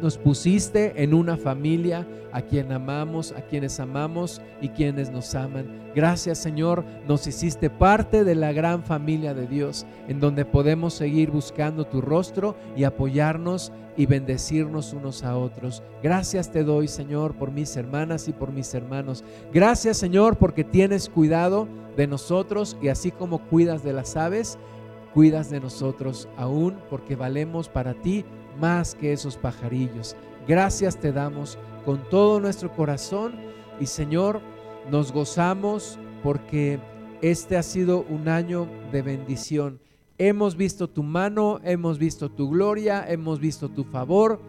nos 0.00 0.18
pusiste 0.18 1.02
en 1.02 1.14
una 1.14 1.36
familia 1.36 2.06
a 2.32 2.42
quien 2.42 2.70
amamos, 2.70 3.32
a 3.32 3.40
quienes 3.40 3.80
amamos 3.80 4.42
y 4.60 4.68
quienes 4.68 5.10
nos 5.10 5.34
aman. 5.34 5.90
Gracias 5.94 6.38
Señor, 6.38 6.84
nos 7.08 7.26
hiciste 7.26 7.70
parte 7.70 8.24
de 8.24 8.34
la 8.34 8.52
gran 8.52 8.82
familia 8.82 9.32
de 9.32 9.46
Dios, 9.46 9.86
en 10.08 10.20
donde 10.20 10.44
podemos 10.44 10.94
seguir 10.94 11.30
buscando 11.30 11.86
tu 11.86 12.00
rostro 12.00 12.56
y 12.76 12.84
apoyarnos 12.84 13.72
y 13.96 14.04
bendecirnos 14.04 14.92
unos 14.92 15.24
a 15.24 15.36
otros. 15.36 15.82
Gracias 16.02 16.50
te 16.52 16.62
doy 16.62 16.88
Señor 16.88 17.34
por 17.34 17.50
mis 17.50 17.74
hermanas 17.76 18.28
y 18.28 18.32
por 18.32 18.52
mis 18.52 18.74
hermanos. 18.74 19.24
Gracias 19.52 19.96
Señor 19.96 20.36
porque 20.36 20.64
tienes 20.64 21.08
cuidado 21.08 21.66
de 21.96 22.06
nosotros 22.06 22.76
y 22.82 22.88
así 22.88 23.10
como 23.10 23.38
cuidas 23.48 23.82
de 23.82 23.94
las 23.94 24.16
aves, 24.16 24.58
cuidas 25.14 25.48
de 25.48 25.60
nosotros 25.60 26.28
aún 26.36 26.76
porque 26.90 27.16
valemos 27.16 27.70
para 27.70 27.94
ti 27.94 28.26
más 28.58 28.94
que 28.94 29.12
esos 29.12 29.36
pajarillos. 29.36 30.16
Gracias 30.46 30.98
te 30.98 31.12
damos 31.12 31.58
con 31.84 32.08
todo 32.08 32.40
nuestro 32.40 32.72
corazón 32.72 33.34
y 33.80 33.86
Señor, 33.86 34.40
nos 34.90 35.12
gozamos 35.12 35.98
porque 36.22 36.78
este 37.22 37.56
ha 37.56 37.62
sido 37.62 38.04
un 38.08 38.28
año 38.28 38.68
de 38.92 39.02
bendición. 39.02 39.80
Hemos 40.18 40.56
visto 40.56 40.88
tu 40.88 41.02
mano, 41.02 41.60
hemos 41.62 41.98
visto 41.98 42.30
tu 42.30 42.48
gloria, 42.48 43.04
hemos 43.08 43.38
visto 43.38 43.68
tu 43.68 43.84
favor, 43.84 44.40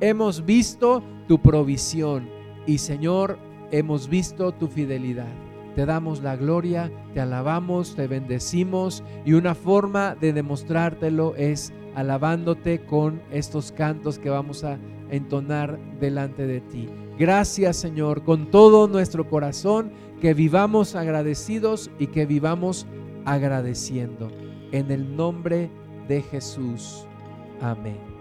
hemos 0.00 0.44
visto 0.44 1.02
tu 1.26 1.40
provisión 1.40 2.28
y 2.66 2.78
Señor, 2.78 3.38
hemos 3.70 4.08
visto 4.08 4.52
tu 4.52 4.68
fidelidad. 4.68 5.32
Te 5.74 5.84
damos 5.84 6.22
la 6.22 6.36
gloria, 6.36 6.90
te 7.12 7.20
alabamos, 7.20 7.96
te 7.96 8.06
bendecimos 8.06 9.02
y 9.24 9.34
una 9.34 9.54
forma 9.54 10.14
de 10.14 10.32
demostrártelo 10.32 11.34
es 11.36 11.72
alabándote 11.96 12.84
con 12.84 13.22
estos 13.32 13.72
cantos 13.72 14.18
que 14.18 14.28
vamos 14.30 14.62
a 14.62 14.78
entonar 15.10 15.80
delante 15.98 16.46
de 16.46 16.60
ti. 16.60 16.88
Gracias 17.18 17.78
Señor, 17.78 18.22
con 18.22 18.50
todo 18.50 18.86
nuestro 18.86 19.28
corazón, 19.28 19.90
que 20.20 20.34
vivamos 20.34 20.94
agradecidos 20.94 21.90
y 21.98 22.08
que 22.08 22.26
vivamos 22.26 22.86
agradeciendo. 23.24 24.28
En 24.72 24.90
el 24.90 25.16
nombre 25.16 25.70
de 26.06 26.20
Jesús. 26.20 27.06
Amén. 27.62 28.15